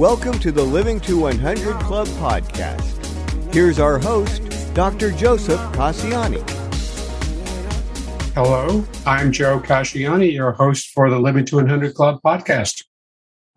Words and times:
Welcome 0.00 0.38
to 0.38 0.50
the 0.50 0.64
Living 0.64 0.98
to 1.00 1.18
100 1.18 1.78
Club 1.80 2.06
podcast. 2.06 3.52
Here's 3.52 3.78
our 3.78 3.98
host, 3.98 4.40
Dr. 4.72 5.10
Joseph 5.10 5.60
Casciani. 5.74 6.40
Hello, 8.32 8.82
I'm 9.04 9.30
Joe 9.30 9.60
Casciani, 9.60 10.32
your 10.32 10.52
host 10.52 10.92
for 10.94 11.10
the 11.10 11.18
Living 11.18 11.44
to 11.44 11.56
100 11.56 11.94
Club 11.94 12.18
podcast. 12.24 12.82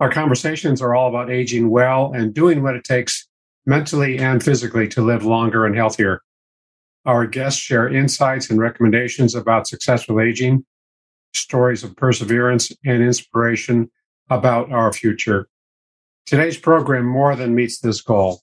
Our 0.01 0.11
conversations 0.11 0.81
are 0.81 0.93
all 0.93 1.07
about 1.07 1.31
aging 1.31 1.69
well 1.69 2.11
and 2.13 2.33
doing 2.33 2.61
what 2.61 2.75
it 2.75 2.83
takes 2.83 3.25
mentally 3.65 4.19
and 4.19 4.43
physically 4.43 4.89
to 4.89 5.01
live 5.01 5.23
longer 5.23 5.65
and 5.65 5.77
healthier. 5.77 6.19
Our 7.05 7.25
guests 7.25 7.61
share 7.61 7.87
insights 7.87 8.49
and 8.49 8.59
recommendations 8.59 9.33
about 9.33 9.69
successful 9.69 10.19
aging, 10.19 10.65
stories 11.33 11.85
of 11.85 11.95
perseverance, 11.95 12.69
and 12.85 13.01
inspiration 13.01 13.89
about 14.29 14.73
our 14.73 14.91
future. 14.91 15.47
Today's 16.25 16.57
program 16.57 17.05
more 17.05 17.35
than 17.35 17.53
meets 17.53 17.79
this 17.79 18.01
goal. 18.01 18.41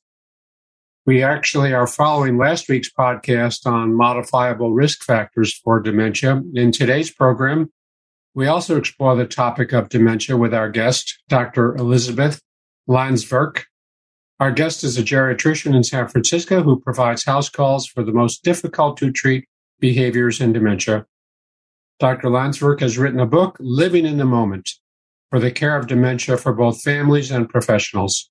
We 1.06 1.22
actually 1.22 1.72
are 1.72 1.86
following 1.86 2.36
last 2.36 2.68
week's 2.68 2.92
podcast 2.92 3.66
on 3.66 3.94
modifiable 3.94 4.72
risk 4.72 5.02
factors 5.02 5.54
for 5.54 5.80
dementia. 5.80 6.42
In 6.54 6.72
today's 6.72 7.10
program, 7.10 7.72
we 8.34 8.46
also 8.46 8.76
explore 8.76 9.16
the 9.16 9.26
topic 9.26 9.72
of 9.72 9.88
dementia 9.88 10.36
with 10.36 10.52
our 10.52 10.68
guest, 10.68 11.22
Dr. 11.28 11.74
Elizabeth 11.74 12.42
Landsverk. 12.86 13.62
Our 14.38 14.52
guest 14.52 14.84
is 14.84 14.98
a 14.98 15.02
geriatrician 15.02 15.74
in 15.74 15.82
San 15.82 16.06
Francisco 16.06 16.62
who 16.62 16.80
provides 16.80 17.24
house 17.24 17.48
calls 17.48 17.86
for 17.86 18.04
the 18.04 18.12
most 18.12 18.44
difficult 18.44 18.98
to 18.98 19.10
treat 19.10 19.48
behaviors 19.80 20.38
in 20.38 20.52
dementia. 20.52 21.06
Dr. 21.98 22.28
Landsverk 22.28 22.80
has 22.80 22.98
written 22.98 23.20
a 23.20 23.26
book, 23.26 23.56
Living 23.58 24.04
in 24.04 24.18
the 24.18 24.26
Moment, 24.26 24.70
for 25.30 25.38
the 25.38 25.50
care 25.50 25.76
of 25.76 25.86
dementia 25.86 26.36
for 26.36 26.52
both 26.52 26.82
families 26.82 27.30
and 27.30 27.48
professionals. 27.48 28.30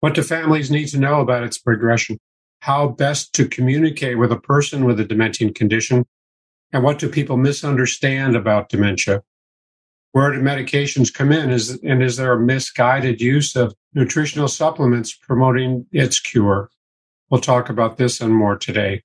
What 0.00 0.14
do 0.14 0.22
families 0.22 0.70
need 0.70 0.86
to 0.88 0.98
know 0.98 1.20
about 1.20 1.44
its 1.44 1.58
progression? 1.58 2.18
How 2.60 2.88
best 2.88 3.34
to 3.34 3.46
communicate 3.46 4.18
with 4.18 4.32
a 4.32 4.40
person 4.40 4.84
with 4.84 4.98
a 4.98 5.04
dementing 5.04 5.54
condition? 5.54 6.06
And 6.72 6.82
what 6.82 6.98
do 6.98 7.08
people 7.08 7.36
misunderstand 7.36 8.36
about 8.36 8.68
dementia? 8.68 9.22
Where 10.12 10.32
do 10.32 10.40
medications 10.40 11.12
come 11.12 11.32
in? 11.32 11.50
Is, 11.50 11.78
and 11.82 12.02
is 12.02 12.16
there 12.16 12.32
a 12.32 12.40
misguided 12.40 13.20
use 13.20 13.54
of 13.54 13.74
nutritional 13.94 14.48
supplements 14.48 15.14
promoting 15.14 15.86
its 15.92 16.18
cure? 16.18 16.70
We'll 17.30 17.40
talk 17.40 17.68
about 17.68 17.98
this 17.98 18.20
and 18.20 18.34
more 18.34 18.56
today. 18.56 19.02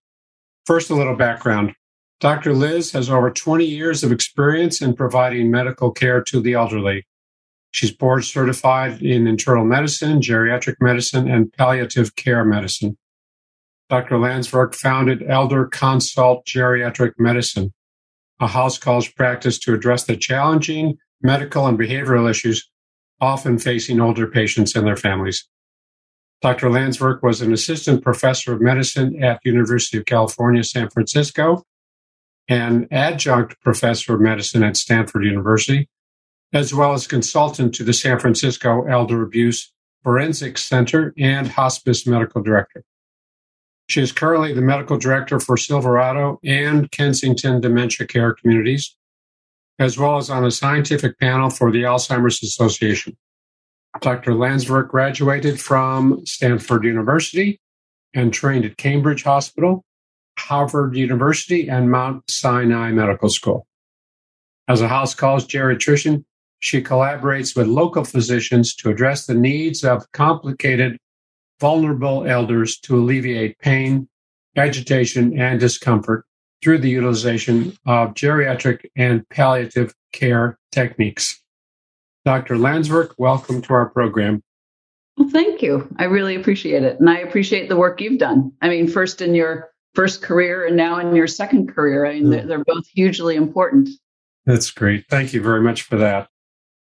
First, 0.66 0.90
a 0.90 0.96
little 0.96 1.16
background. 1.16 1.76
Dr. 2.24 2.54
Liz 2.54 2.94
has 2.94 3.10
over 3.10 3.30
20 3.30 3.66
years 3.66 4.02
of 4.02 4.14
experience 4.14 4.82
in 4.82 4.96
providing 4.96 5.52
medical 5.52 5.92
care 5.92 6.24
to 6.24 6.40
the 6.40 6.54
elderly. 6.54 7.06
She's 7.72 7.92
board 7.92 8.24
certified 8.24 9.02
in 9.02 9.28
internal 9.28 9.66
medicine, 9.66 10.22
geriatric 10.22 10.78
medicine, 10.80 11.30
and 11.30 11.52
palliative 11.52 12.16
care 12.16 12.46
medicine. 12.46 12.98
Dr. 13.90 14.16
Landsverk 14.16 14.74
founded 14.74 15.30
Elder 15.30 15.66
Consult 15.66 16.46
Geriatric 16.46 17.16
Medicine, 17.18 17.74
a 18.40 18.48
house 18.48 18.78
calls 18.78 19.10
practice 19.10 19.60
to 19.60 19.74
address 19.74 20.06
the 20.06 20.16
challenging 20.16 20.98
medical 21.22 21.68
and 21.68 21.78
behavioral 21.78 22.30
issues 22.30 22.70
often 23.20 23.60
facing 23.60 24.00
older 24.00 24.28
patients 24.28 24.78
and 24.78 24.88
their 24.88 24.96
families. 24.96 25.46
Dr. 26.42 26.70
Landsverk 26.70 27.22
was 27.22 27.42
an 27.42 27.52
assistant 27.52 28.02
professor 28.02 28.54
of 28.54 28.62
medicine 28.62 29.22
at 29.22 29.42
University 29.44 29.98
of 29.98 30.06
California, 30.06 30.64
San 30.64 30.90
Francisco, 30.90 31.66
and 32.48 32.88
adjunct 32.92 33.60
professor 33.62 34.16
of 34.16 34.22
medicine 34.22 34.64
at 34.64 34.78
Stanford 34.78 35.24
University, 35.24 35.90
as 36.52 36.74
well 36.74 36.94
as 36.94 37.08
consultant 37.08 37.74
to 37.76 37.84
the 37.84 37.94
San 37.94 38.20
Francisco 38.20 38.86
Elder 38.86 39.24
Abuse 39.24 39.72
Forensics 40.04 40.66
Center 40.66 41.14
and 41.18 41.48
hospice 41.48 42.06
medical 42.06 42.42
director. 42.42 42.84
She 43.88 44.02
is 44.02 44.12
currently 44.12 44.54
the 44.54 44.62
medical 44.62 44.98
director 44.98 45.40
for 45.40 45.58
Silverado 45.58 46.40
and 46.44 46.90
Kensington 46.92 47.62
Dementia 47.62 48.08
Care 48.08 48.34
Communities, 48.34 48.96
as 49.80 49.98
well 49.98 50.18
as 50.18 50.30
on 50.30 50.46
a 50.46 50.52
scientific 50.52 51.20
panel 51.20 51.50
for 51.50 51.72
the 51.72 51.84
Alzheimer's 51.84 52.42
Association. 52.44 53.18
Dr. 54.02 54.32
Landsverk 54.32 54.90
graduated 54.90 55.60
from 55.60 56.26
Stanford 56.26 56.84
University 56.84 57.60
and 58.14 58.34
trained 58.34 58.66
at 58.66 58.78
Cambridge 58.78 59.24
Hospital 59.24 59.84
Harvard 60.38 60.96
University 60.96 61.70
and 61.70 61.92
Mount 61.92 62.30
Sinai 62.30 62.92
Medical 62.92 63.30
School. 63.30 63.68
As 64.68 64.82
a 64.82 64.88
house 64.88 65.14
calls 65.14 65.46
geriatrician, 65.46 66.24
she 66.60 66.82
collaborates 66.82 67.56
with 67.56 67.68
local 67.68 68.06
physicians 68.06 68.74
to 68.76 68.90
address 68.90 69.26
the 69.26 69.34
needs 69.34 69.84
of 69.84 70.10
complicated, 70.14 70.98
vulnerable 71.60 72.26
elders 72.26 72.78
to 72.80 72.96
alleviate 72.96 73.60
pain, 73.60 74.08
agitation, 74.56 75.38
and 75.38 75.60
discomfort 75.60 76.26
through 76.64 76.78
the 76.78 76.90
utilization 76.90 77.78
of 77.86 78.14
geriatric 78.14 78.86
and 78.96 79.28
palliative 79.28 79.94
care 80.14 80.58
techniques. 80.72 81.44
Dr. 82.24 82.56
Landsverk, 82.56 83.16
welcome 83.18 83.62
to 83.64 83.74
our 83.74 83.90
program. 83.90 84.42
Well, 85.18 85.30
thank 85.30 85.62
you. 85.62 85.94
I 85.98 86.06
really 86.06 86.36
appreciate 86.36 86.84
it. 86.84 87.00
And 87.00 87.10
I 87.10 87.20
appreciate 87.20 87.68
the 87.68 87.76
work 87.76 88.00
you've 88.00 88.20
done. 88.20 88.54
I 88.62 88.70
mean, 88.70 88.88
first 88.88 89.22
in 89.22 89.36
your 89.36 89.73
first 89.96 90.22
career 90.22 90.66
and 90.66 90.76
now 90.76 91.00
in 91.00 91.16
your 91.16 91.28
second 91.28 91.74
career. 91.74 92.06
I 92.06 92.16
mean, 92.16 92.30
they're, 92.30 92.46
they're 92.46 92.64
both 92.64 92.88
hugely 92.88 93.36
important. 93.36 93.90
That's 94.46 94.72
great. 94.72 95.06
Thank 95.10 95.34
you 95.34 95.42
very 95.42 95.62
much 95.62 95.84
for 95.84 95.98
that. 95.98 96.30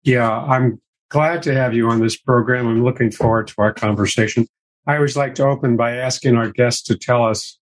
Yeah, 0.03 0.31
I'm 0.31 0.81
glad 1.11 1.43
to 1.45 1.55
have 1.55 1.75
you 1.75 1.89
on 1.89 2.01
this 2.01 2.17
program. 2.17 2.67
I'm 2.67 2.85
looking 2.85 3.11
forward 3.11 3.49
to 3.49 3.55
our 3.59 3.73
conversation. 3.73 4.47
I 4.87 4.97
always 4.97 5.17
like 5.17 5.35
to 5.37 5.45
open 5.45 5.77
by 5.77 5.97
asking 5.97 6.37
our 6.37 6.51
guests 6.51 6.83
to 6.85 6.97
tell 6.97 7.25
us 7.25 7.59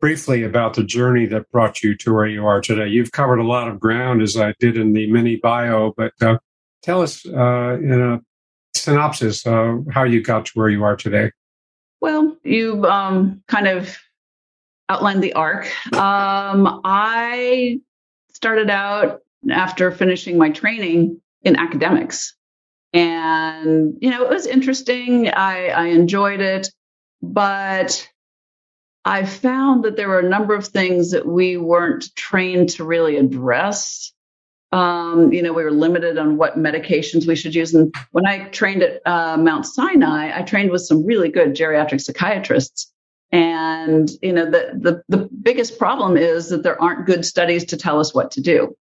briefly 0.00 0.42
about 0.42 0.74
the 0.74 0.82
journey 0.82 1.26
that 1.26 1.50
brought 1.50 1.82
you 1.82 1.94
to 1.98 2.14
where 2.14 2.26
you 2.26 2.46
are 2.46 2.60
today. 2.60 2.88
You've 2.88 3.12
covered 3.12 3.38
a 3.38 3.46
lot 3.46 3.68
of 3.68 3.78
ground, 3.78 4.22
as 4.22 4.36
I 4.36 4.54
did 4.58 4.76
in 4.76 4.94
the 4.94 5.10
mini 5.12 5.36
bio, 5.36 5.92
but 5.96 6.12
uh, 6.22 6.38
tell 6.82 7.02
us 7.02 7.26
uh, 7.26 7.78
in 7.80 8.00
a 8.00 8.20
synopsis 8.74 9.46
uh, 9.46 9.76
how 9.92 10.04
you 10.04 10.22
got 10.22 10.46
to 10.46 10.52
where 10.54 10.70
you 10.70 10.82
are 10.84 10.96
today. 10.96 11.30
Well, 12.00 12.36
you 12.42 12.86
um, 12.86 13.42
kind 13.46 13.68
of 13.68 13.98
outlined 14.90 15.22
the 15.22 15.34
arc. 15.34 15.66
Um, 15.94 16.80
I 16.84 17.78
started 18.32 18.70
out 18.70 19.20
after 19.48 19.92
finishing 19.92 20.36
my 20.36 20.50
training 20.50 21.20
in 21.42 21.56
academics. 21.56 22.34
And, 22.92 23.96
you 24.00 24.10
know, 24.10 24.24
it 24.24 24.28
was 24.28 24.46
interesting. 24.46 25.28
I, 25.28 25.68
I 25.68 25.86
enjoyed 25.86 26.40
it, 26.40 26.68
but 27.22 28.08
I 29.04 29.24
found 29.24 29.84
that 29.84 29.96
there 29.96 30.08
were 30.08 30.18
a 30.18 30.28
number 30.28 30.56
of 30.56 30.66
things 30.66 31.12
that 31.12 31.24
we 31.24 31.56
weren't 31.56 32.14
trained 32.16 32.70
to 32.70 32.84
really 32.84 33.16
address. 33.16 34.12
Um, 34.72 35.32
you 35.32 35.42
know, 35.42 35.52
we 35.52 35.62
were 35.62 35.70
limited 35.70 36.18
on 36.18 36.36
what 36.36 36.58
medications 36.58 37.28
we 37.28 37.36
should 37.36 37.54
use. 37.54 37.72
And 37.74 37.94
when 38.10 38.26
I 38.26 38.48
trained 38.48 38.82
at 38.82 39.00
uh, 39.06 39.36
Mount 39.36 39.66
Sinai, 39.66 40.36
I 40.36 40.42
trained 40.42 40.72
with 40.72 40.82
some 40.82 41.06
really 41.06 41.28
good 41.28 41.54
geriatric 41.54 42.00
psychiatrists. 42.00 42.92
And 43.32 44.10
you 44.22 44.32
know, 44.32 44.50
the, 44.50 44.72
the 44.74 45.02
the 45.08 45.28
biggest 45.42 45.78
problem 45.78 46.16
is 46.16 46.48
that 46.48 46.62
there 46.62 46.80
aren't 46.80 47.06
good 47.06 47.24
studies 47.24 47.66
to 47.66 47.76
tell 47.76 48.00
us 48.00 48.12
what 48.12 48.32
to 48.32 48.40
do. 48.40 48.74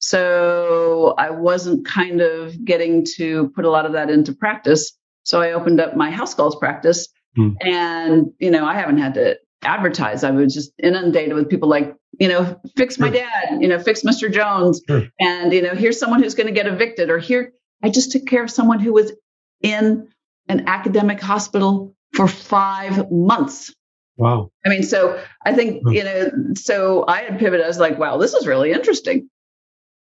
So 0.00 1.14
I 1.16 1.30
wasn't 1.30 1.86
kind 1.86 2.20
of 2.20 2.64
getting 2.64 3.06
to 3.16 3.50
put 3.50 3.64
a 3.64 3.70
lot 3.70 3.86
of 3.86 3.92
that 3.92 4.10
into 4.10 4.32
practice. 4.32 4.98
So 5.22 5.40
I 5.40 5.52
opened 5.52 5.78
up 5.80 5.96
my 5.96 6.10
house 6.10 6.34
calls 6.34 6.56
practice, 6.56 7.08
mm. 7.38 7.54
and 7.60 8.32
you 8.40 8.50
know, 8.50 8.64
I 8.64 8.74
haven't 8.74 8.98
had 8.98 9.14
to 9.14 9.38
advertise. 9.62 10.24
I 10.24 10.32
was 10.32 10.52
just 10.52 10.72
inundated 10.82 11.34
with 11.34 11.48
people 11.48 11.68
like, 11.68 11.94
you 12.18 12.26
know, 12.26 12.60
fix 12.76 12.98
my 12.98 13.10
dad, 13.10 13.58
you 13.60 13.68
know, 13.68 13.78
fix 13.78 14.02
Mr. 14.02 14.32
Jones, 14.32 14.82
sure. 14.88 15.06
and 15.20 15.52
you 15.52 15.62
know, 15.62 15.74
here's 15.74 16.00
someone 16.00 16.20
who's 16.20 16.34
going 16.34 16.48
to 16.48 16.52
get 16.52 16.66
evicted, 16.66 17.08
or 17.08 17.18
here 17.18 17.52
I 17.82 17.90
just 17.90 18.10
took 18.10 18.26
care 18.26 18.42
of 18.42 18.50
someone 18.50 18.80
who 18.80 18.92
was 18.92 19.12
in 19.60 20.08
an 20.48 20.68
academic 20.68 21.20
hospital 21.20 21.94
for 22.12 22.28
five 22.28 23.10
months. 23.10 23.72
Wow. 24.16 24.50
I 24.64 24.68
mean, 24.68 24.82
so 24.82 25.20
I 25.44 25.54
think, 25.54 25.82
hmm. 25.82 25.92
you 25.92 26.04
know, 26.04 26.30
so 26.54 27.04
I 27.06 27.22
had 27.22 27.38
pivoted. 27.38 27.64
I 27.64 27.68
was 27.68 27.78
like, 27.78 27.98
wow, 27.98 28.18
this 28.18 28.34
is 28.34 28.46
really 28.46 28.72
interesting. 28.72 29.28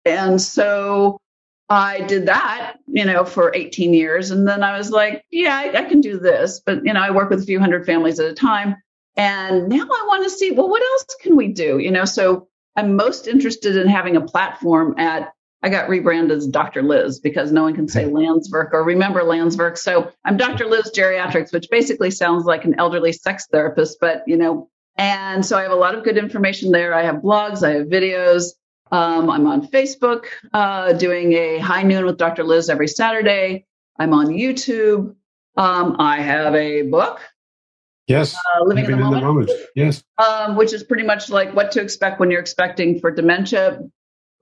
And 0.06 0.42
so 0.42 1.20
I 1.70 2.02
did 2.02 2.26
that, 2.26 2.78
you 2.88 3.06
know, 3.06 3.24
for 3.24 3.54
18 3.56 3.94
years. 3.94 4.32
And 4.32 4.48
then 4.48 4.64
I 4.64 4.78
was 4.78 4.92
like, 4.92 5.24
yeah, 5.32 5.56
I, 5.56 5.80
I 5.80 5.84
can 5.86 6.02
do 6.02 6.20
this. 6.20 6.62
But, 6.66 6.86
you 6.86 6.94
know, 6.94 7.02
I 7.02 7.12
work 7.12 7.30
with 7.30 7.42
a 7.42 7.46
few 7.46 7.60
hundred 7.60 7.86
families 7.86 8.20
at 8.20 8.30
a 8.30 8.34
time. 8.34 8.76
And 9.16 9.70
now 9.70 9.84
I 9.84 10.06
want 10.08 10.24
to 10.24 10.30
see, 10.30 10.52
well, 10.52 10.70
what 10.70 10.82
else 10.82 11.06
can 11.22 11.36
we 11.36 11.50
do? 11.50 11.78
You 11.78 11.92
know, 11.92 12.06
so 12.06 12.48
I'm 12.76 12.96
most 12.96 13.28
interested 13.28 13.78
in 13.78 13.88
having 13.88 14.16
a 14.16 14.22
platform 14.22 14.96
at 14.98 15.32
I 15.64 15.70
got 15.70 15.88
rebranded 15.88 16.38
as 16.38 16.46
Dr. 16.46 16.84
Liz 16.84 17.22
because 17.22 17.54
no 17.54 17.64
one 17.64 17.74
can 17.74 17.88
say 17.88 18.04
Landsverk 18.04 18.74
or 18.74 18.84
remember 18.84 19.22
Landsverk. 19.22 19.78
So 19.78 20.12
I'm 20.26 20.36
Dr. 20.36 20.68
Liz 20.68 20.92
Geriatrics, 20.94 21.54
which 21.54 21.70
basically 21.72 22.12
sounds 22.12 22.44
like 22.44 22.66
an 22.66 22.76
elderly 22.78 23.14
sex 23.14 23.48
therapist, 23.50 23.98
but 24.02 24.24
you 24.28 24.36
know, 24.36 24.70
and 24.98 25.46
so 25.46 25.58
I 25.58 25.64
have 25.64 25.72
a 25.72 25.76
lot 25.76 25.96
of 25.96 26.04
good 26.04 26.18
information 26.18 26.72
there. 26.72 26.94
I 26.94 27.04
have 27.04 27.16
blogs, 27.18 27.64
I 27.64 27.76
have 27.76 27.88
videos. 27.88 28.52
Um, 28.92 29.30
I'm 29.30 29.48
on 29.48 29.68
Facebook 29.68 30.26
uh, 30.54 30.94
doing 30.94 31.34
a 31.34 31.60
high 31.60 31.84
noon 31.84 32.06
with 32.06 32.18
Dr. 32.18 32.44
Liz 32.44 32.70
every 32.70 32.90
Saturday. 32.90 33.66
I'm 33.98 34.14
on 34.14 34.28
YouTube. 34.28 35.16
Um, 35.56 35.96
I 35.98 36.20
have 36.20 36.54
a 36.56 36.82
book. 36.84 37.22
Yes. 38.08 38.36
Uh, 38.36 38.66
Living, 38.66 38.84
Living 38.84 39.00
in, 39.00 39.02
the, 39.02 39.08
in 39.08 39.14
the, 39.14 39.22
moment, 39.22 39.52
Yes. 39.76 40.04
Um, 40.18 40.58
which 40.58 40.74
is 40.74 40.84
pretty 40.84 41.04
much 41.04 41.30
like 41.30 41.56
what 41.56 41.72
to 41.72 41.82
expect 41.82 42.20
when 42.20 42.30
you're 42.30 42.42
expecting 42.42 43.00
for 43.00 43.12
dementia. 43.12 43.80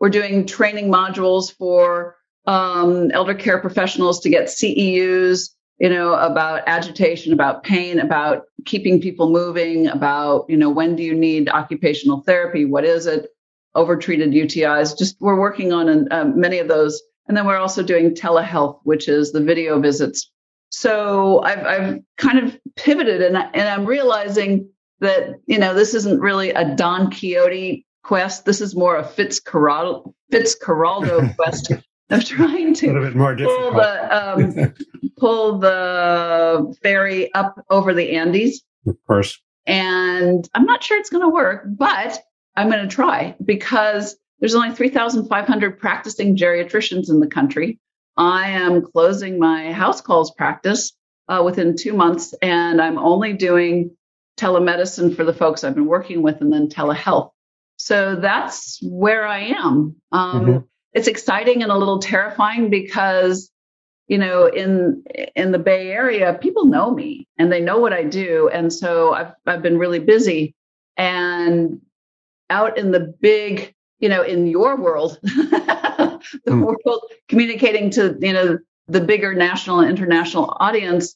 We're 0.02 0.10
doing 0.10 0.46
training 0.46 0.92
modules 0.92 1.56
for 1.56 2.18
um, 2.46 3.10
elder 3.12 3.34
care 3.34 3.60
professionals 3.60 4.20
to 4.22 4.30
get 4.30 4.48
CEUs, 4.48 5.52
you 5.80 5.90
know, 5.90 6.16
about 6.16 6.64
agitation, 6.68 7.32
about 7.32 7.64
pain, 7.64 8.00
about 8.00 8.44
keeping 8.66 9.00
people 9.00 9.30
moving, 9.30 9.88
about, 9.88 10.46
you 10.50 10.58
know, 10.58 10.70
when 10.70 10.98
do 10.98 11.04
you 11.04 11.16
need 11.16 11.48
occupational 11.48 12.22
therapy? 12.24 12.66
What 12.66 12.84
is 12.84 13.06
it? 13.06 13.30
Overtreated 13.76 14.32
UTIs. 14.32 14.98
Just 14.98 15.16
we're 15.22 15.40
working 15.40 15.72
on 15.72 16.12
uh, 16.12 16.26
many 16.26 16.60
of 16.60 16.68
those. 16.68 17.02
And 17.30 17.38
then 17.38 17.48
we're 17.48 17.56
also 17.56 17.82
doing 17.82 18.14
telehealth, 18.14 18.82
which 18.84 19.08
is 19.08 19.32
the 19.32 19.42
video 19.42 19.80
visits 19.80 20.30
so 20.72 21.42
I've, 21.44 21.66
I've 21.66 22.00
kind 22.18 22.40
of 22.40 22.58
pivoted 22.78 23.22
and, 23.22 23.38
and 23.38 23.70
I'm 23.70 23.86
realizing 23.86 24.70
that, 25.02 25.40
you 25.46 25.60
know, 25.60 25.74
this 25.74 25.94
isn't 25.94 26.22
really 26.22 26.52
a 26.52 26.76
Don 26.76 27.12
Quixote 27.12 27.86
quest. 28.04 28.46
This 28.46 28.62
is 28.62 28.76
more 28.76 28.98
a 28.98 29.04
Fitzcarraldo, 29.04 30.14
Fitzcarraldo 30.32 31.36
quest 31.38 31.72
of 32.10 32.26
trying 32.26 32.74
to 32.76 32.98
a 32.98 33.02
bit 33.02 33.16
more 33.16 33.36
pull 33.36 33.72
the, 33.72 34.18
um, 34.18 34.74
pull 35.18 35.60
the 35.60 36.76
ferry 36.82 37.34
up 37.34 37.64
over 37.70 37.94
the 37.94 38.12
Andes. 38.18 38.64
Of 38.86 38.98
course. 39.08 39.40
And 39.66 40.48
I'm 40.54 40.66
not 40.66 40.84
sure 40.84 40.98
it's 40.98 41.10
going 41.10 41.24
to 41.24 41.30
work, 41.30 41.66
but 41.68 42.20
I'm 42.56 42.70
going 42.70 42.88
to 42.88 42.94
try 42.94 43.36
because 43.44 44.18
there's 44.40 44.56
only 44.56 44.72
3,500 44.72 45.80
practicing 45.80 46.36
geriatricians 46.36 47.10
in 47.10 47.20
the 47.20 47.28
country. 47.28 47.80
I 48.18 48.50
am 48.52 48.82
closing 48.82 49.40
my 49.40 49.72
house 49.72 50.02
calls 50.02 50.32
practice 50.32 50.94
uh, 51.28 51.42
within 51.46 51.78
two 51.78 51.94
months, 51.94 52.34
and 52.42 52.82
I'm 52.82 52.98
only 52.98 53.34
doing 53.34 53.96
telemedicine 54.38 55.16
for 55.16 55.24
the 55.24 55.34
folks 55.34 55.64
I've 55.64 55.76
been 55.76 55.86
working 55.86 56.24
with 56.24 56.42
and 56.42 56.52
then 56.52 56.68
telehealth. 56.68 57.30
So 57.84 58.16
that's 58.16 58.78
where 58.84 59.26
I 59.26 59.40
am. 59.40 59.96
Um, 60.12 60.46
mm-hmm. 60.46 60.58
It's 60.94 61.08
exciting 61.08 61.64
and 61.64 61.72
a 61.72 61.78
little 61.78 61.98
terrifying 61.98 62.70
because, 62.70 63.50
you 64.08 64.20
know, 64.20 64.46
in 64.46 65.04
in 65.36 65.52
the 65.52 65.58
Bay 65.58 65.90
Area, 65.90 66.38
people 66.40 66.66
know 66.66 66.94
me 66.94 67.28
and 67.40 67.52
they 67.52 67.60
know 67.60 67.80
what 67.80 67.92
I 67.92 68.04
do, 68.04 68.52
and 68.54 68.72
so 68.72 69.14
I've 69.14 69.34
I've 69.48 69.64
been 69.64 69.80
really 69.80 69.98
busy. 69.98 70.54
And 70.96 71.82
out 72.52 72.78
in 72.78 72.92
the 72.92 73.16
big, 73.20 73.74
you 73.98 74.10
know, 74.10 74.22
in 74.22 74.46
your 74.46 74.76
world, 74.76 75.18
the 75.24 76.20
mm. 76.46 76.64
world, 76.64 77.02
communicating 77.30 77.90
to 77.92 78.16
you 78.22 78.34
know 78.34 78.60
the 78.90 79.02
bigger 79.02 79.34
national 79.34 79.80
and 79.80 79.90
international 79.90 80.56
audience. 80.60 81.16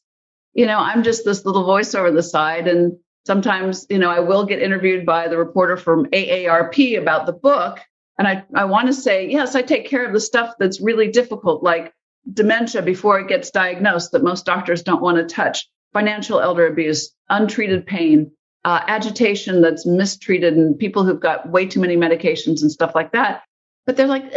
You 0.55 0.65
know, 0.65 0.79
I'm 0.79 1.03
just 1.03 1.25
this 1.25 1.45
little 1.45 1.65
voice 1.65 1.93
over 1.93 2.09
the 2.09 2.23
side, 2.23 2.67
and 2.67 2.97
sometimes 3.25 3.85
you 3.89 3.99
know 3.99 4.09
I 4.09 4.19
will 4.19 4.45
get 4.45 4.61
interviewed 4.61 5.05
by 5.05 5.27
the 5.27 5.37
reporter 5.37 5.77
from 5.77 6.05
AARP 6.07 6.97
about 6.99 7.25
the 7.25 7.33
book, 7.33 7.79
and 8.17 8.27
I 8.27 8.43
I 8.53 8.65
want 8.65 8.87
to 8.87 8.93
say 8.93 9.29
yes, 9.29 9.55
I 9.55 9.61
take 9.61 9.87
care 9.87 10.05
of 10.05 10.13
the 10.13 10.19
stuff 10.19 10.55
that's 10.59 10.81
really 10.81 11.09
difficult, 11.09 11.63
like 11.63 11.93
dementia 12.31 12.81
before 12.81 13.19
it 13.19 13.27
gets 13.27 13.51
diagnosed 13.51 14.11
that 14.11 14.23
most 14.23 14.45
doctors 14.45 14.83
don't 14.83 15.01
want 15.01 15.17
to 15.17 15.35
touch, 15.35 15.69
financial 15.93 16.39
elder 16.39 16.67
abuse, 16.67 17.11
untreated 17.29 17.85
pain, 17.85 18.31
uh, 18.63 18.81
agitation 18.87 19.61
that's 19.61 19.85
mistreated, 19.85 20.55
and 20.55 20.77
people 20.77 21.03
who've 21.03 21.19
got 21.19 21.49
way 21.49 21.65
too 21.65 21.79
many 21.79 21.95
medications 21.95 22.61
and 22.61 22.71
stuff 22.71 22.95
like 22.95 23.11
that. 23.11 23.43
But 23.85 23.95
they're 23.95 24.07
like, 24.07 24.25
ugh, 24.25 24.33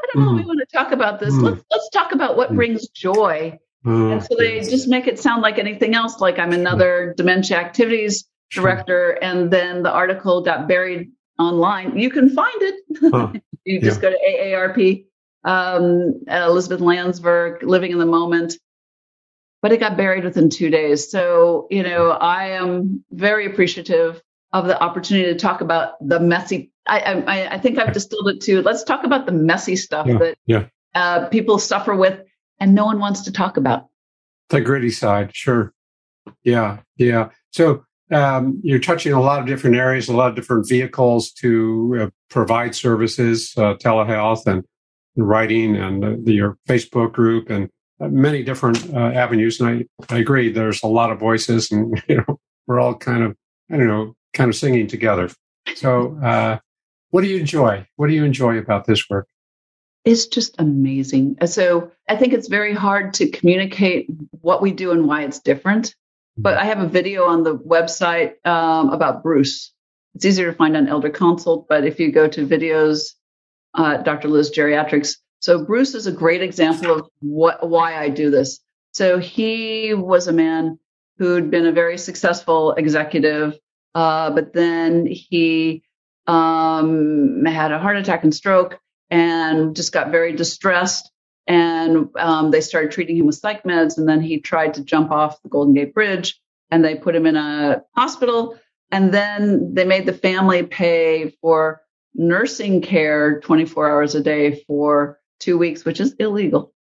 I 0.00 0.06
don't 0.12 0.24
know. 0.24 0.32
Mm. 0.32 0.36
We 0.36 0.44
want 0.44 0.60
to 0.60 0.76
talk 0.76 0.92
about 0.92 1.20
this. 1.20 1.34
Mm. 1.34 1.42
Let's 1.42 1.64
let's 1.70 1.88
talk 1.90 2.12
about 2.12 2.36
what 2.36 2.50
mm. 2.50 2.56
brings 2.56 2.88
joy. 2.88 3.58
Mm. 3.86 4.12
And 4.12 4.22
so 4.22 4.36
they 4.36 4.60
just 4.60 4.88
make 4.88 5.06
it 5.06 5.18
sound 5.18 5.42
like 5.42 5.58
anything 5.58 5.94
else, 5.94 6.20
like 6.20 6.38
I'm 6.38 6.52
another 6.52 7.14
dementia 7.16 7.58
activities 7.58 8.24
director, 8.50 9.10
and 9.10 9.50
then 9.50 9.82
the 9.82 9.92
article 9.92 10.42
got 10.42 10.68
buried 10.68 11.10
online. 11.38 11.98
You 11.98 12.10
can 12.10 12.30
find 12.30 12.62
it. 12.62 12.74
Huh. 13.12 13.32
you 13.64 13.80
just 13.80 14.02
yeah. 14.02 14.10
go 14.10 14.16
to 14.16 14.18
AARP, 14.28 15.06
um, 15.44 16.22
Elizabeth 16.26 16.80
Landsverk, 16.80 17.62
Living 17.62 17.92
in 17.92 17.98
the 17.98 18.06
Moment. 18.06 18.54
But 19.60 19.72
it 19.72 19.80
got 19.80 19.96
buried 19.96 20.24
within 20.24 20.50
two 20.50 20.70
days. 20.70 21.10
So, 21.10 21.66
you 21.68 21.82
know, 21.82 22.10
I 22.10 22.50
am 22.50 23.04
very 23.10 23.44
appreciative 23.46 24.22
of 24.52 24.66
the 24.66 24.80
opportunity 24.80 25.32
to 25.32 25.38
talk 25.38 25.60
about 25.60 25.94
the 26.00 26.20
messy. 26.20 26.70
I, 26.86 27.00
I, 27.00 27.54
I 27.54 27.58
think 27.58 27.78
I've 27.78 27.92
distilled 27.92 28.28
it 28.28 28.40
to 28.42 28.62
let's 28.62 28.84
talk 28.84 29.04
about 29.04 29.26
the 29.26 29.32
messy 29.32 29.76
stuff 29.76 30.06
yeah, 30.06 30.18
that 30.18 30.38
yeah. 30.46 30.64
Uh, 30.94 31.28
people 31.28 31.58
suffer 31.58 31.94
with 31.94 32.20
and 32.60 32.74
no 32.74 32.84
one 32.84 32.98
wants 32.98 33.22
to 33.22 33.32
talk 33.32 33.56
about. 33.56 33.86
The 34.50 34.60
gritty 34.60 34.90
side, 34.90 35.34
sure. 35.34 35.72
Yeah, 36.42 36.78
yeah. 36.96 37.28
So 37.52 37.84
um, 38.10 38.60
you're 38.62 38.78
touching 38.78 39.12
a 39.12 39.20
lot 39.20 39.40
of 39.40 39.46
different 39.46 39.76
areas, 39.76 40.08
a 40.08 40.16
lot 40.16 40.30
of 40.30 40.36
different 40.36 40.68
vehicles 40.68 41.32
to 41.32 41.98
uh, 42.00 42.10
provide 42.30 42.74
services, 42.74 43.52
uh, 43.56 43.74
telehealth 43.74 44.46
and 44.46 44.64
writing 45.16 45.76
and 45.76 46.26
your 46.26 46.56
Facebook 46.68 47.12
group 47.12 47.50
and 47.50 47.68
uh, 48.00 48.08
many 48.08 48.42
different 48.42 48.92
uh, 48.94 48.98
avenues. 48.98 49.60
And 49.60 49.86
I, 50.08 50.14
I 50.14 50.18
agree, 50.18 50.50
there's 50.50 50.82
a 50.82 50.86
lot 50.86 51.10
of 51.10 51.18
voices 51.18 51.70
and, 51.70 52.02
you 52.08 52.16
know, 52.16 52.38
we're 52.66 52.80
all 52.80 52.94
kind 52.94 53.22
of, 53.22 53.36
I 53.70 53.76
don't 53.76 53.88
know, 53.88 54.14
kind 54.34 54.48
of 54.48 54.56
singing 54.56 54.86
together. 54.86 55.30
So, 55.74 56.18
uh, 56.22 56.58
what 57.10 57.22
do 57.22 57.28
you 57.28 57.38
enjoy? 57.38 57.86
What 57.96 58.08
do 58.08 58.14
you 58.14 58.24
enjoy 58.24 58.58
about 58.58 58.84
this 58.84 59.08
work? 59.08 59.26
It's 60.08 60.26
just 60.26 60.54
amazing. 60.58 61.36
So, 61.46 61.92
I 62.08 62.16
think 62.16 62.32
it's 62.32 62.48
very 62.48 62.74
hard 62.74 63.14
to 63.14 63.30
communicate 63.30 64.06
what 64.40 64.62
we 64.62 64.72
do 64.72 64.92
and 64.92 65.06
why 65.06 65.24
it's 65.24 65.40
different. 65.40 65.94
But 66.36 66.56
I 66.56 66.64
have 66.64 66.80
a 66.80 66.88
video 66.88 67.24
on 67.24 67.42
the 67.42 67.56
website 67.56 68.44
um, 68.46 68.90
about 68.90 69.22
Bruce. 69.22 69.72
It's 70.14 70.24
easier 70.24 70.50
to 70.50 70.56
find 70.56 70.76
on 70.76 70.88
Elder 70.88 71.10
Consult, 71.10 71.66
but 71.68 71.84
if 71.84 72.00
you 72.00 72.10
go 72.12 72.28
to 72.28 72.46
videos, 72.46 73.14
uh, 73.74 73.98
Dr. 73.98 74.28
Liz 74.28 74.50
Geriatrics. 74.50 75.16
So 75.40 75.64
Bruce 75.64 75.94
is 75.94 76.06
a 76.06 76.12
great 76.12 76.42
example 76.42 76.90
of 76.92 77.08
what 77.20 77.68
why 77.68 77.96
I 77.96 78.08
do 78.08 78.30
this. 78.30 78.60
So 78.92 79.18
he 79.18 79.94
was 79.94 80.26
a 80.26 80.32
man 80.32 80.78
who'd 81.18 81.50
been 81.50 81.66
a 81.66 81.72
very 81.72 81.98
successful 81.98 82.72
executive 82.72 83.58
uh, 83.94 84.30
but 84.30 84.52
then 84.52 85.06
he 85.06 85.82
um, 86.26 87.44
had 87.44 87.72
a 87.72 87.78
heart 87.78 87.96
attack 87.96 88.22
and 88.22 88.34
stroke 88.34 88.78
and 89.10 89.74
just 89.74 89.92
got 89.92 90.10
very 90.10 90.34
distressed. 90.34 91.10
And 91.46 92.08
um, 92.18 92.50
they 92.50 92.60
started 92.60 92.90
treating 92.90 93.16
him 93.16 93.26
with 93.26 93.36
psych 93.36 93.64
meds. 93.64 93.96
And 93.96 94.08
then 94.08 94.20
he 94.20 94.40
tried 94.40 94.74
to 94.74 94.84
jump 94.84 95.10
off 95.10 95.42
the 95.42 95.48
Golden 95.48 95.74
Gate 95.74 95.94
Bridge 95.94 96.38
and 96.70 96.84
they 96.84 96.94
put 96.94 97.16
him 97.16 97.26
in 97.26 97.36
a 97.36 97.82
hospital. 97.96 98.58
And 98.90 99.12
then 99.12 99.74
they 99.74 99.84
made 99.84 100.06
the 100.06 100.12
family 100.12 100.62
pay 100.62 101.30
for 101.40 101.80
nursing 102.14 102.82
care 102.82 103.40
24 103.40 103.90
hours 103.90 104.14
a 104.14 104.22
day 104.22 104.62
for 104.66 105.20
two 105.40 105.56
weeks, 105.56 105.84
which 105.84 106.00
is 106.00 106.14
illegal. 106.18 106.72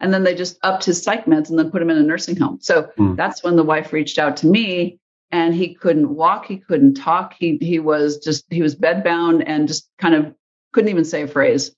And 0.00 0.12
then 0.12 0.24
they 0.24 0.34
just 0.34 0.58
upped 0.62 0.84
his 0.84 1.02
psych 1.02 1.26
meds 1.26 1.48
and 1.48 1.58
then 1.58 1.70
put 1.70 1.82
him 1.82 1.90
in 1.90 1.96
a 1.96 2.02
nursing 2.02 2.36
home. 2.36 2.58
So 2.60 2.90
mm. 2.98 3.16
that's 3.16 3.42
when 3.42 3.56
the 3.56 3.62
wife 3.62 3.92
reached 3.92 4.18
out 4.18 4.38
to 4.38 4.46
me 4.46 4.98
and 5.30 5.54
he 5.54 5.74
couldn't 5.74 6.14
walk, 6.14 6.46
he 6.46 6.58
couldn't 6.58 6.94
talk. 6.94 7.34
He 7.38 7.56
he 7.60 7.78
was 7.78 8.18
just 8.18 8.44
he 8.50 8.62
was 8.62 8.76
bedbound 8.76 9.44
and 9.46 9.68
just 9.68 9.88
kind 9.98 10.14
of 10.14 10.34
couldn't 10.72 10.90
even 10.90 11.04
say 11.04 11.22
a 11.22 11.28
phrase. 11.28 11.74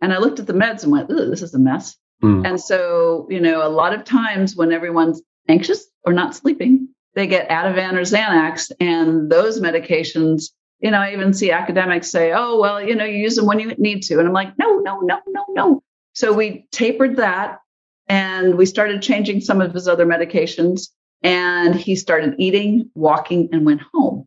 And 0.00 0.12
I 0.12 0.18
looked 0.18 0.40
at 0.40 0.46
the 0.46 0.52
meds 0.52 0.82
and 0.82 0.92
went, 0.92 1.10
"Ooh, 1.10 1.30
this 1.30 1.42
is 1.42 1.54
a 1.54 1.58
mess." 1.58 1.96
Mm. 2.22 2.46
And 2.46 2.60
so, 2.60 3.26
you 3.30 3.40
know, 3.40 3.66
a 3.66 3.68
lot 3.68 3.94
of 3.94 4.04
times 4.04 4.56
when 4.56 4.72
everyone's 4.72 5.22
anxious 5.48 5.86
or 6.04 6.12
not 6.12 6.34
sleeping, 6.34 6.88
they 7.14 7.26
get 7.26 7.48
Ativan 7.48 7.94
or 7.94 8.02
Xanax, 8.02 8.70
and 8.80 9.30
those 9.30 9.60
medications. 9.60 10.50
You 10.80 10.90
know, 10.90 10.98
I 10.98 11.12
even 11.12 11.32
see 11.32 11.50
academics 11.52 12.10
say, 12.10 12.32
"Oh, 12.32 12.58
well, 12.58 12.82
you 12.82 12.94
know, 12.94 13.04
you 13.04 13.18
use 13.18 13.36
them 13.36 13.46
when 13.46 13.60
you 13.60 13.74
need 13.78 14.02
to," 14.04 14.18
and 14.18 14.26
I'm 14.26 14.34
like, 14.34 14.58
"No, 14.58 14.78
no, 14.78 15.00
no, 15.00 15.20
no, 15.28 15.44
no." 15.50 15.82
So 16.14 16.32
we 16.32 16.66
tapered 16.72 17.16
that, 17.16 17.60
and 18.08 18.56
we 18.56 18.66
started 18.66 19.02
changing 19.02 19.40
some 19.40 19.60
of 19.60 19.72
his 19.72 19.88
other 19.88 20.06
medications 20.06 20.88
and 21.22 21.74
he 21.74 21.96
started 21.96 22.34
eating, 22.38 22.90
walking, 22.94 23.48
and 23.52 23.64
went 23.64 23.80
home. 23.94 24.26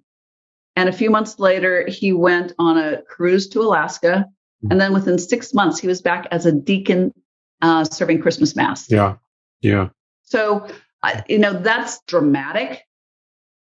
And 0.76 0.90
a 0.90 0.94
few 0.94 1.10
months 1.10 1.40
later, 1.40 1.88
he 1.88 2.12
went 2.12 2.54
on 2.60 2.78
a 2.78 3.02
cruise 3.04 3.48
to 3.50 3.62
Alaska. 3.62 4.26
And 4.70 4.82
then 4.82 4.94
within 4.94 5.18
six 5.20 5.54
months, 5.54 5.80
he 5.80 5.88
was 5.88 6.02
back 6.02 6.28
as 6.32 6.46
a 6.46 6.52
deacon 6.52 7.14
uh, 7.62 7.84
serving 7.84 8.22
Christmas 8.22 8.56
Mass. 8.56 8.90
Yeah. 8.90 9.16
Yeah. 9.62 9.90
So, 10.24 10.68
uh, 11.04 11.22
you 11.30 11.40
know, 11.40 11.54
that's 11.54 12.02
dramatic. 12.08 12.82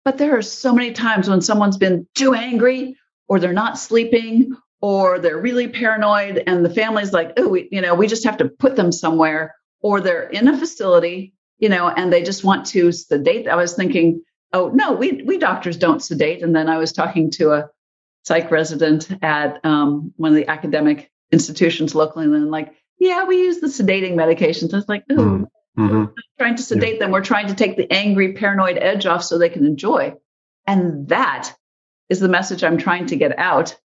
But 0.04 0.18
there 0.18 0.38
are 0.38 0.42
so 0.42 0.74
many 0.74 0.94
times 0.94 1.30
when 1.30 1.42
someone's 1.42 1.78
been 1.78 2.08
too 2.16 2.34
angry 2.34 2.98
or 3.28 3.40
they're 3.40 3.54
not 3.54 3.78
sleeping 3.78 4.56
or 4.82 5.20
they're 5.20 5.40
really 5.40 5.68
paranoid 5.68 6.44
and 6.46 6.66
the 6.66 6.74
family's 6.74 7.14
like, 7.14 7.34
oh, 7.38 7.50
we, 7.50 7.70
you 7.72 7.82
know, 7.82 7.96
we 7.96 8.08
just 8.08 8.26
have 8.26 8.38
to 8.38 8.50
put 8.50 8.76
them 8.76 8.92
somewhere 8.92 9.56
or 9.82 10.02
they're 10.02 10.28
in 10.30 10.48
a 10.48 10.58
facility 10.58 11.36
you 11.58 11.70
know, 11.70 11.88
and 11.90 12.12
they 12.12 12.24
just 12.24 12.44
want 12.44 12.66
to 12.68 12.92
sedate. 12.92 13.48
I 13.48 13.56
was 13.56 13.74
thinking, 13.74 14.22
oh 14.56 14.72
no, 14.74 14.94
we 14.94 15.22
we 15.24 15.38
doctors 15.38 15.78
don't 15.78 16.02
sedate. 16.02 16.42
And 16.42 16.56
then 16.56 16.70
I 16.70 16.78
was 16.78 16.94
talking 16.94 17.30
to 17.32 17.52
a 17.52 17.70
psych 18.24 18.50
resident 18.50 19.12
at 19.22 19.64
um, 19.64 20.14
one 20.16 20.32
of 20.32 20.36
the 20.36 20.50
academic 20.50 21.12
institutions 21.32 21.94
locally, 21.94 22.26
and 22.26 22.50
like, 22.50 22.74
yeah, 22.98 23.26
we 23.26 23.38
use 23.38 23.60
the 23.60 23.68
sedating 23.68 24.14
medications. 24.14 24.74
I 24.74 24.78
was 24.78 24.90
like, 24.90 25.04
oh, 25.12 25.16
mm. 25.16 25.46
Mhm. 25.78 26.14
trying 26.40 26.56
to 26.56 26.64
sedate 26.64 27.00
them. 27.00 27.12
We're 27.12 27.22
trying 27.22 27.48
to 27.48 27.54
take 27.54 27.76
the 27.76 27.92
angry, 27.92 28.34
paranoid 28.34 28.78
edge 28.78 29.06
off 29.06 29.24
so 29.24 29.38
they 29.38 29.50
can 29.50 29.66
enjoy. 29.66 30.14
And 30.66 31.10
that 31.10 31.54
is 32.08 32.22
the 32.22 32.30
message 32.30 32.64
I'm 32.64 32.78
trying 32.78 33.08
to 33.08 33.18
get 33.18 33.38
out. 33.38 33.76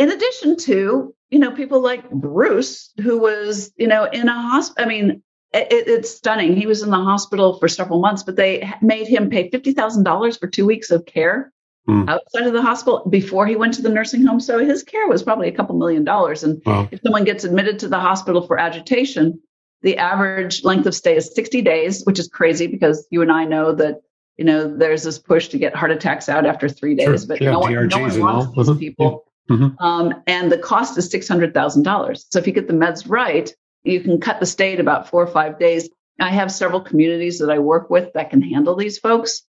In 0.00 0.10
addition 0.10 0.56
to, 0.56 1.14
you 1.30 1.38
know, 1.38 1.52
people 1.52 1.80
like 1.80 2.10
Bruce, 2.10 2.90
who 3.00 3.18
was, 3.18 3.72
you 3.76 3.86
know, 3.86 4.04
in 4.04 4.28
a 4.28 4.32
hospital. 4.32 4.84
I 4.84 4.88
mean, 4.88 5.22
it, 5.54 5.88
it's 5.88 6.10
stunning. 6.10 6.56
He 6.56 6.66
was 6.66 6.82
in 6.82 6.90
the 6.90 6.96
hospital 6.96 7.58
for 7.58 7.68
several 7.68 8.00
months, 8.00 8.22
but 8.22 8.36
they 8.36 8.70
made 8.82 9.06
him 9.08 9.30
pay 9.30 9.50
$50,000 9.50 10.38
for 10.40 10.46
two 10.48 10.66
weeks 10.66 10.90
of 10.90 11.06
care 11.06 11.50
Hmm. 11.86 12.08
outside 12.08 12.46
of 12.46 12.54
the 12.54 12.62
hospital 12.62 13.06
before 13.10 13.46
he 13.46 13.56
went 13.56 13.74
to 13.74 13.82
the 13.82 13.90
nursing 13.90 14.24
home. 14.24 14.40
So 14.40 14.58
his 14.58 14.82
care 14.82 15.06
was 15.06 15.22
probably 15.22 15.48
a 15.48 15.52
couple 15.52 15.76
million 15.76 16.02
dollars. 16.02 16.42
And 16.42 16.62
Wow. 16.64 16.88
if 16.90 17.00
someone 17.04 17.24
gets 17.24 17.44
admitted 17.44 17.80
to 17.80 17.88
the 17.88 17.98
hospital 17.98 18.46
for 18.46 18.58
agitation, 18.58 19.38
the 19.82 19.98
average 19.98 20.64
length 20.64 20.86
of 20.86 20.94
stay 20.94 21.14
is 21.14 21.34
60 21.34 21.60
days, 21.60 22.02
which 22.04 22.18
is 22.18 22.26
crazy 22.28 22.68
because 22.68 23.06
you 23.10 23.20
and 23.20 23.30
I 23.30 23.44
know 23.44 23.74
that, 23.74 24.00
you 24.38 24.46
know, 24.46 24.74
there's 24.74 25.02
this 25.02 25.18
push 25.18 25.48
to 25.48 25.58
get 25.58 25.76
heart 25.76 25.90
attacks 25.90 26.30
out 26.30 26.46
after 26.46 26.70
three 26.70 26.94
days, 26.94 27.20
Sure. 27.26 27.28
but 27.28 27.42
Yeah, 27.42 27.50
no 27.50 27.58
one, 27.58 27.74
no 27.88 27.98
one 27.98 28.18
wants 28.18 28.56
these 28.56 28.70
Mhm. 28.70 28.78
people. 28.78 29.24
Mhm. 29.50 29.76
Um, 29.78 30.14
and 30.26 30.50
the 30.50 30.56
cost 30.56 30.96
is 30.96 31.10
$600,000. 31.10 32.24
So 32.30 32.38
if 32.38 32.46
you 32.46 32.54
get 32.54 32.66
the 32.66 32.72
meds 32.72 33.04
right, 33.10 33.54
you 33.84 34.00
can 34.00 34.20
cut 34.20 34.40
the 34.40 34.46
state 34.46 34.80
about 34.80 35.08
four 35.08 35.22
or 35.22 35.26
five 35.26 35.58
days. 35.58 35.88
I 36.18 36.30
have 36.30 36.50
several 36.50 36.80
communities 36.80 37.38
that 37.38 37.50
I 37.50 37.58
work 37.58 37.90
with 37.90 38.12
that 38.14 38.30
can 38.30 38.42
handle 38.42 38.76
these 38.76 38.98
folks. 38.98 39.42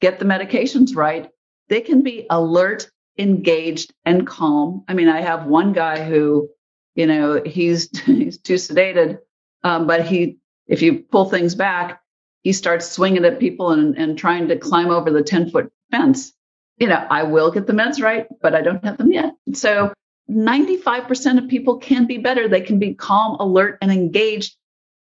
Get 0.00 0.18
the 0.18 0.24
medications 0.24 0.96
right. 0.96 1.30
They 1.68 1.80
can 1.80 2.02
be 2.02 2.26
alert, 2.30 2.90
engaged, 3.18 3.92
and 4.04 4.26
calm. 4.26 4.84
I 4.88 4.94
mean, 4.94 5.08
I 5.08 5.20
have 5.20 5.46
one 5.46 5.72
guy 5.72 6.04
who, 6.04 6.48
you 6.94 7.06
know, 7.06 7.42
he's 7.44 7.90
he's 8.06 8.38
too 8.38 8.54
sedated, 8.54 9.18
um, 9.62 9.86
but 9.86 10.06
he, 10.06 10.38
if 10.66 10.82
you 10.82 11.00
pull 11.00 11.26
things 11.26 11.54
back, 11.54 12.00
he 12.42 12.52
starts 12.52 12.88
swinging 12.88 13.24
at 13.24 13.40
people 13.40 13.72
and, 13.72 13.96
and 13.98 14.16
trying 14.16 14.48
to 14.48 14.56
climb 14.56 14.90
over 14.90 15.10
the 15.10 15.22
10 15.22 15.50
foot 15.50 15.72
fence. 15.90 16.32
You 16.78 16.88
know, 16.88 17.06
I 17.10 17.24
will 17.24 17.50
get 17.50 17.66
the 17.66 17.72
meds 17.72 18.02
right, 18.02 18.26
but 18.40 18.54
I 18.54 18.62
don't 18.62 18.84
have 18.84 18.98
them 18.98 19.12
yet. 19.12 19.34
So 19.54 19.92
95% 20.30 21.38
of 21.42 21.48
people 21.48 21.78
can 21.78 22.06
be 22.06 22.18
better. 22.18 22.48
They 22.48 22.60
can 22.60 22.78
be 22.78 22.94
calm, 22.94 23.36
alert, 23.38 23.78
and 23.80 23.92
engaged. 23.92 24.56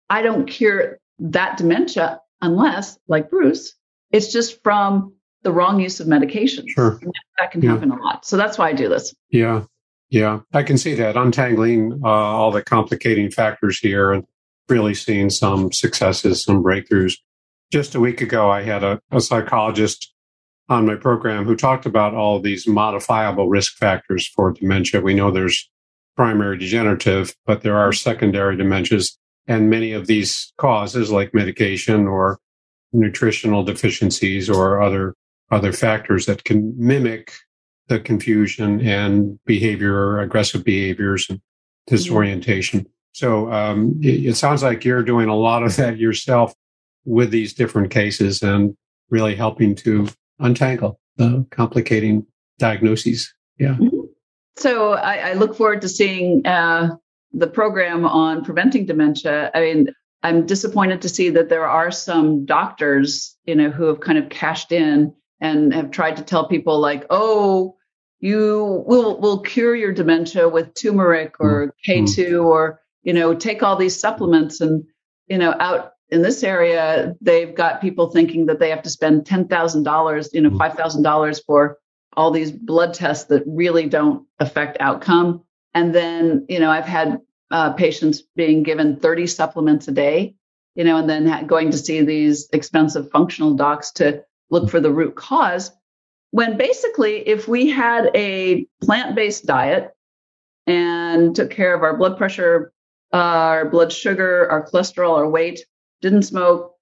I 0.09 0.21
don't 0.21 0.45
cure 0.45 0.99
that 1.19 1.57
dementia 1.57 2.21
unless, 2.41 2.97
like 3.07 3.29
Bruce, 3.29 3.73
it's 4.11 4.31
just 4.31 4.61
from 4.63 5.13
the 5.43 5.51
wrong 5.51 5.79
use 5.79 5.99
of 5.99 6.07
medication. 6.07 6.65
Sure. 6.67 6.99
That 7.37 7.51
can 7.51 7.61
Yeah. 7.61 7.71
happen 7.71 7.91
a 7.91 7.95
lot. 8.01 8.25
So 8.25 8.37
that's 8.37 8.57
why 8.57 8.69
I 8.69 8.73
do 8.73 8.89
this. 8.89 9.13
Yeah. 9.29 9.63
Yeah. 10.09 10.39
I 10.53 10.63
can 10.63 10.77
see 10.77 10.95
that 10.95 11.15
untangling 11.15 12.01
uh, 12.03 12.07
all 12.07 12.51
the 12.51 12.63
complicating 12.63 13.31
factors 13.31 13.79
here 13.79 14.11
and 14.11 14.25
really 14.67 14.93
seeing 14.93 15.29
some 15.29 15.71
successes, 15.71 16.43
some 16.43 16.63
breakthroughs. 16.63 17.13
Just 17.71 17.95
a 17.95 17.99
week 17.99 18.21
ago, 18.21 18.49
I 18.49 18.63
had 18.63 18.83
a, 18.83 18.99
a 19.11 19.21
psychologist 19.21 20.13
on 20.69 20.85
my 20.85 20.95
program 20.95 21.45
who 21.45 21.55
talked 21.55 21.85
about 21.85 22.13
all 22.13 22.39
these 22.39 22.67
modifiable 22.67 23.49
risk 23.49 23.75
factors 23.75 24.27
for 24.27 24.51
dementia. 24.51 25.01
We 25.01 25.15
know 25.15 25.31
there's 25.31 25.69
primary 26.15 26.57
degenerative, 26.57 27.35
but 27.45 27.61
there 27.61 27.77
are 27.77 27.91
secondary 27.91 28.55
dementias. 28.55 29.17
And 29.47 29.69
many 29.69 29.93
of 29.93 30.05
these 30.05 30.53
causes, 30.57 31.11
like 31.11 31.33
medication 31.33 32.07
or 32.07 32.39
nutritional 32.93 33.63
deficiencies 33.63 34.49
or 34.49 34.81
other 34.81 35.15
other 35.51 35.73
factors 35.73 36.27
that 36.27 36.43
can 36.43 36.73
mimic 36.77 37.33
the 37.87 37.99
confusion 37.99 38.79
and 38.85 39.39
behavior, 39.45 40.19
aggressive 40.19 40.63
behaviors 40.63 41.25
and 41.27 41.41
disorientation. 41.87 42.85
So 43.13 43.51
um, 43.51 43.99
it, 44.03 44.27
it 44.27 44.35
sounds 44.35 44.61
like 44.61 44.85
you're 44.85 45.01
doing 45.01 45.27
a 45.27 45.35
lot 45.35 45.63
of 45.63 45.75
that 45.77 45.97
yourself 45.97 46.53
with 47.05 47.31
these 47.31 47.53
different 47.53 47.89
cases 47.89 48.43
and 48.43 48.75
really 49.09 49.35
helping 49.35 49.73
to 49.73 50.07
untangle 50.39 50.99
the 51.17 51.45
complicating 51.51 52.25
diagnoses. 52.57 53.33
Yeah. 53.59 53.77
So 54.57 54.93
I, 54.93 55.29
I 55.29 55.33
look 55.33 55.55
forward 55.55 55.81
to 55.81 55.89
seeing 55.89 56.45
uh, 56.45 56.95
the 57.33 57.47
program 57.47 58.05
on 58.05 58.43
preventing 58.43 58.85
dementia. 58.85 59.51
I 59.53 59.59
mean, 59.59 59.87
I'm 60.23 60.45
disappointed 60.45 61.01
to 61.03 61.09
see 61.09 61.29
that 61.31 61.49
there 61.49 61.67
are 61.67 61.91
some 61.91 62.45
doctors, 62.45 63.37
you 63.45 63.55
know, 63.55 63.69
who 63.69 63.85
have 63.85 63.99
kind 64.01 64.17
of 64.17 64.29
cashed 64.29 64.71
in 64.71 65.13
and 65.39 65.73
have 65.73 65.91
tried 65.91 66.17
to 66.17 66.23
tell 66.23 66.47
people 66.47 66.79
like, 66.79 67.05
oh, 67.09 67.75
you 68.19 68.83
will 68.85 69.19
will 69.19 69.39
cure 69.39 69.75
your 69.75 69.93
dementia 69.93 70.49
with 70.49 70.73
turmeric 70.73 71.35
or 71.39 71.73
K2 71.87 72.43
or 72.43 72.81
you 73.03 73.13
know 73.13 73.33
take 73.33 73.63
all 73.63 73.77
these 73.77 73.97
supplements 73.99 74.59
and 74.59 74.83
you 75.27 75.37
know 75.37 75.55
out 75.57 75.93
in 76.11 76.21
this 76.21 76.43
area 76.43 77.15
they've 77.21 77.53
got 77.55 77.81
people 77.81 78.09
thinking 78.09 78.47
that 78.47 78.59
they 78.59 78.69
have 78.69 78.83
to 78.83 78.89
spend 78.89 79.25
ten 79.25 79.47
thousand 79.47 79.83
dollars 79.83 80.29
you 80.33 80.41
know 80.41 80.57
five 80.57 80.73
thousand 80.73 81.03
dollars 81.03 81.39
for 81.39 81.77
all 82.17 82.31
these 82.31 82.51
blood 82.51 82.93
tests 82.93 83.25
that 83.25 83.43
really 83.45 83.87
don't 83.87 84.25
affect 84.39 84.77
outcome. 84.79 85.43
And 85.73 85.93
then 85.93 86.45
you 86.49 86.59
know 86.59 86.71
I've 86.71 86.85
had 86.85 87.19
uh, 87.51 87.73
patients 87.73 88.21
being 88.35 88.61
given 88.61 88.97
30 88.97 89.25
supplements 89.25 89.87
a 89.87 89.91
day 89.91 90.35
you 90.75 90.83
know 90.83 90.97
and 90.97 91.09
then 91.09 91.25
ha- 91.25 91.41
going 91.41 91.71
to 91.71 91.77
see 91.77 92.01
these 92.01 92.47
expensive 92.53 93.09
functional 93.11 93.55
docs 93.55 93.91
to 93.93 94.23
look 94.49 94.69
for 94.69 94.79
the 94.79 94.91
root 94.91 95.15
cause. 95.15 95.71
When 96.31 96.57
basically 96.57 97.27
if 97.27 97.47
we 97.47 97.69
had 97.69 98.11
a 98.15 98.67
plant-based 98.81 99.45
diet 99.45 99.91
and 100.67 101.35
took 101.35 101.49
care 101.49 101.73
of 101.73 101.81
our 101.81 101.97
blood 101.97 102.17
pressure 102.17 102.71
uh, 103.11 103.17
our 103.17 103.69
blood 103.69 103.91
sugar 103.91 104.47
our 104.51 104.67
cholesterol 104.67 105.17
our 105.17 105.29
weight 105.29 105.65
didn't 106.01 106.23
smoke 106.23 106.73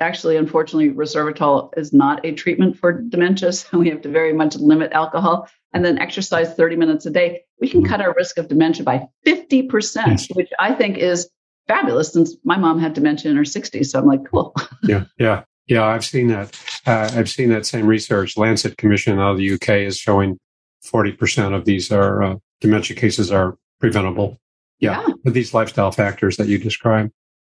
actually 0.00 0.36
unfortunately 0.36 0.90
resveratrol 0.90 1.70
is 1.76 1.92
not 1.92 2.24
a 2.24 2.32
treatment 2.32 2.76
for 2.78 2.92
dementia 2.92 3.52
so 3.58 3.78
we 3.78 3.88
have 3.88 4.00
to 4.02 4.08
very 4.08 4.32
much 4.32 4.54
limit 4.56 4.92
alcohol 4.92 5.48
and 5.74 5.84
then 5.84 5.98
exercise 5.98 6.54
30 6.54 6.76
minutes 6.76 7.04
a 7.06 7.10
day 7.10 7.40
we 7.60 7.68
can 7.68 7.84
cut 7.84 8.00
our 8.00 8.14
risk 8.14 8.38
of 8.38 8.48
dementia 8.48 8.84
by 8.84 9.06
50% 9.26 10.06
Yes. 10.06 10.28
which 10.34 10.48
i 10.60 10.72
think 10.72 10.98
is 10.98 11.28
fabulous 11.66 12.12
since 12.12 12.36
my 12.44 12.56
mom 12.56 12.78
had 12.78 12.94
dementia 12.94 13.30
in 13.30 13.36
her 13.36 13.42
60s 13.42 13.86
so 13.86 13.98
i'm 13.98 14.06
like 14.06 14.20
cool 14.30 14.54
Yeah. 14.84 15.04
Yeah. 15.18 15.42
Yeah. 15.66 15.84
I've 15.84 16.04
seen 16.04 16.28
that. 16.28 16.58
Uh, 16.86 17.10
I've 17.12 17.28
seen 17.28 17.50
that 17.50 17.66
same 17.66 17.86
research. 17.86 18.38
Lancet 18.38 18.78
Commission 18.78 19.18
out 19.18 19.32
of 19.32 19.36
the 19.36 19.52
UK 19.52 19.68
is 19.86 19.98
showing 19.98 20.38
40% 20.82 21.54
of 21.54 21.66
these 21.66 21.92
are 21.92 22.22
uh, 22.22 22.36
dementia 22.62 22.96
cases 22.96 23.30
are 23.30 23.58
preventable. 23.80 24.38
Yeah, 24.80 25.02
Yeah. 25.06 25.14
With 25.24 25.34
these 25.34 25.52
lifestyle 25.52 25.90
factors 25.90 26.38
that 26.38 26.46
you 26.48 26.56
described. 26.56 27.10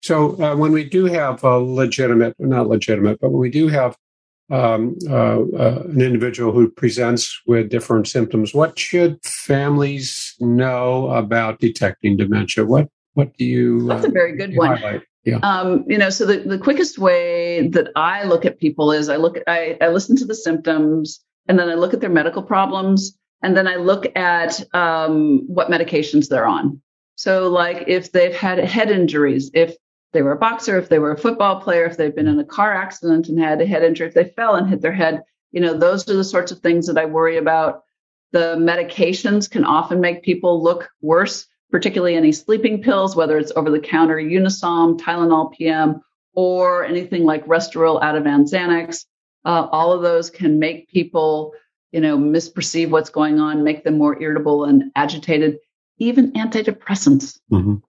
So 0.03 0.41
uh, 0.43 0.57
when 0.57 0.73
we 0.73 0.85
do 0.85 1.07
have 1.07 1.43
a 1.45 1.59
legitimate, 1.59 2.35
not 2.39 2.69
legitimate, 2.69 3.21
but 3.21 3.31
when 3.31 3.41
we 3.41 3.51
do 3.51 3.69
have 3.69 3.97
um, 4.51 4.97
uh, 5.09 5.41
uh, 5.41 5.83
an 5.85 6.01
individual 6.01 6.53
who 6.53 6.71
presents 6.71 7.41
with 7.47 7.69
different 7.69 8.09
symptoms, 8.09 8.55
what 8.55 8.79
should 8.79 9.19
families 9.25 10.35
know 10.41 11.09
about 11.11 11.59
detecting 11.59 12.17
dementia? 12.17 12.65
What 12.65 12.89
what 13.15 13.37
do 13.37 13.45
you? 13.45 13.87
that's 13.89 14.05
a 14.05 14.09
uh, 14.09 14.13
very 14.13 14.37
good 14.37 14.57
one 14.57 14.77
highlight? 14.77 15.03
Yeah. 15.25 15.39
Um, 15.43 15.85
you 15.89 15.99
know, 15.99 16.09
so 16.09 16.25
the, 16.25 16.39
the 16.39 16.59
quickest 16.59 16.99
way 16.99 17.69
that 17.69 17.89
I 17.97 18.25
look 18.25 18.47
at 18.47 18.59
people 18.59 18.93
is 18.93 19.09
I 19.09 19.17
look 19.17 19.37
at, 19.37 19.43
I, 19.47 19.77
I 19.81 19.89
listen 19.89 20.17
to 20.17 20.25
the 20.25 20.35
symptoms 20.35 21.21
and 21.49 21.59
then 21.59 21.69
I 21.69 21.75
look 21.75 21.93
at 21.93 22.01
their 22.01 22.09
medical 22.09 22.43
problems 22.43 23.19
and 23.43 23.57
then 23.57 23.67
I 23.67 23.77
look 23.77 24.07
at 24.17 24.63
um, 24.75 25.43
what 25.47 25.69
medications 25.69 26.29
they're 26.29 26.47
on. 26.47 26.81
So 27.17 27.49
like 27.49 27.85
if 27.89 28.13
they've 28.13 28.35
had 28.35 28.59
head 28.59 28.91
injuries, 28.91 29.51
if 29.53 29.77
they 30.13 30.23
were 30.23 30.33
a 30.33 30.39
boxer, 30.39 30.79
if 30.79 30.89
they 30.89 30.99
were 30.99 31.13
a 31.13 31.19
football 31.19 31.61
player, 31.61 31.85
if 31.85 31.97
they've 31.97 32.15
been 32.15 32.29
in 32.29 32.39
a 32.39 32.45
car 32.45 32.75
accident 32.75 33.29
and 33.29 33.39
had 33.39 33.61
a 33.61 33.67
head 33.67 33.83
injury, 33.83 34.09
if 34.09 34.15
they 34.15 34.25
fell 34.25 34.55
and 34.55 34.69
hit 34.69 34.81
their 34.81 34.93
head, 34.93 35.23
you 35.53 35.61
know, 35.61 35.77
those 35.77 36.09
are 36.09 36.17
the 36.17 36.25
sorts 36.25 36.53
of 36.53 36.61
things 36.61 36.87
that 36.87 36.99
I 36.99 37.05
worry 37.05 37.37
about. 37.37 37.83
The 38.33 38.57
medications 38.59 39.51
can 39.51 39.65
often 39.65 40.01
make 40.01 40.23
people 40.23 40.63
look 40.63 40.91
worse 41.01 41.47
particularly 41.71 42.17
any 42.17 42.33
sleeping 42.33 42.83
pills, 42.83 43.15
whether 43.15 43.39
it's 43.39 43.53
over 43.57 43.71
the 43.71 43.81
counter 43.81 44.17
Unisom, 44.17 44.99
Tylenol 44.99 45.53
PM, 45.53 46.01
or 46.35 46.85
anything 46.85 47.25
like 47.25 47.47
Restoril, 47.47 48.01
Ativan, 48.01 48.49
Xanax. 48.51 49.05
Uh, 49.45 49.67
all 49.71 49.93
of 49.93 50.03
those 50.03 50.31
can 50.31 50.59
make 50.59 50.89
people, 50.89 51.53
you 51.93 52.01
know, 52.01 52.17
misperceive 52.17 52.91
what's 52.91 53.11
going 53.11 53.39
on, 53.39 53.65
make 53.65 53.85
them 53.85 53.99
more 53.99 54.21
irritable 54.21 54.65
and 54.65 54.85
agitated. 54.97 55.59
Even 55.99 56.33
antidepressants, 56.33 57.39
Mhm. 57.53 57.83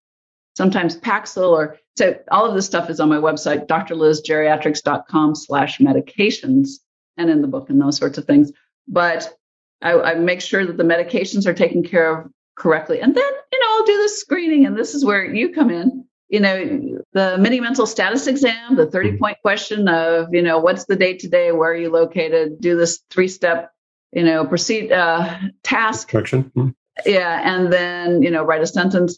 Sometimes 0.59 0.99
Paxil, 0.99 1.51
or 1.51 1.77
so 1.95 2.19
all 2.31 2.45
of 2.45 2.53
this 2.53 2.65
stuff 2.65 2.89
is 2.89 2.99
on 2.99 3.07
my 3.07 3.15
website, 3.15 3.65
drlizgeriatrics.com 3.67 5.35
slash 5.35 5.79
medications, 5.79 6.67
and 7.15 7.29
in 7.29 7.41
the 7.41 7.47
book 7.47 7.69
and 7.69 7.81
those 7.81 7.95
sorts 7.95 8.17
of 8.17 8.25
things. 8.25 8.51
But 8.85 9.33
I, 9.81 9.93
I 9.93 10.13
make 10.15 10.41
sure 10.41 10.65
that 10.65 10.75
the 10.75 10.83
medications 10.83 11.47
are 11.47 11.53
taken 11.53 11.81
care 11.81 12.11
of 12.13 12.31
correctly. 12.57 12.99
And 12.99 13.15
then, 13.15 13.31
you 13.53 13.59
know, 13.61 13.67
I'll 13.69 13.85
do 13.85 14.03
the 14.03 14.09
screening, 14.09 14.65
and 14.65 14.77
this 14.77 14.95
is 14.95 15.05
where 15.05 15.23
you 15.33 15.53
come 15.53 15.69
in. 15.69 16.05
You 16.27 16.41
know, 16.41 16.99
the 17.13 17.37
mini 17.39 17.61
mental 17.61 17.87
status 17.87 18.27
exam, 18.27 18.75
the 18.75 18.85
30 18.85 19.17
point 19.17 19.37
question 19.41 19.87
of, 19.87 20.27
you 20.33 20.41
know, 20.41 20.59
what's 20.59 20.85
the 20.85 20.97
date 20.97 21.19
today? 21.19 21.53
Where 21.53 21.71
are 21.71 21.75
you 21.75 21.89
located? 21.89 22.59
Do 22.59 22.75
this 22.75 22.99
three 23.09 23.29
step, 23.29 23.71
you 24.11 24.23
know, 24.23 24.45
proceed, 24.45 24.91
uh, 24.91 25.39
task. 25.63 26.09
Correction. 26.09 26.51
Mhm. 26.55 26.75
Yeah. 27.05 27.55
And 27.55 27.71
then, 27.71 28.21
you 28.21 28.29
know, 28.29 28.43
write 28.43 28.61
a 28.61 28.67
sentence. 28.67 29.17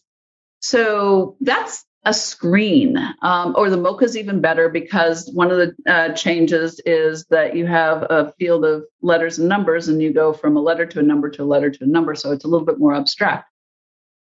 So 0.62 1.36
that's 1.42 1.86
a 2.04 2.14
screen, 2.14 2.98
um, 3.22 3.54
or 3.56 3.70
the 3.70 3.78
MoCA 3.78 4.04
is 4.04 4.18
even 4.18 4.42
better 4.42 4.70
because 4.70 5.30
one 5.34 5.52
of 5.52 5.58
the 5.58 5.76
uh, 5.92 6.14
changes 6.14 6.80
is 6.86 7.26
that 7.26 7.56
you 7.56 7.68
have 7.68 8.04
a 8.10 8.34
field 8.40 8.66
of 8.66 8.84
letters 9.02 9.38
and 9.38 9.48
numbers, 9.48 9.88
and 9.88 10.02
you 10.02 10.12
go 10.12 10.34
from 10.34 10.58
a 10.58 10.62
letter 10.62 10.86
to 10.86 11.00
a 11.00 11.04
number 11.04 11.30
to 11.30 11.44
a 11.44 11.46
letter 11.46 11.70
to 11.70 11.84
a 11.84 11.88
number. 11.88 12.16
So 12.16 12.32
it's 12.32 12.46
a 12.46 12.48
little 12.48 12.66
bit 12.66 12.80
more 12.80 12.96
abstract. 12.96 13.46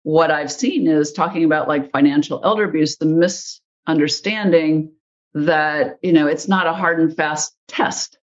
What 0.05 0.31
I've 0.31 0.53
seen 0.53 0.87
is 0.87 1.13
talking 1.13 1.45
about 1.45 1.67
like 1.67 1.91
financial 1.91 2.41
elder 2.45 2.65
abuse, 2.65 2.97
the 2.99 3.07
misunderstanding 3.07 4.93
that 5.35 5.99
you 6.03 6.13
know 6.13 6.29
it's 6.29 6.49
not 6.49 6.67
a 6.67 6.73
hard 6.73 7.01
and 7.01 7.15
fast 7.17 7.55
test 7.69 8.19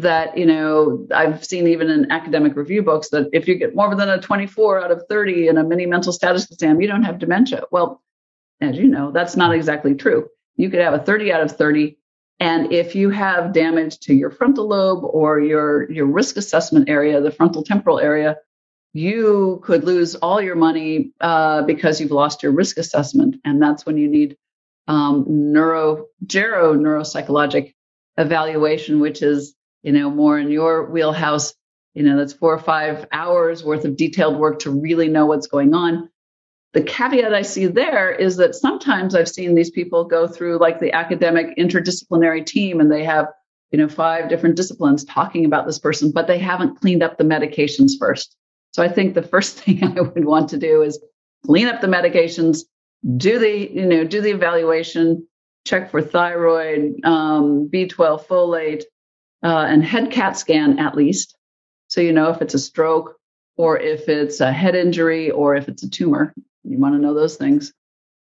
that 0.00 0.36
you 0.36 0.46
know 0.46 1.06
i've 1.14 1.44
seen 1.44 1.66
even 1.66 1.88
in 1.90 2.10
academic 2.10 2.54
review 2.56 2.82
books 2.82 3.08
that 3.08 3.28
if 3.32 3.48
you 3.48 3.54
get 3.54 3.74
more 3.74 3.94
than 3.94 4.08
a 4.08 4.20
24 4.20 4.84
out 4.84 4.90
of 4.90 5.02
30 5.08 5.48
in 5.48 5.58
a 5.58 5.64
mini 5.64 5.86
mental 5.86 6.12
status 6.12 6.50
exam 6.50 6.80
you 6.80 6.86
don't 6.86 7.04
have 7.04 7.18
dementia 7.18 7.62
well 7.70 8.02
as 8.60 8.76
you 8.76 8.88
know, 8.88 9.10
that's 9.10 9.36
not 9.36 9.54
exactly 9.54 9.94
true. 9.94 10.28
You 10.56 10.70
could 10.70 10.80
have 10.80 10.94
a 10.94 10.98
30 10.98 11.32
out 11.32 11.42
of 11.42 11.52
30. 11.52 11.96
And 12.40 12.72
if 12.72 12.94
you 12.94 13.10
have 13.10 13.52
damage 13.52 13.98
to 14.00 14.14
your 14.14 14.30
frontal 14.30 14.68
lobe 14.68 15.04
or 15.04 15.40
your, 15.40 15.90
your 15.90 16.06
risk 16.06 16.36
assessment 16.36 16.88
area, 16.88 17.20
the 17.20 17.30
frontal 17.30 17.62
temporal 17.62 17.98
area, 17.98 18.36
you 18.92 19.60
could 19.64 19.84
lose 19.84 20.14
all 20.16 20.40
your 20.40 20.56
money 20.56 21.12
uh, 21.20 21.62
because 21.62 22.00
you've 22.00 22.10
lost 22.10 22.42
your 22.42 22.52
risk 22.52 22.78
assessment. 22.78 23.36
And 23.44 23.62
that's 23.62 23.84
when 23.84 23.96
you 23.96 24.08
need 24.08 24.36
um, 24.86 25.24
neuro, 25.28 26.06
gero 26.24 26.74
neuropsychologic 26.74 27.74
evaluation, 28.16 29.00
which 29.00 29.22
is, 29.22 29.54
you 29.82 29.92
know, 29.92 30.10
more 30.10 30.38
in 30.38 30.50
your 30.50 30.90
wheelhouse. 30.90 31.54
You 31.94 32.04
know, 32.04 32.16
that's 32.16 32.32
four 32.32 32.54
or 32.54 32.58
five 32.58 33.06
hours 33.10 33.64
worth 33.64 33.84
of 33.84 33.96
detailed 33.96 34.38
work 34.38 34.60
to 34.60 34.70
really 34.70 35.08
know 35.08 35.26
what's 35.26 35.48
going 35.48 35.74
on 35.74 36.10
the 36.74 36.82
caveat 36.82 37.34
I 37.34 37.42
see 37.42 37.66
there 37.66 38.10
is 38.10 38.36
that 38.36 38.54
sometimes 38.54 39.14
I've 39.14 39.28
seen 39.28 39.54
these 39.54 39.70
people 39.70 40.04
go 40.04 40.26
through 40.26 40.58
like 40.58 40.80
the 40.80 40.92
academic 40.92 41.56
interdisciplinary 41.56 42.44
team 42.44 42.80
and 42.80 42.90
they 42.92 43.04
have, 43.04 43.26
you 43.70 43.78
know, 43.78 43.88
five 43.88 44.28
different 44.28 44.56
disciplines 44.56 45.04
talking 45.04 45.44
about 45.44 45.66
this 45.66 45.78
person, 45.78 46.12
but 46.12 46.26
they 46.26 46.38
haven't 46.38 46.80
cleaned 46.80 47.02
up 47.02 47.16
the 47.16 47.24
medications 47.24 47.92
first. 47.98 48.36
So 48.72 48.82
I 48.82 48.88
think 48.88 49.14
the 49.14 49.22
first 49.22 49.58
thing 49.60 49.82
I 49.82 50.00
would 50.00 50.24
want 50.24 50.50
to 50.50 50.58
do 50.58 50.82
is 50.82 51.02
clean 51.46 51.68
up 51.68 51.80
the 51.80 51.86
medications, 51.86 52.60
do 53.16 53.38
the, 53.38 53.72
you 53.72 53.86
know, 53.86 54.04
do 54.04 54.20
the 54.20 54.30
evaluation, 54.30 55.26
check 55.66 55.90
for 55.90 56.02
thyroid, 56.02 57.00
um, 57.04 57.70
B12 57.72 58.26
folate, 58.26 58.84
uh, 59.42 59.66
and 59.68 59.84
head 59.84 60.10
CAT 60.10 60.36
scan 60.36 60.78
at 60.78 60.96
least. 60.96 61.36
So 61.88 62.00
you 62.00 62.12
know 62.12 62.30
if 62.30 62.42
it's 62.42 62.54
a 62.54 62.58
stroke 62.58 63.16
or 63.56 63.78
if 63.78 64.08
it's 64.08 64.40
a 64.40 64.52
head 64.52 64.74
injury 64.74 65.30
or 65.30 65.56
if 65.56 65.68
it's 65.68 65.82
a 65.82 65.90
tumor. 65.90 66.32
You 66.64 66.78
want 66.78 66.94
to 66.94 67.00
know 67.00 67.14
those 67.14 67.36
things. 67.36 67.72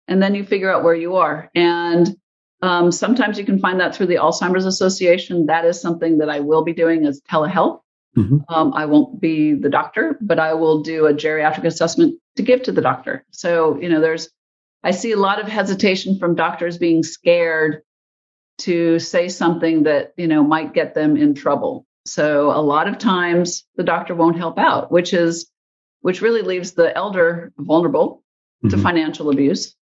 And 0.08 0.22
then 0.22 0.36
you 0.36 0.46
figure 0.46 0.72
out 0.72 0.84
where 0.84 0.96
you 0.96 1.16
are. 1.16 1.50
And 1.56 2.16
um, 2.62 2.92
sometimes 2.92 3.38
you 3.38 3.46
can 3.46 3.60
find 3.60 3.80
that 3.80 3.96
through 3.96 4.06
the 4.06 4.16
Alzheimer's 4.16 4.66
Association. 4.66 5.48
That 5.48 5.66
is 5.66 5.82
something 5.82 6.20
that 6.20 6.30
I 6.30 6.42
will 6.42 6.64
be 6.64 6.74
doing 6.74 7.06
as 7.06 7.22
telehealth. 7.22 7.82
Mm-hmm. 8.16 8.38
Um, 8.48 8.74
I 8.74 8.86
won't 8.86 9.20
be 9.20 9.54
the 9.54 9.70
doctor, 9.70 10.18
but 10.22 10.40
I 10.40 10.54
will 10.54 10.84
do 10.84 11.08
a 11.08 11.14
geriatric 11.14 11.66
assessment 11.66 12.20
to 12.38 12.44
give 12.44 12.64
to 12.64 12.72
the 12.72 12.82
doctor. 12.82 13.26
So, 13.32 13.78
you 13.80 13.90
know, 13.90 14.00
there's, 14.00 14.30
I 14.84 14.92
see 14.92 15.12
a 15.12 15.18
lot 15.18 15.42
of 15.42 15.48
hesitation 15.48 16.18
from 16.20 16.36
doctors 16.36 16.78
being 16.78 17.04
scared 17.04 17.82
to 18.60 19.00
say 19.00 19.30
something 19.30 19.84
that, 19.84 20.14
you 20.18 20.28
know, 20.28 20.44
might 20.44 20.74
get 20.74 20.94
them 20.94 21.18
in 21.18 21.36
trouble. 21.36 21.86
So 22.06 22.52
a 22.52 22.62
lot 22.62 22.88
of 22.88 22.98
times 22.98 23.66
the 23.76 23.84
doctor 23.84 24.16
won't 24.16 24.38
help 24.38 24.60
out, 24.60 24.92
which 24.92 25.14
is, 25.14 25.50
which 26.02 26.22
really 26.22 26.42
leaves 26.42 26.74
the 26.74 26.96
elder 26.96 27.52
vulnerable 27.58 28.24
mm-hmm. 28.64 28.76
to 28.76 28.82
financial 28.82 29.30
abuse 29.30 29.76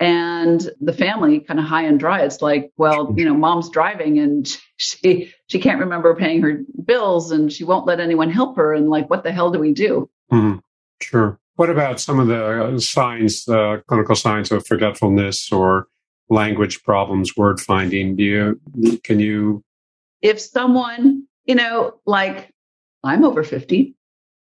and 0.00 0.70
the 0.80 0.94
family 0.94 1.40
kind 1.40 1.60
of 1.60 1.66
high 1.66 1.84
and 1.84 2.00
dry. 2.00 2.22
It's 2.22 2.40
like, 2.40 2.72
well, 2.78 3.14
you 3.16 3.26
know, 3.26 3.34
mom's 3.34 3.68
driving 3.68 4.18
and 4.18 4.48
she 4.76 5.32
she 5.46 5.60
can't 5.60 5.80
remember 5.80 6.16
paying 6.16 6.42
her 6.42 6.62
bills 6.84 7.30
and 7.30 7.52
she 7.52 7.64
won't 7.64 7.86
let 7.86 8.00
anyone 8.00 8.30
help 8.30 8.56
her. 8.56 8.72
And 8.72 8.88
like, 8.88 9.10
what 9.10 9.22
the 9.22 9.30
hell 9.30 9.50
do 9.50 9.58
we 9.58 9.74
do? 9.74 10.08
Mm-hmm. 10.32 10.58
Sure. 11.02 11.38
What 11.56 11.68
about 11.68 12.00
some 12.00 12.18
of 12.18 12.28
the 12.28 12.80
signs, 12.80 13.46
uh, 13.46 13.78
clinical 13.86 14.16
signs 14.16 14.50
of 14.50 14.66
forgetfulness 14.66 15.52
or 15.52 15.88
language 16.30 16.82
problems, 16.82 17.36
word 17.36 17.60
finding? 17.60 18.16
Do 18.16 18.22
you 18.22 18.60
can 19.04 19.20
you? 19.20 19.62
If 20.22 20.40
someone, 20.40 21.26
you 21.44 21.54
know, 21.54 22.00
like 22.06 22.50
I'm 23.04 23.24
over 23.24 23.42
fifty, 23.42 23.94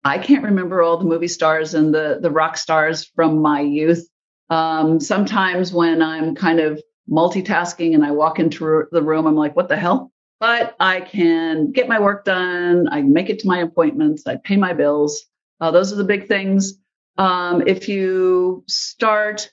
I 0.05 0.19
can't 0.19 0.45
remember 0.45 0.83
all 0.83 0.99
the 0.99 1.05
movie 1.05 1.29
stars 1.29 1.75
and 1.75 1.93
the 1.95 2.19
the 2.21 2.31
rock 2.31 2.57
stars 2.57 3.05
from 3.17 3.41
my 3.41 3.61
youth. 3.61 4.07
Um, 4.51 5.01
sometimes 5.01 5.73
when 5.73 6.01
I'm 6.03 6.35
kind 6.35 6.61
of 6.61 6.81
multitasking 7.11 7.95
and 7.95 8.05
I 8.05 8.13
walk 8.13 8.39
into 8.39 8.85
the 8.93 9.03
room, 9.03 9.27
I'm 9.27 9.37
like, 9.37 9.57
what 9.57 9.69
the 9.69 9.77
hell? 9.77 10.13
But 10.41 10.77
I 10.79 11.01
can 11.01 11.73
get 11.73 11.89
my 11.89 11.99
work 11.99 12.25
done. 12.25 12.89
I 12.91 13.03
make 13.03 13.29
it 13.29 13.41
to 13.41 13.49
my 13.49 13.59
appointments. 13.59 14.27
I 14.27 14.37
pay 14.37 14.57
my 14.57 14.73
bills. 14.73 15.25
Uh, 15.61 15.71
those 15.71 15.93
are 15.93 15.97
the 15.97 16.05
big 16.05 16.29
things. 16.29 16.75
Um, 17.17 17.67
if 17.67 17.89
you 17.89 18.63
start 18.69 19.51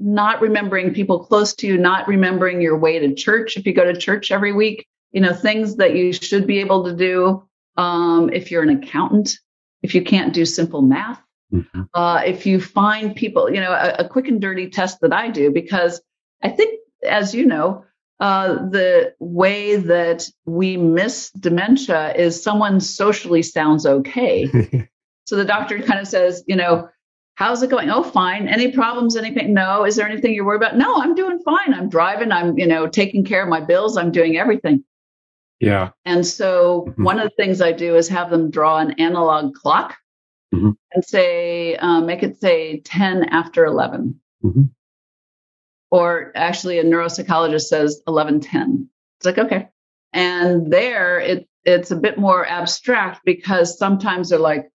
not 0.00 0.40
remembering 0.40 0.94
people 0.94 1.24
close 1.24 1.54
to 1.56 1.66
you, 1.66 1.76
not 1.76 2.08
remembering 2.08 2.60
your 2.60 2.78
way 2.78 2.98
to 2.98 3.14
church, 3.14 3.56
if 3.56 3.66
you 3.66 3.74
go 3.74 3.84
to 3.84 3.98
church 3.98 4.30
every 4.30 4.52
week, 4.52 4.86
you 5.12 5.20
know, 5.20 5.34
things 5.34 5.76
that 5.76 5.94
you 5.94 6.12
should 6.12 6.46
be 6.46 6.60
able 6.60 6.84
to 6.84 6.96
do. 6.96 7.44
Um, 7.76 8.30
if 8.32 8.50
you're 8.50 8.62
an 8.62 8.82
accountant, 8.82 9.38
if 9.82 9.94
you 9.94 10.02
can't 10.02 10.34
do 10.34 10.44
simple 10.44 10.82
math, 10.82 11.22
mm-hmm. 11.52 11.82
uh, 11.94 12.22
if 12.26 12.46
you 12.46 12.60
find 12.60 13.14
people, 13.14 13.52
you 13.52 13.60
know, 13.60 13.72
a, 13.72 14.04
a, 14.04 14.08
quick 14.08 14.28
and 14.28 14.40
dirty 14.40 14.68
test 14.68 15.00
that 15.00 15.12
I 15.12 15.30
do, 15.30 15.50
because 15.50 16.02
I 16.42 16.50
think, 16.50 16.80
as 17.08 17.34
you 17.34 17.46
know, 17.46 17.84
uh, 18.18 18.54
the 18.68 19.14
way 19.18 19.76
that 19.76 20.28
we 20.44 20.76
miss 20.76 21.30
dementia 21.30 22.14
is 22.14 22.42
someone 22.42 22.80
socially 22.80 23.42
sounds 23.42 23.86
okay. 23.86 24.46
so 25.24 25.36
the 25.36 25.44
doctor 25.44 25.80
kind 25.80 26.00
of 26.00 26.06
says, 26.06 26.44
you 26.46 26.56
know, 26.56 26.88
how's 27.40 27.62
it 27.62 27.70
going? 27.70 27.88
Oh, 27.88 28.02
fine. 28.02 28.48
Any 28.48 28.70
problems? 28.70 29.16
Anything? 29.16 29.54
No. 29.54 29.84
Is 29.84 29.96
there 29.96 30.06
anything 30.06 30.34
you're 30.34 30.44
worried 30.44 30.58
about? 30.58 30.76
No, 30.76 30.96
I'm 30.96 31.14
doing 31.14 31.38
fine. 31.38 31.72
I'm 31.72 31.88
driving. 31.88 32.30
I'm, 32.30 32.58
you 32.58 32.66
know, 32.66 32.86
taking 32.86 33.24
care 33.24 33.42
of 33.42 33.48
my 33.48 33.60
bills. 33.60 33.96
I'm 33.96 34.12
doing 34.12 34.36
everything. 34.36 34.84
Yeah. 35.58 35.90
And 36.04 36.26
so 36.26 36.84
mm-hmm. 36.86 37.02
one 37.02 37.18
of 37.18 37.24
the 37.24 37.42
things 37.42 37.62
I 37.62 37.72
do 37.72 37.96
is 37.96 38.08
have 38.08 38.28
them 38.28 38.50
draw 38.50 38.76
an 38.76 38.92
analog 39.00 39.54
clock 39.54 39.96
mm-hmm. 40.54 40.72
and 40.92 41.04
say, 41.04 41.76
um, 41.76 42.04
make 42.04 42.22
it 42.22 42.38
say 42.38 42.80
10 42.80 43.24
after 43.30 43.64
11. 43.64 44.20
Mm-hmm. 44.44 44.62
Or 45.90 46.32
actually, 46.34 46.78
a 46.78 46.84
neuropsychologist 46.84 47.62
says 47.62 48.02
1110. 48.04 48.90
It's 49.18 49.26
like, 49.26 49.38
okay. 49.38 49.68
And 50.12 50.70
there, 50.70 51.18
it, 51.18 51.48
it's 51.64 51.90
a 51.90 51.96
bit 51.96 52.18
more 52.18 52.46
abstract 52.46 53.22
because 53.24 53.78
sometimes 53.78 54.28
they're 54.28 54.38
like, 54.38 54.70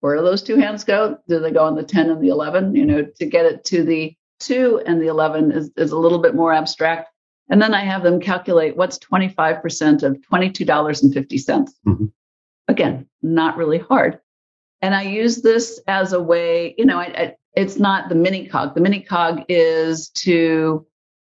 where 0.00 0.16
do 0.16 0.22
those 0.22 0.42
two 0.42 0.56
hands 0.56 0.84
go? 0.84 1.18
Do 1.28 1.40
they 1.40 1.50
go 1.50 1.64
on 1.64 1.76
the 1.76 1.82
10 1.82 2.10
and 2.10 2.22
the 2.22 2.28
11? 2.28 2.74
You 2.74 2.84
know, 2.84 3.02
to 3.18 3.26
get 3.26 3.46
it 3.46 3.64
to 3.66 3.84
the 3.84 4.14
2 4.40 4.82
and 4.86 5.00
the 5.00 5.08
11 5.08 5.52
is, 5.52 5.70
is 5.76 5.92
a 5.92 5.98
little 5.98 6.18
bit 6.18 6.34
more 6.34 6.52
abstract. 6.52 7.10
And 7.50 7.60
then 7.60 7.74
I 7.74 7.84
have 7.84 8.02
them 8.02 8.20
calculate 8.20 8.76
what's 8.76 8.98
25% 8.98 10.02
of 10.02 10.16
$22.50. 10.32 11.28
percent 11.28 11.70
mm 11.86 11.96
hmm 11.96 12.06
Again, 12.68 13.08
not 13.20 13.56
really 13.56 13.78
hard. 13.78 14.20
And 14.80 14.94
I 14.94 15.02
use 15.02 15.42
this 15.42 15.80
as 15.88 16.12
a 16.12 16.22
way, 16.22 16.76
you 16.78 16.86
know, 16.86 17.00
I, 17.00 17.04
I, 17.04 17.36
it's 17.54 17.80
not 17.80 18.08
the 18.08 18.14
mini 18.14 18.46
cog. 18.46 18.76
The 18.76 18.80
mini 18.80 19.00
cog 19.00 19.42
is 19.48 20.10
to 20.10 20.86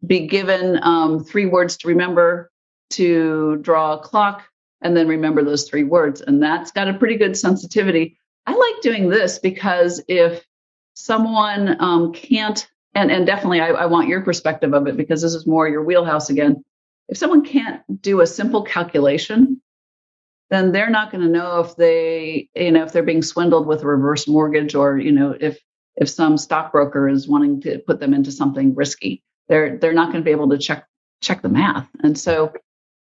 be 0.05 0.27
given 0.27 0.79
um, 0.83 1.23
three 1.23 1.45
words 1.45 1.77
to 1.77 1.87
remember, 1.87 2.51
to 2.89 3.55
draw 3.61 3.93
a 3.93 3.99
clock, 3.99 4.49
and 4.81 4.97
then 4.97 5.07
remember 5.07 5.41
those 5.43 5.69
three 5.69 5.85
words. 5.85 6.19
And 6.19 6.43
that's 6.43 6.71
got 6.71 6.89
a 6.89 6.93
pretty 6.93 7.15
good 7.15 7.37
sensitivity. 7.37 8.18
I 8.49 8.55
like 8.55 8.81
doing 8.81 9.09
this 9.09 9.37
because 9.37 10.01
if 10.07 10.43
someone 10.95 11.77
um, 11.79 12.13
can't 12.13 12.67
and 12.95 13.11
and 13.11 13.27
definitely 13.27 13.61
I, 13.61 13.67
I 13.67 13.85
want 13.85 14.07
your 14.07 14.21
perspective 14.21 14.73
of 14.73 14.87
it 14.87 14.97
because 14.97 15.21
this 15.21 15.35
is 15.35 15.45
more 15.45 15.67
your 15.67 15.83
wheelhouse 15.83 16.31
again. 16.31 16.65
If 17.07 17.19
someone 17.19 17.45
can't 17.45 17.81
do 18.01 18.21
a 18.21 18.27
simple 18.27 18.63
calculation, 18.63 19.61
then 20.49 20.71
they're 20.71 20.89
not 20.89 21.11
going 21.11 21.23
to 21.23 21.29
know 21.29 21.59
if 21.59 21.75
they, 21.75 22.49
you 22.55 22.71
know, 22.71 22.83
if 22.85 22.91
they're 22.91 23.03
being 23.03 23.21
swindled 23.21 23.67
with 23.67 23.83
a 23.83 23.87
reverse 23.87 24.27
mortgage 24.27 24.73
or, 24.73 24.97
you 24.97 25.11
know, 25.11 25.35
if 25.39 25.59
if 25.95 26.09
some 26.09 26.35
stockbroker 26.35 27.07
is 27.07 27.27
wanting 27.27 27.61
to 27.61 27.77
put 27.77 27.99
them 27.99 28.15
into 28.15 28.31
something 28.31 28.73
risky. 28.73 29.21
They're 29.47 29.77
they're 29.77 29.93
not 29.93 30.11
going 30.11 30.23
to 30.23 30.25
be 30.25 30.31
able 30.31 30.49
to 30.49 30.57
check 30.57 30.87
check 31.21 31.43
the 31.43 31.49
math. 31.49 31.87
And 32.01 32.17
so 32.17 32.53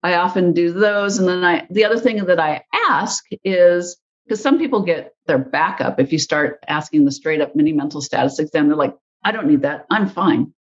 I 0.02 0.16
often 0.16 0.54
do 0.54 0.74
those. 0.74 1.20
And 1.20 1.28
then 1.28 1.44
I 1.44 1.68
the 1.70 1.86
other 1.86 2.00
thing 2.00 2.26
that 2.26 2.40
I 2.40 2.64
ask 2.74 3.24
is 3.44 3.98
because 4.28 4.42
some 4.42 4.60
people 4.60 4.82
get 4.82 5.16
their 5.26 5.38
backup 5.38 6.00
if 6.00 6.12
you 6.12 6.20
start 6.20 6.64
asking 6.68 7.06
the 7.06 7.12
straight 7.12 7.40
up 7.40 7.56
mini 7.56 7.72
mental 7.72 8.02
status 8.02 8.40
exam, 8.40 8.68
they're 8.68 8.76
like, 8.76 8.96
I 9.24 9.32
don't 9.32 9.48
need 9.48 9.62
that. 9.62 9.86
I'm 9.90 10.10
fine. 10.10 10.54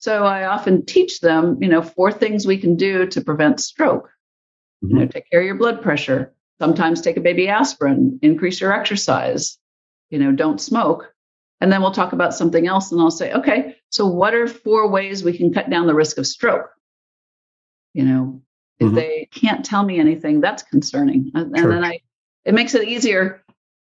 So 0.00 0.24
I 0.24 0.44
often 0.44 0.84
teach 0.84 1.20
them, 1.20 1.58
you 1.60 1.68
know, 1.68 1.82
four 1.82 2.12
things 2.12 2.46
we 2.46 2.58
can 2.58 2.76
do 2.76 3.06
to 3.06 3.20
prevent 3.20 3.60
stroke. 3.60 4.10
Mm-hmm. 4.84 4.88
You 4.88 5.00
know, 5.00 5.06
take 5.06 5.30
care 5.30 5.40
of 5.40 5.46
your 5.46 5.56
blood 5.56 5.82
pressure. 5.82 6.34
Sometimes 6.60 7.00
take 7.00 7.16
a 7.16 7.22
baby 7.22 7.48
aspirin, 7.48 8.18
increase 8.22 8.60
your 8.60 8.72
exercise, 8.72 9.58
you 10.10 10.18
know, 10.18 10.32
don't 10.32 10.60
smoke. 10.60 11.12
And 11.60 11.72
then 11.72 11.80
we'll 11.80 11.92
talk 11.92 12.12
about 12.12 12.34
something 12.34 12.66
else 12.66 12.92
and 12.92 13.00
I'll 13.00 13.10
say, 13.10 13.32
okay, 13.32 13.76
So, 13.90 14.06
what 14.06 14.34
are 14.34 14.46
four 14.46 14.88
ways 14.88 15.24
we 15.24 15.36
can 15.36 15.52
cut 15.52 15.70
down 15.70 15.86
the 15.86 15.94
risk 15.94 16.18
of 16.18 16.26
stroke? 16.26 16.70
You 17.94 18.04
know, 18.04 18.42
if 18.78 18.86
mm-hmm. 18.86 18.96
they 18.96 19.28
can't 19.32 19.64
tell 19.64 19.82
me 19.82 19.98
anything, 19.98 20.40
that's 20.40 20.62
concerning. 20.62 21.32
And, 21.34 21.56
sure. 21.56 21.72
and 21.72 21.72
then 21.72 21.84
I, 21.84 22.00
it 22.48 22.54
makes 22.54 22.74
it 22.74 22.88
easier. 22.88 23.42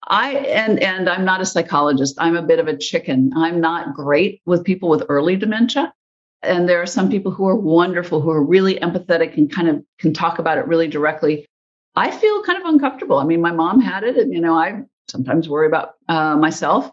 I 0.07 0.31
and 0.31 0.79
and 0.79 1.09
I'm 1.09 1.25
not 1.25 1.41
a 1.41 1.45
psychologist. 1.45 2.15
I'm 2.17 2.37
a 2.37 2.41
bit 2.41 2.59
of 2.59 2.67
a 2.69 2.77
chicken. 2.77 3.33
I'm 3.35 3.59
not 3.59 3.93
great 3.93 4.41
with 4.45 4.63
people 4.63 4.87
with 4.87 5.03
early 5.09 5.35
dementia. 5.35 5.93
And 6.41 6.69
there 6.69 6.81
are 6.81 6.85
some 6.85 7.09
people 7.09 7.31
who 7.31 7.47
are 7.47 7.55
wonderful, 7.55 8.21
who 8.21 8.29
are 8.29 8.41
really 8.41 8.75
empathetic 8.79 9.35
and 9.35 9.51
kind 9.51 9.67
of 9.67 9.83
can 9.99 10.13
talk 10.13 10.39
about 10.39 10.57
it 10.57 10.67
really 10.67 10.87
directly. 10.87 11.45
I 11.95 12.11
feel 12.11 12.43
kind 12.43 12.59
of 12.59 12.65
uncomfortable. 12.65 13.17
I 13.17 13.25
mean, 13.25 13.41
my 13.41 13.51
mom 13.51 13.81
had 13.81 14.03
it, 14.03 14.15
and 14.15 14.33
you 14.33 14.39
know, 14.39 14.53
I 14.53 14.83
sometimes 15.09 15.49
worry 15.49 15.67
about 15.67 15.95
uh, 16.07 16.37
myself. 16.37 16.89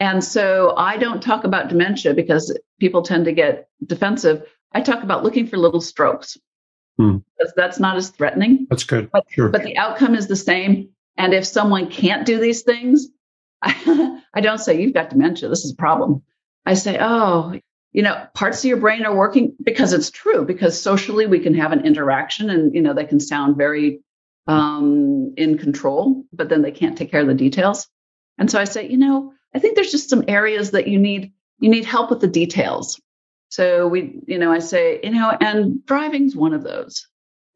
And 0.00 0.24
so 0.24 0.74
I 0.76 0.96
don't 0.96 1.22
talk 1.22 1.44
about 1.44 1.68
dementia 1.68 2.14
because 2.14 2.58
people 2.80 3.02
tend 3.02 3.26
to 3.26 3.32
get 3.32 3.68
defensive. 3.84 4.46
I 4.72 4.80
talk 4.80 5.02
about 5.02 5.24
looking 5.24 5.46
for 5.46 5.58
little 5.58 5.80
strokes 5.82 6.38
hmm. 6.96 7.18
that's 7.54 7.78
not 7.78 7.96
as 7.96 8.08
threatening. 8.08 8.66
That's 8.70 8.84
good. 8.84 9.10
But, 9.12 9.26
sure. 9.30 9.50
but 9.50 9.62
the 9.62 9.76
outcome 9.76 10.14
is 10.14 10.26
the 10.26 10.36
same. 10.36 10.88
And 11.16 11.34
if 11.34 11.46
someone 11.46 11.90
can't 11.90 12.26
do 12.26 12.38
these 12.38 12.62
things, 12.62 13.08
I, 13.62 14.40
don't 14.40 14.58
say, 14.58 14.80
you've 14.80 14.94
got 14.94 15.10
dementia. 15.10 15.48
This 15.48 15.64
is 15.64 15.72
a 15.72 15.76
problem. 15.76 16.22
I 16.66 16.74
say, 16.74 16.98
oh, 17.00 17.58
you 17.92 18.02
know, 18.02 18.26
parts 18.34 18.60
of 18.60 18.64
your 18.64 18.78
brain 18.78 19.04
are 19.04 19.14
working 19.14 19.54
because 19.62 19.92
it's 19.92 20.10
true, 20.10 20.44
because 20.44 20.80
socially 20.80 21.26
we 21.26 21.40
can 21.40 21.54
have 21.54 21.72
an 21.72 21.84
interaction 21.84 22.50
and, 22.50 22.74
you 22.74 22.80
know, 22.80 22.94
they 22.94 23.04
can 23.04 23.20
sound 23.20 23.56
very 23.56 24.00
um, 24.46 25.34
in 25.36 25.58
control, 25.58 26.24
but 26.32 26.48
then 26.48 26.62
they 26.62 26.72
can't 26.72 26.96
take 26.96 27.10
care 27.10 27.20
of 27.20 27.26
the 27.26 27.34
details. 27.34 27.88
And 28.38 28.50
so 28.50 28.58
I 28.58 28.64
say, 28.64 28.88
you 28.88 28.96
know, 28.96 29.32
I 29.54 29.58
think 29.58 29.76
there's 29.76 29.92
just 29.92 30.10
some 30.10 30.24
areas 30.26 30.72
that 30.72 30.88
you 30.88 30.98
need 30.98 31.32
you 31.60 31.70
need 31.70 31.84
help 31.84 32.10
with 32.10 32.20
the 32.20 32.26
details. 32.26 33.00
So 33.50 33.86
we, 33.86 34.20
you 34.26 34.38
know, 34.38 34.50
I 34.50 34.58
say, 34.58 34.98
you 35.02 35.10
know, 35.10 35.30
and 35.30 35.84
driving's 35.86 36.34
one 36.34 36.54
of 36.54 36.64
those. 36.64 37.06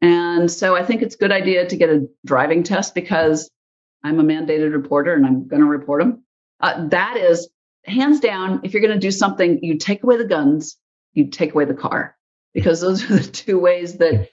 And 0.01 0.51
so 0.51 0.75
I 0.75 0.83
think 0.83 1.01
it's 1.01 1.15
a 1.15 1.17
good 1.17 1.31
idea 1.31 1.67
to 1.67 1.75
get 1.75 1.89
a 1.89 2.07
driving 2.25 2.63
test 2.63 2.93
because 2.93 3.49
I'm 4.03 4.19
a 4.19 4.23
mandated 4.23 4.73
reporter 4.73 5.13
and 5.13 5.25
I'm 5.25 5.47
going 5.47 5.61
to 5.61 5.67
report 5.67 6.01
them. 6.01 6.23
Uh, 6.59 6.87
that 6.89 7.17
is 7.17 7.49
hands 7.85 8.19
down. 8.19 8.61
If 8.63 8.73
you're 8.73 8.81
going 8.81 8.93
to 8.93 8.99
do 8.99 9.11
something, 9.11 9.63
you 9.63 9.77
take 9.77 10.03
away 10.03 10.17
the 10.17 10.25
guns, 10.25 10.77
you 11.13 11.27
take 11.27 11.53
away 11.53 11.65
the 11.65 11.73
car, 11.73 12.15
because 12.53 12.81
those 12.81 13.03
are 13.09 13.15
the 13.17 13.23
two 13.23 13.59
ways 13.59 13.97
that 13.97 14.29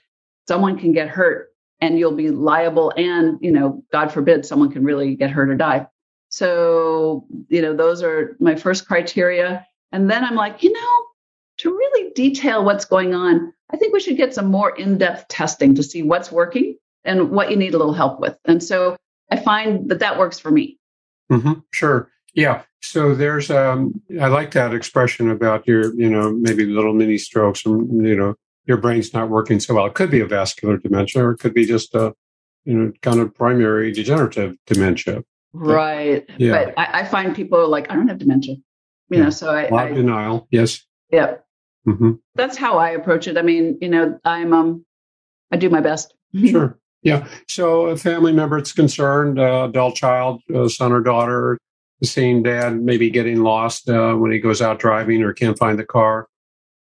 someone 0.47 0.77
can 0.77 0.91
get 0.91 1.09
hurt 1.09 1.49
and 1.81 1.99
you'll 1.99 2.15
be 2.15 2.29
liable 2.29 2.93
and 2.95 3.37
you 3.41 3.51
know 3.51 3.83
god 3.91 4.11
forbid 4.11 4.45
someone 4.45 4.71
can 4.71 4.83
really 4.83 5.15
get 5.15 5.29
hurt 5.29 5.49
or 5.49 5.55
die 5.55 5.85
so 6.29 7.25
you 7.49 7.61
know 7.61 7.75
those 7.75 8.01
are 8.01 8.35
my 8.39 8.55
first 8.55 8.87
criteria 8.87 9.65
and 9.91 10.09
then 10.09 10.23
i'm 10.23 10.35
like 10.35 10.63
you 10.63 10.71
know 10.71 11.05
to 11.57 11.71
really 11.71 12.11
detail 12.13 12.63
what's 12.63 12.85
going 12.85 13.13
on 13.13 13.53
i 13.71 13.77
think 13.77 13.93
we 13.93 13.99
should 13.99 14.17
get 14.17 14.33
some 14.33 14.47
more 14.47 14.75
in-depth 14.75 15.27
testing 15.27 15.75
to 15.75 15.83
see 15.83 16.03
what's 16.03 16.31
working 16.31 16.75
and 17.03 17.31
what 17.31 17.49
you 17.49 17.57
need 17.57 17.73
a 17.73 17.77
little 17.77 17.93
help 17.93 18.19
with 18.19 18.37
and 18.45 18.63
so 18.63 18.95
i 19.31 19.35
find 19.35 19.89
that 19.89 19.99
that 19.99 20.17
works 20.17 20.39
for 20.39 20.51
me 20.51 20.77
mm-hmm. 21.31 21.53
sure 21.71 22.09
yeah 22.33 22.63
so 22.81 23.15
there's 23.15 23.49
um 23.49 23.99
i 24.21 24.27
like 24.27 24.51
that 24.51 24.73
expression 24.73 25.29
about 25.29 25.67
your 25.67 25.93
you 25.95 26.09
know 26.09 26.31
maybe 26.31 26.65
little 26.65 26.93
mini 26.93 27.17
strokes 27.17 27.65
and 27.65 28.05
you 28.05 28.15
know 28.15 28.35
your 28.65 28.77
brain's 28.77 29.13
not 29.13 29.29
working 29.29 29.59
so 29.59 29.75
well. 29.75 29.85
It 29.85 29.93
could 29.93 30.11
be 30.11 30.19
a 30.19 30.25
vascular 30.25 30.77
dementia, 30.77 31.23
or 31.23 31.31
it 31.31 31.37
could 31.37 31.53
be 31.53 31.65
just 31.65 31.93
a 31.95 32.13
you 32.65 32.73
know 32.73 32.91
kind 33.01 33.19
of 33.19 33.33
primary 33.33 33.91
degenerative 33.91 34.55
dementia. 34.65 35.23
Right. 35.53 36.25
But, 36.27 36.39
yeah. 36.39 36.51
But 36.51 36.73
I, 36.77 37.01
I, 37.01 37.05
find 37.05 37.33
people 37.33 37.69
like, 37.69 37.89
I 37.89 37.95
don't 37.95 38.09
have 38.09 38.17
dementia. 38.17 38.55
You 38.55 38.63
yeah. 39.09 39.23
know, 39.23 39.29
so 39.29 39.51
I, 39.51 39.73
I 39.73 39.93
denial. 39.93 40.47
Yes. 40.51 40.85
Yeah. 41.11 41.35
Mm-hmm. 41.87 42.11
That's 42.35 42.57
how 42.57 42.77
I 42.77 42.89
approach 42.91 43.27
it. 43.27 43.37
I 43.37 43.41
mean, 43.41 43.77
you 43.81 43.89
know, 43.89 44.19
I'm 44.25 44.53
um, 44.53 44.85
I 45.51 45.57
do 45.57 45.69
my 45.69 45.81
best. 45.81 46.13
sure. 46.45 46.79
Yeah. 47.03 47.27
So 47.47 47.87
a 47.87 47.97
family 47.97 48.33
member 48.33 48.57
that's 48.57 48.71
concerned, 48.71 49.39
uh, 49.39 49.67
adult 49.69 49.95
child, 49.95 50.41
uh, 50.53 50.67
son 50.67 50.91
or 50.91 51.01
daughter, 51.01 51.59
seeing 52.03 52.43
dad 52.43 52.81
maybe 52.81 53.09
getting 53.09 53.41
lost 53.41 53.89
uh, 53.89 54.15
when 54.15 54.31
he 54.31 54.39
goes 54.39 54.61
out 54.61 54.79
driving 54.79 55.21
or 55.21 55.33
can't 55.33 55.57
find 55.57 55.77
the 55.77 55.85
car. 55.85 56.27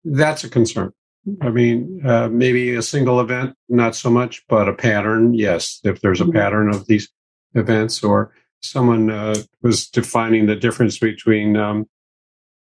That's 0.04 0.44
a 0.44 0.48
concern. 0.48 0.92
I 1.40 1.50
mean, 1.50 2.02
uh, 2.06 2.28
maybe 2.28 2.74
a 2.74 2.82
single 2.82 3.20
event, 3.20 3.54
not 3.68 3.94
so 3.94 4.10
much, 4.10 4.42
but 4.48 4.68
a 4.68 4.74
pattern, 4.74 5.34
yes. 5.34 5.80
If 5.84 6.00
there's 6.00 6.20
a 6.20 6.24
mm-hmm. 6.24 6.32
pattern 6.36 6.68
of 6.68 6.86
these 6.86 7.08
events, 7.54 8.02
or 8.02 8.32
someone 8.60 9.10
uh, 9.10 9.36
was 9.62 9.88
defining 9.88 10.46
the 10.46 10.56
difference 10.56 10.98
between 10.98 11.56
um, 11.56 11.86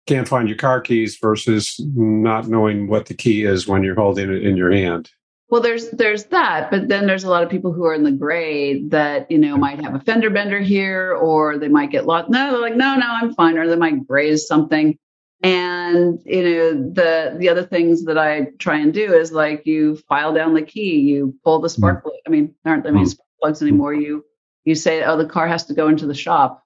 can't 0.07 0.29
find 0.29 0.49
your 0.49 0.57
car 0.57 0.81
keys 0.81 1.19
versus 1.21 1.81
not 1.95 2.49
knowing 2.49 2.89
what 2.89 3.07
the 3.07 3.15
key 3.15 3.45
is 3.45 3.67
when 3.67 3.83
you're 3.83 3.97
holding 3.97 4.31
it 4.31 4.45
in 4.45 4.57
your 4.57 4.73
hand. 4.73 5.11
Well, 5.49 5.61
there's 5.61 5.91
there's 5.91 6.25
that, 6.27 6.71
but 6.73 6.89
then 6.89 7.07
there's 7.07 7.23
a 7.23 7.31
lot 7.31 7.45
of 7.45 7.51
people 7.51 7.73
who 7.73 7.85
are 7.85 7.95
in 7.95 8.03
the 8.03 8.11
gray 8.11 8.83
that 8.89 9.31
you 9.31 9.39
know 9.39 9.57
might 9.57 9.81
have 9.81 9.95
a 9.95 10.01
fender 10.01 10.29
bender 10.29 10.61
here, 10.61 11.15
or 11.15 11.57
they 11.57 11.69
might 11.69 11.93
get 11.93 12.07
lost. 12.07 12.31
No, 12.31 12.51
they're 12.51 12.61
like, 12.61 12.75
no, 12.75 12.97
no, 12.97 13.07
I'm 13.07 13.33
fine, 13.35 13.57
or 13.57 13.69
they 13.69 13.77
might 13.77 14.07
graze 14.09 14.47
something. 14.47 14.99
And 15.43 16.21
you 16.25 16.43
know 16.43 16.73
the 16.93 17.37
the 17.39 17.49
other 17.49 17.63
things 17.63 18.05
that 18.07 18.19
I 18.19 18.49
try 18.59 18.79
and 18.79 18.93
do 18.93 19.13
is 19.15 19.31
like 19.31 19.65
you 19.67 19.97
file 20.09 20.35
down 20.35 20.55
the 20.55 20.63
key, 20.63 20.99
you 20.99 21.33
pull 21.45 21.61
the 21.61 21.69
spark 21.69 22.03
plug. 22.03 22.15
I 22.27 22.31
mean, 22.31 22.53
there 22.65 22.73
aren't 22.73 22.83
that 22.85 22.93
many 22.93 23.05
mm. 23.05 23.11
spark 23.11 23.29
plugs 23.41 23.63
anymore. 23.63 23.95
You 23.95 24.25
you 24.65 24.75
say, 24.75 25.05
oh, 25.05 25.17
the 25.17 25.27
car 25.27 25.47
has 25.47 25.65
to 25.67 25.75
go 25.75 25.87
into 25.87 26.07
the 26.09 26.15
shop. 26.15 26.65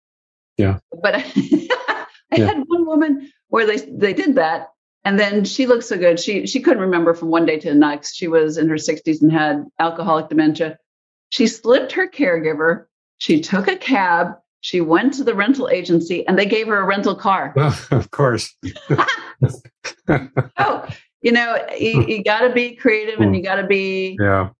Yeah. 0.57 0.79
But 1.03 1.17
I, 2.33 2.37
I 2.37 2.39
yeah. 2.39 2.47
had 2.47 2.65
one 2.67 2.87
woman 2.87 3.31
where 3.49 3.67
they 3.67 3.77
they 3.77 4.13
did 4.13 4.35
that, 4.37 4.69
and 5.05 5.19
then 5.19 5.45
she 5.45 5.67
looked 5.67 5.85
so 5.85 5.99
good. 5.99 6.21
She 6.21 6.47
she 6.47 6.61
couldn't 6.61 6.83
remember 6.83 7.15
from 7.15 7.29
one 7.29 7.47
day 7.47 7.59
to 7.59 7.69
the 7.69 7.75
next. 7.75 8.15
She 8.15 8.29
was 8.29 8.57
in 8.59 8.69
her 8.69 8.77
60s 8.77 9.23
and 9.23 9.33
had 9.33 9.65
alcoholic 9.79 10.29
dementia. 10.29 10.79
She 11.31 11.47
slipped 11.47 11.93
her 11.93 12.09
caregiver. 12.09 12.87
She 13.19 13.41
took 13.41 13.69
a 13.69 13.77
cab 13.77 14.37
she 14.61 14.81
went 14.81 15.15
to 15.15 15.25
the 15.25 15.35
rental 15.35 15.69
agency 15.69 16.27
and 16.27 16.39
they 16.39 16.47
gave 16.47 16.67
her 16.67 16.79
a 16.79 16.85
rental 16.85 17.15
car. 17.15 17.53
Well, 17.57 17.77
of 17.91 18.11
course. 18.11 18.55
oh, 20.09 20.89
you 21.23 21.33
know, 21.33 21.67
you, 21.79 22.05
you 22.07 22.23
got 22.23 22.41
to 22.41 22.53
be 22.53 22.75
creative 22.75 23.21
and 23.21 23.35
you 23.35 23.43
got 23.43 23.57
to 23.57 23.67
be 23.67 24.17
yeah. 24.21 24.51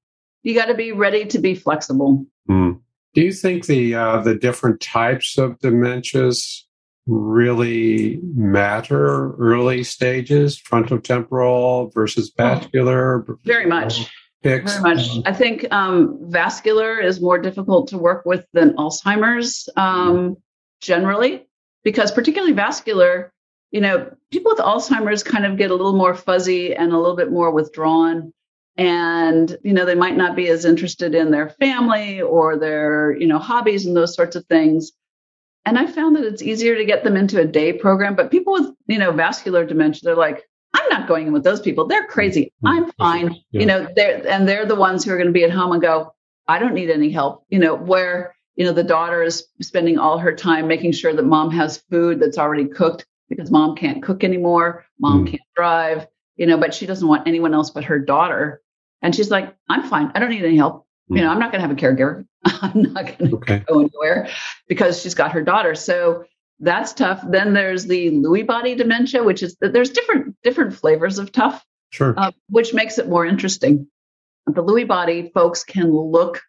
You 0.43 0.55
got 0.55 0.67
to 0.67 0.75
be 0.75 0.93
ready 0.93 1.27
to 1.27 1.39
be 1.39 1.55
flexible. 1.55 2.25
Mm. 2.49 2.81
Do 3.13 3.21
you 3.21 3.33
think 3.33 3.67
the 3.67 3.95
uh, 3.95 4.23
the 4.23 4.35
different 4.35 4.81
types 4.81 5.37
of 5.37 5.59
dementias 5.59 6.63
really 7.11 8.21
matter? 8.35 9.33
Early 9.35 9.83
stages, 9.85 10.61
frontotemporal 10.61 11.93
versus 11.93 12.33
oh, 12.39 12.43
vascular. 12.43 13.27
Very 13.45 13.67
much 13.67 14.11
Pick's? 14.43 14.79
Very 14.79 14.95
much. 14.95 15.09
I 15.27 15.33
think 15.33 15.71
um, 15.71 16.19
vascular 16.31 16.99
is 16.99 17.21
more 17.21 17.39
difficult 17.39 17.89
to 17.89 17.99
work 17.99 18.25
with 18.25 18.47
than 18.53 18.75
Alzheimer's 18.77 19.69
um, 19.77 20.37
generally, 20.81 21.47
because 21.85 22.11
particularly 22.11 22.55
vascular, 22.55 23.33
you 23.71 23.81
know, 23.81 24.11
people 24.31 24.53
with 24.53 24.61
Alzheimer's 24.61 25.23
kind 25.23 25.45
of 25.45 25.59
get 25.59 25.71
a 25.71 25.75
little 25.75 25.97
more 25.97 26.15
fuzzy 26.15 26.75
and 26.75 26.93
a 26.93 26.99
little 26.99 27.17
bit 27.17 27.31
more 27.31 27.51
withdrawn. 27.51 28.33
And, 28.77 29.59
you 29.63 29.75
know, 29.75 29.85
they 29.85 29.95
might 29.95 30.17
not 30.17 30.37
be 30.37 30.49
as 30.49 30.65
interested 30.65 31.15
in 31.15 31.31
their 31.31 31.51
family 31.51 32.23
or 32.23 32.59
their, 32.59 33.15
you 33.15 33.27
know, 33.27 33.39
hobbies 33.39 33.85
and 33.85 33.95
those 33.95 34.15
sorts 34.15 34.37
of 34.37 34.47
things. 34.47 34.93
And 35.65 35.79
I 35.79 35.87
found 35.87 36.17
that 36.17 36.25
it's 36.25 36.43
easier 36.43 36.77
to 36.77 36.85
get 36.85 37.05
them 37.05 37.17
into 37.17 37.41
a 37.41 37.45
day 37.45 37.73
program. 37.73 38.17
But 38.17 38.31
people 38.31 38.55
with, 38.55 38.75
you 38.87 38.99
know, 38.99 39.13
vascular 39.13 39.65
dementia, 39.65 40.01
they're 40.05 40.17
like, 40.17 40.49
I'm 40.73 40.89
not 40.89 41.09
going 41.09 41.27
in 41.27 41.33
with 41.33 41.45
those 41.45 41.61
people. 41.61 41.87
They're 41.87 42.07
crazy. 42.07 42.53
Mm-hmm. 42.65 42.67
I'm 42.67 42.93
fine. 42.93 43.37
Yeah. 43.51 43.61
You 43.61 43.67
know, 43.67 43.89
they're 43.95 44.27
and 44.29 44.49
they're 44.49 44.67
the 44.67 44.77
ones 44.77 45.05
who 45.05 45.13
are 45.13 45.17
going 45.17 45.27
to 45.27 45.33
be 45.33 45.45
at 45.45 45.51
home 45.51 45.73
and 45.73 45.83
go, 45.83 46.15
I 46.49 46.59
don't 46.59 46.75
need 46.75 46.91
any 46.91 47.11
help. 47.11 47.45
You 47.49 47.59
know, 47.59 47.75
where, 47.75 48.35
you 48.57 48.65
know, 48.65 48.73
the 48.73 48.85
daughter 48.85 49.23
is 49.23 49.47
spending 49.61 49.99
all 49.99 50.19
her 50.19 50.35
time 50.35 50.67
making 50.67 50.93
sure 50.93 51.15
that 51.15 51.25
mom 51.25 51.51
has 51.51 51.79
food 51.91 52.21
that's 52.21 52.39
already 52.39 52.67
cooked 52.67 53.07
because 53.29 53.51
mom 53.51 53.77
can't 53.77 54.03
cook 54.03 54.25
anymore. 54.25 54.85
Mom 54.99 55.25
mm. 55.25 55.31
can't 55.31 55.43
drive, 55.55 56.07
you 56.37 56.47
know, 56.47 56.57
but 56.57 56.75
she 56.75 56.87
doesn't 56.87 57.07
want 57.07 57.29
anyone 57.29 57.55
else 57.55 57.71
but 57.71 57.85
her 57.85 57.99
daughter. 57.99 58.63
And 59.03 59.15
she's 59.15 59.31
like, 59.31 59.55
I'm 59.69 59.83
fine. 59.85 60.13
I 60.15 60.19
don't 60.19 60.31
need 60.31 60.45
any 60.45 60.57
help. 60.57 60.87
Mm. 61.11 61.17
You 61.17 61.23
know, 61.23 61.31
I'm 61.31 61.39
not 61.39 61.53
going 61.53 61.63
to 61.63 61.69
have 61.69 61.77
a 61.77 61.81
caregiver. 61.81 62.25
I'm 62.45 62.83
not 62.93 63.19
going 63.19 63.31
to 63.31 63.37
okay. 63.37 63.65
go 63.67 63.81
anywhere 63.81 64.29
because 64.69 65.03
she's 65.03 65.15
got 65.15 65.33
her 65.33 65.43
daughter. 65.43 65.75
So 65.75 66.25
that's 66.61 66.93
tough. 66.93 67.23
Then 67.29 67.53
there's 67.53 67.87
the 67.87 68.11
Lewy 68.11 68.47
body 68.47 68.75
dementia, 68.75 69.25
which 69.25 69.43
is 69.43 69.57
there's 69.61 69.91
different 69.91 70.37
different 70.43 70.75
flavors 70.75 71.19
of 71.19 71.33
tough, 71.33 71.65
sure, 71.91 72.15
uh, 72.17 72.33
which 72.49 72.75
makes 72.75 72.99
it 72.99 73.09
more 73.09 73.27
interesting. 73.27 73.87
The 74.47 74.63
Lewy 74.63 74.87
body 74.87 75.31
folks 75.35 75.65
can 75.65 75.91
look 75.91 76.43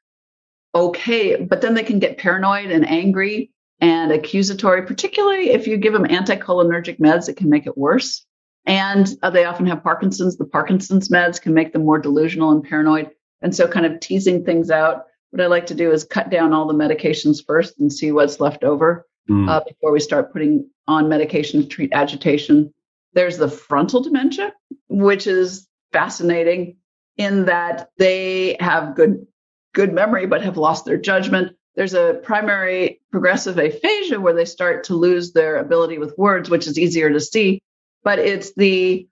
okay, 0.76 1.44
but 1.44 1.62
then 1.62 1.74
they 1.74 1.84
can 1.84 2.00
get 2.00 2.18
paranoid 2.18 2.72
and 2.72 2.88
angry 2.90 3.52
and 3.80 4.12
accusatory, 4.12 4.84
particularly 4.84 5.50
if 5.50 5.68
you 5.68 5.78
give 5.78 5.94
them 5.94 6.06
anticholinergic 6.06 7.00
meds, 7.00 7.28
it 7.28 7.36
can 7.36 7.50
make 7.50 7.66
it 7.66 7.78
worse. 7.78 8.26
And 8.66 9.10
uh, 9.24 9.32
they 9.32 9.46
often 9.46 9.66
have 9.66 9.84
Parkinson's. 9.84 10.38
The 10.38 10.46
Parkinson's 10.46 11.10
meds 11.10 11.42
can 11.42 11.54
make 11.54 11.74
them 11.74 11.84
more 11.84 11.98
delusional 11.98 12.52
and 12.52 12.64
paranoid. 12.64 13.10
And 13.42 13.56
so, 13.56 13.68
kind 13.68 13.86
of 13.86 14.00
teasing 14.00 14.46
things 14.46 14.70
out. 14.70 15.06
What 15.32 15.42
I 15.42 15.48
like 15.48 15.68
to 15.68 15.76
do 15.76 15.92
is 15.92 16.04
cut 16.04 16.30
down 16.30 16.54
all 16.54 16.68
the 16.68 16.74
medications 16.74 17.46
first 17.46 17.80
and 17.80 17.92
see 17.92 18.12
what's 18.12 18.40
left 18.40 18.64
over 18.64 19.08
mm. 19.30 19.50
uh, 19.50 19.62
before 19.66 19.92
we 19.92 20.00
start 20.00 20.34
putting 20.34 20.70
on 20.88 21.10
medication 21.10 21.62
to 21.62 21.68
treat 21.68 21.94
agitation. 21.94 22.74
There's 23.14 23.38
the 23.38 23.50
frontal 23.50 24.02
dementia, 24.02 24.54
which 24.90 25.28
is 25.28 25.68
fascinating 25.92 26.78
in 27.18 27.46
that 27.46 27.90
they 27.98 28.58
have 28.60 28.96
good 28.96 29.28
good 29.74 29.94
memory 29.94 30.26
but 30.26 30.42
have 30.42 30.58
lost 30.58 30.86
their 30.86 30.98
judgment. 30.98 31.56
There's 31.76 31.94
a 31.94 32.20
primary 32.24 33.02
progressive 33.12 33.58
aphasia 33.58 34.20
where 34.20 34.34
they 34.34 34.46
start 34.46 34.86
to 34.86 34.96
lose 34.96 35.32
their 35.32 35.58
ability 35.58 35.98
with 35.98 36.18
words, 36.18 36.50
which 36.50 36.68
is 36.68 36.78
easier 36.78 37.10
to 37.10 37.20
see, 37.20 37.62
but 38.04 38.20
it's 38.20 38.54
the 38.56 39.08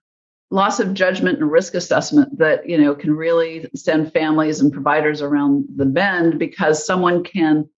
loss 0.52 0.80
of 0.80 0.94
judgment 0.94 1.40
and 1.40 1.52
risk 1.52 1.76
assessment 1.76 2.38
that 2.40 2.68
you 2.68 2.78
know 2.78 2.96
can 2.96 3.16
really 3.16 3.70
send 3.76 4.12
families 4.14 4.62
and 4.62 4.74
providers 4.74 5.22
around 5.22 5.66
the 5.76 5.86
bend 5.86 6.40
because 6.40 6.86
someone 6.86 7.24
can 7.24 7.70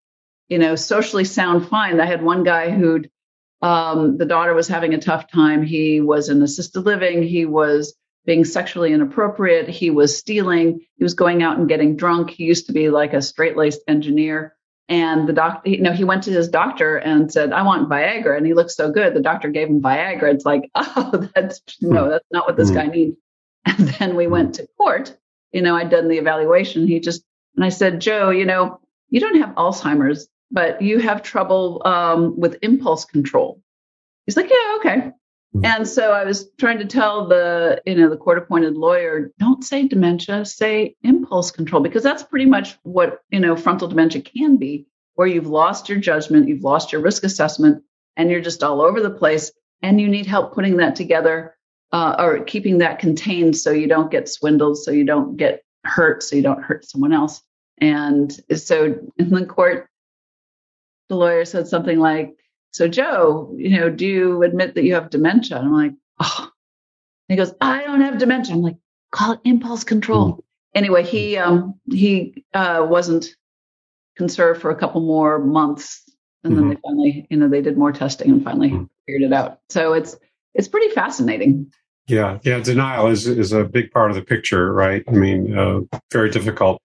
you 0.48 0.58
know 0.58 0.76
socially 0.76 1.26
sound 1.26 1.68
fine. 1.68 2.00
I 2.00 2.06
had 2.06 2.24
one 2.24 2.44
guy 2.44 2.72
who'd 2.72 3.10
um, 3.62 4.18
the 4.18 4.26
daughter 4.26 4.54
was 4.54 4.68
having 4.68 4.94
a 4.94 5.02
tough 5.02 5.32
time. 5.32 5.64
He 5.64 6.02
was 6.02 6.30
in 6.30 6.42
assisted 6.42 6.82
living. 6.82 7.22
He 7.22 7.46
was 7.46 7.96
being 8.26 8.44
sexually 8.46 8.94
inappropriate. 8.94 9.68
He 9.68 9.90
was 9.92 10.18
stealing. 10.18 10.82
He 10.96 11.04
was 11.04 11.14
going 11.14 11.44
out 11.44 11.58
and 11.58 11.70
getting 11.70 11.96
drunk. 11.96 12.32
He 12.32 12.44
used 12.44 12.68
to 12.68 12.74
be 12.74 12.90
like 12.90 13.14
a 13.14 13.22
straight-laced 13.22 13.82
engineer 13.88 14.56
and 14.92 15.26
the 15.26 15.32
doctor, 15.32 15.70
you 15.70 15.80
know, 15.80 15.94
he 15.94 16.04
went 16.04 16.24
to 16.24 16.32
his 16.32 16.50
doctor 16.50 16.98
and 16.98 17.32
said, 17.32 17.54
I 17.54 17.62
want 17.62 17.88
Viagra. 17.88 18.36
And 18.36 18.46
he 18.46 18.54
looked 18.54 18.72
so 18.72 18.92
good. 18.92 19.14
The 19.14 19.22
doctor 19.22 19.48
gave 19.48 19.70
him 19.70 19.82
Viagra. 19.82 20.34
It's 20.34 20.44
like, 20.44 20.70
oh, 20.76 21.30
that's 21.34 21.62
no, 21.82 22.04
hmm. 22.04 22.10
that's 22.10 22.28
not 22.30 22.46
what 22.46 22.58
this 22.58 22.70
hmm. 22.70 22.76
guy 22.76 22.86
needs. 22.88 23.18
And 23.66 23.88
then 23.88 24.16
we 24.18 24.28
went 24.28 24.58
hmm. 24.58 24.64
to 24.64 24.70
court. 24.78 25.18
You 25.54 25.62
know, 25.62 25.78
I'd 25.78 25.90
done 25.90 26.10
the 26.10 26.18
evaluation. 26.18 26.88
He 26.88 27.00
just, 27.00 27.24
and 27.56 27.64
I 27.64 27.70
said, 27.70 28.02
Joe, 28.02 28.32
you 28.32 28.46
know, 28.46 28.82
you 29.10 29.22
don't 29.22 29.40
have 29.40 29.56
Alzheimer's, 29.56 30.28
but 30.52 30.82
you 30.82 31.00
have 31.00 31.24
trouble 31.24 31.82
um, 31.86 32.38
with 32.38 32.58
impulse 32.62 33.06
control. 33.06 33.62
He's 34.26 34.36
like, 34.36 34.50
yeah, 34.50 34.78
okay. 34.78 35.12
Mm-hmm. 35.56 35.66
And 35.66 35.88
so 35.88 36.14
I 36.14 36.24
was 36.24 36.50
trying 36.58 36.80
to 36.80 36.86
tell 36.86 37.28
the, 37.28 37.82
you 37.86 37.96
know, 37.96 38.10
the 38.10 38.18
court 38.18 38.38
appointed 38.38 38.76
lawyer, 38.76 39.32
don't 39.38 39.64
say 39.64 39.88
dementia, 39.88 40.46
say 40.46 40.96
impulse 41.04 41.52
control, 41.52 41.82
because 41.82 42.04
that's 42.04 42.24
pretty 42.24 42.46
much 42.46 42.78
what, 42.84 43.20
you 43.30 43.40
know, 43.40 43.56
frontal 43.56 43.90
dementia 43.90 44.22
can 44.22 44.58
be, 44.58 44.88
where 45.16 45.28
you've 45.28 45.48
lost 45.48 45.90
your 45.90 46.00
judgment, 46.00 46.48
you've 46.48 46.64
lost 46.64 46.94
your 46.94 47.02
risk 47.02 47.26
assessment, 47.26 47.84
and 48.16 48.32
you're 48.32 48.42
just 48.42 48.64
all 48.64 48.82
over 48.82 49.02
the 49.02 49.10
place. 49.10 49.52
And 49.82 50.00
you 50.00 50.08
need 50.08 50.26
help 50.26 50.54
putting 50.54 50.78
that 50.78 50.96
together 50.96 51.56
uh, 51.92 52.16
or 52.18 52.44
keeping 52.44 52.78
that 52.78 53.00
contained 53.00 53.58
so 53.58 53.72
you 53.72 53.88
don't 53.88 54.12
get 54.12 54.30
swindled, 54.30 54.78
so 54.78 54.92
you 54.92 55.04
don't 55.04 55.36
get 55.36 55.64
hurt, 55.84 56.24
so 56.24 56.36
you 56.36 56.44
don't 56.44 56.64
hurt 56.64 56.86
someone 56.86 57.12
else. 57.12 57.42
And 57.80 58.32
so 58.56 58.96
in 59.18 59.30
the 59.32 59.46
court, 59.46 59.90
the 61.10 61.16
lawyer 61.16 61.44
said 61.46 61.68
something 61.68 62.00
like, 62.00 62.36
so 62.72 62.88
Joe, 62.88 63.54
you 63.58 63.78
know, 63.78 63.90
do 63.90 64.06
you 64.06 64.44
admit 64.44 64.76
that 64.76 64.84
you 64.84 64.94
have 64.94 65.10
dementia? 65.10 65.58
And 65.58 65.68
I'm 65.68 65.74
like, 65.74 65.94
oh. 66.20 66.50
And 67.30 67.40
he 67.40 67.46
goes, 67.46 67.54
I 67.62 67.84
don't 67.84 68.02
have 68.02 68.18
dementia. 68.18 68.56
I'm 68.56 68.62
like, 68.62 68.78
call 69.12 69.34
it 69.34 69.40
impulse 69.44 69.84
control. 69.84 70.34
Mm. 70.34 70.44
Anyway, 70.74 71.04
he 71.04 71.38
um 71.38 71.76
he 71.90 72.46
uh, 72.54 72.86
wasn't 72.90 73.28
conserved 74.18 74.62
for 74.62 74.72
a 74.72 74.76
couple 74.76 75.02
more 75.02 75.40
months, 75.40 76.02
and 76.44 76.54
mm-hmm. 76.54 76.62
then 76.62 76.70
they 76.70 76.82
finally, 76.82 77.28
you 77.30 77.38
know, 77.38 77.50
they 77.50 77.62
did 77.62 77.78
more 77.78 77.92
testing 77.92 78.32
and 78.32 78.44
finally 78.44 78.72
mm. 78.72 78.90
figured 79.06 79.24
it 79.24 79.34
out. 79.34 79.60
So 79.70 79.94
it's 79.94 80.16
it's 80.54 80.70
pretty 80.70 80.94
fascinating. 80.94 81.72
Yeah, 82.08 82.40
yeah. 82.44 82.60
Denial 82.60 83.08
is 83.08 83.28
is 83.28 83.52
a 83.52 83.66
big 83.66 83.92
part 83.92 84.12
of 84.12 84.16
the 84.16 84.24
picture, 84.24 84.74
right? 84.74 85.04
I 85.08 85.12
mean, 85.12 85.58
uh, 85.58 85.82
very 86.12 86.30
difficult 86.30 86.82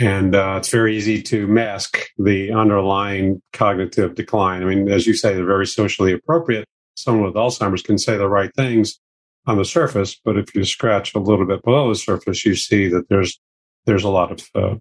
and 0.00 0.34
uh, 0.34 0.54
it's 0.56 0.70
very 0.70 0.96
easy 0.96 1.22
to 1.22 1.46
mask 1.46 2.06
the 2.16 2.50
underlying 2.52 3.42
cognitive 3.52 4.14
decline. 4.14 4.62
I 4.62 4.64
mean, 4.64 4.88
as 4.88 5.06
you 5.06 5.12
say, 5.12 5.34
they're 5.34 5.44
very 5.44 5.66
socially 5.66 6.12
appropriate. 6.12 6.66
Someone 6.96 7.26
with 7.26 7.34
Alzheimer's 7.34 7.82
can 7.82 7.98
say 7.98 8.16
the 8.16 8.28
right 8.28 8.50
things 8.56 8.98
on 9.46 9.58
the 9.58 9.64
surface, 9.64 10.18
but 10.24 10.38
if 10.38 10.54
you 10.54 10.64
scratch 10.64 11.14
a 11.14 11.18
little 11.18 11.46
bit 11.46 11.62
below 11.62 11.90
the 11.90 11.94
surface, 11.94 12.44
you 12.46 12.54
see 12.54 12.88
that 12.88 13.08
there's 13.10 13.38
there's 13.84 14.04
a 14.04 14.08
lot 14.08 14.32
of 14.32 14.48
uh, 14.54 14.76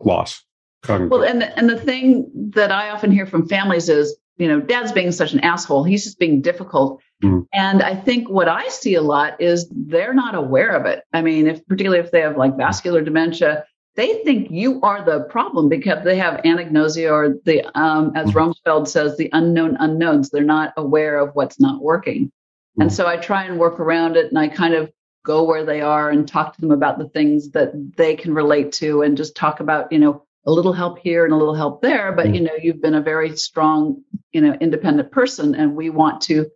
loss. 0.00 0.44
Cognitive. 0.82 1.10
Well, 1.10 1.24
and 1.24 1.42
the, 1.42 1.58
and 1.58 1.68
the 1.68 1.78
thing 1.78 2.30
that 2.54 2.72
I 2.72 2.88
often 2.90 3.10
hear 3.10 3.26
from 3.26 3.46
families 3.46 3.90
is, 3.90 4.16
you 4.38 4.48
know, 4.48 4.60
dad's 4.60 4.92
being 4.92 5.12
such 5.12 5.34
an 5.34 5.40
asshole. 5.40 5.84
He's 5.84 6.04
just 6.04 6.18
being 6.18 6.40
difficult. 6.40 7.02
Mm. 7.22 7.46
And 7.52 7.82
I 7.82 7.94
think 7.94 8.30
what 8.30 8.48
I 8.48 8.66
see 8.68 8.94
a 8.94 9.02
lot 9.02 9.38
is 9.40 9.70
they're 9.70 10.14
not 10.14 10.34
aware 10.34 10.70
of 10.70 10.86
it. 10.86 11.02
I 11.12 11.20
mean, 11.20 11.46
if 11.46 11.66
particularly 11.66 12.02
if 12.02 12.12
they 12.12 12.22
have 12.22 12.38
like 12.38 12.56
vascular 12.56 13.02
dementia, 13.02 13.64
they 13.96 14.22
think 14.22 14.50
you 14.50 14.80
are 14.82 15.04
the 15.04 15.24
problem 15.24 15.68
because 15.68 16.04
they 16.04 16.16
have 16.16 16.42
anosognosia 16.42 17.10
or 17.10 17.36
the, 17.44 17.64
um, 17.78 18.12
as 18.14 18.28
mm-hmm. 18.28 18.38
Rumsfeld 18.38 18.88
says, 18.88 19.16
the 19.16 19.30
unknown 19.32 19.76
unknowns. 19.80 20.30
They're 20.30 20.44
not 20.44 20.72
aware 20.76 21.18
of 21.18 21.34
what's 21.34 21.58
not 21.58 21.82
working. 21.82 22.26
Mm-hmm. 22.26 22.82
And 22.82 22.92
so 22.92 23.06
I 23.06 23.16
try 23.16 23.44
and 23.44 23.58
work 23.58 23.80
around 23.80 24.16
it 24.16 24.26
and 24.26 24.38
I 24.38 24.48
kind 24.48 24.74
of 24.74 24.90
go 25.24 25.42
where 25.42 25.64
they 25.64 25.80
are 25.80 26.10
and 26.10 26.26
talk 26.26 26.54
to 26.54 26.60
them 26.60 26.70
about 26.70 26.98
the 26.98 27.08
things 27.08 27.50
that 27.50 27.72
they 27.96 28.14
can 28.14 28.32
relate 28.32 28.72
to 28.72 29.02
and 29.02 29.16
just 29.16 29.36
talk 29.36 29.60
about, 29.60 29.92
you 29.92 29.98
know, 29.98 30.24
a 30.46 30.50
little 30.50 30.72
help 30.72 30.98
here 30.98 31.24
and 31.24 31.34
a 31.34 31.36
little 31.36 31.54
help 31.54 31.82
there. 31.82 32.12
But, 32.12 32.26
mm-hmm. 32.26 32.34
you 32.34 32.40
know, 32.42 32.52
you've 32.62 32.80
been 32.80 32.94
a 32.94 33.02
very 33.02 33.36
strong, 33.36 34.02
you 34.32 34.40
know, 34.40 34.54
independent 34.54 35.10
person 35.10 35.54
and 35.54 35.76
we 35.76 35.90
want 35.90 36.22
to, 36.22 36.46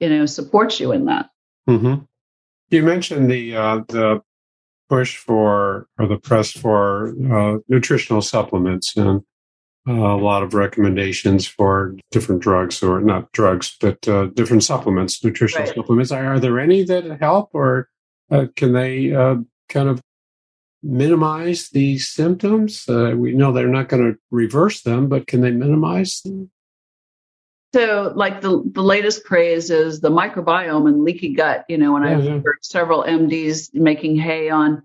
you 0.00 0.08
know, 0.08 0.26
support 0.26 0.78
you 0.78 0.92
in 0.92 1.06
that. 1.06 1.30
Mm-hmm. 1.68 2.04
You 2.70 2.82
mentioned 2.82 3.30
the 3.30 3.56
uh, 3.56 3.80
the 3.88 4.22
push 4.88 5.16
for 5.16 5.88
or 5.98 6.06
the 6.06 6.18
press 6.18 6.52
for 6.52 7.14
uh, 7.32 7.58
nutritional 7.68 8.22
supplements 8.22 8.96
and 8.96 9.22
uh, 9.88 9.92
a 9.92 10.18
lot 10.18 10.42
of 10.42 10.54
recommendations 10.54 11.46
for 11.46 11.94
different 12.10 12.42
drugs 12.42 12.82
or 12.82 13.00
not 13.00 13.30
drugs 13.32 13.76
but 13.80 14.06
uh, 14.08 14.26
different 14.26 14.64
supplements 14.64 15.22
nutritional 15.24 15.66
right. 15.66 15.74
supplements. 15.74 16.10
Are, 16.10 16.34
are, 16.34 16.40
there 16.40 16.58
any 16.58 16.82
that 16.84 17.20
help 17.20 17.50
or 17.52 17.88
uh, 18.30 18.46
can 18.56 18.72
they 18.72 19.14
uh, 19.14 19.36
kind 19.68 19.88
of 19.88 20.00
minimize 20.82 21.68
the 21.70 21.98
symptoms? 21.98 22.88
Uh, 22.88 23.14
we 23.16 23.32
know 23.32 23.52
they're 23.52 23.68
not 23.68 23.88
going 23.88 24.12
to 24.12 24.18
reverse 24.30 24.82
them 24.82 25.08
but 25.08 25.26
can 25.26 25.40
they 25.40 25.52
minimize 25.52 26.20
them 26.22 26.50
so, 27.74 28.12
like 28.14 28.40
the, 28.40 28.62
the 28.72 28.82
latest 28.82 29.24
craze 29.24 29.70
is 29.70 30.00
the 30.00 30.10
microbiome 30.10 30.88
and 30.88 31.02
leaky 31.02 31.34
gut, 31.34 31.64
you 31.68 31.78
know, 31.78 31.96
and 31.96 32.06
I've 32.06 32.42
heard 32.42 32.58
several 32.62 33.02
MDs 33.02 33.74
making 33.74 34.16
hay 34.16 34.50
on 34.50 34.82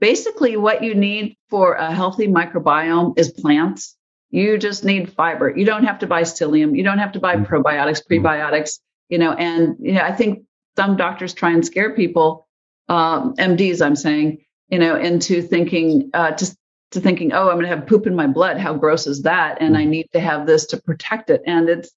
basically 0.00 0.56
what 0.56 0.82
you 0.82 0.94
need 0.94 1.36
for 1.48 1.74
a 1.74 1.94
healthy 1.94 2.28
microbiome 2.28 3.18
is 3.18 3.30
plants. 3.30 3.96
You 4.30 4.58
just 4.58 4.84
need 4.84 5.12
fiber. 5.12 5.48
You 5.56 5.64
don't 5.64 5.84
have 5.84 6.00
to 6.00 6.06
buy 6.06 6.22
psyllium. 6.22 6.76
You 6.76 6.82
don't 6.82 6.98
have 6.98 7.12
to 7.12 7.20
buy 7.20 7.36
mm-hmm. 7.36 7.44
probiotics, 7.54 8.02
mm-hmm. 8.02 8.26
prebiotics, 8.26 8.80
you 9.08 9.18
know, 9.18 9.32
and 9.32 9.76
you 9.80 9.92
know, 9.92 10.02
I 10.02 10.12
think 10.12 10.44
some 10.76 10.96
doctors 10.96 11.34
try 11.34 11.52
and 11.52 11.64
scare 11.64 11.94
people, 11.94 12.48
um, 12.88 13.36
MDs, 13.36 13.80
I'm 13.80 13.96
saying, 13.96 14.44
you 14.68 14.78
know, 14.78 14.96
into 14.96 15.40
thinking, 15.40 16.10
uh, 16.12 16.32
to, 16.32 16.56
to 16.90 17.00
thinking, 17.00 17.32
oh, 17.32 17.48
I'm 17.48 17.54
going 17.54 17.70
to 17.70 17.76
have 17.76 17.86
poop 17.86 18.06
in 18.06 18.16
my 18.16 18.26
blood. 18.26 18.58
How 18.58 18.74
gross 18.74 19.06
is 19.06 19.22
that? 19.22 19.58
And 19.60 19.76
I 19.76 19.82
mm-hmm. 19.82 19.90
need 19.90 20.08
to 20.12 20.20
have 20.20 20.46
this 20.46 20.66
to 20.66 20.82
protect 20.82 21.30
it. 21.30 21.42
And 21.46 21.68
it's, 21.68 21.90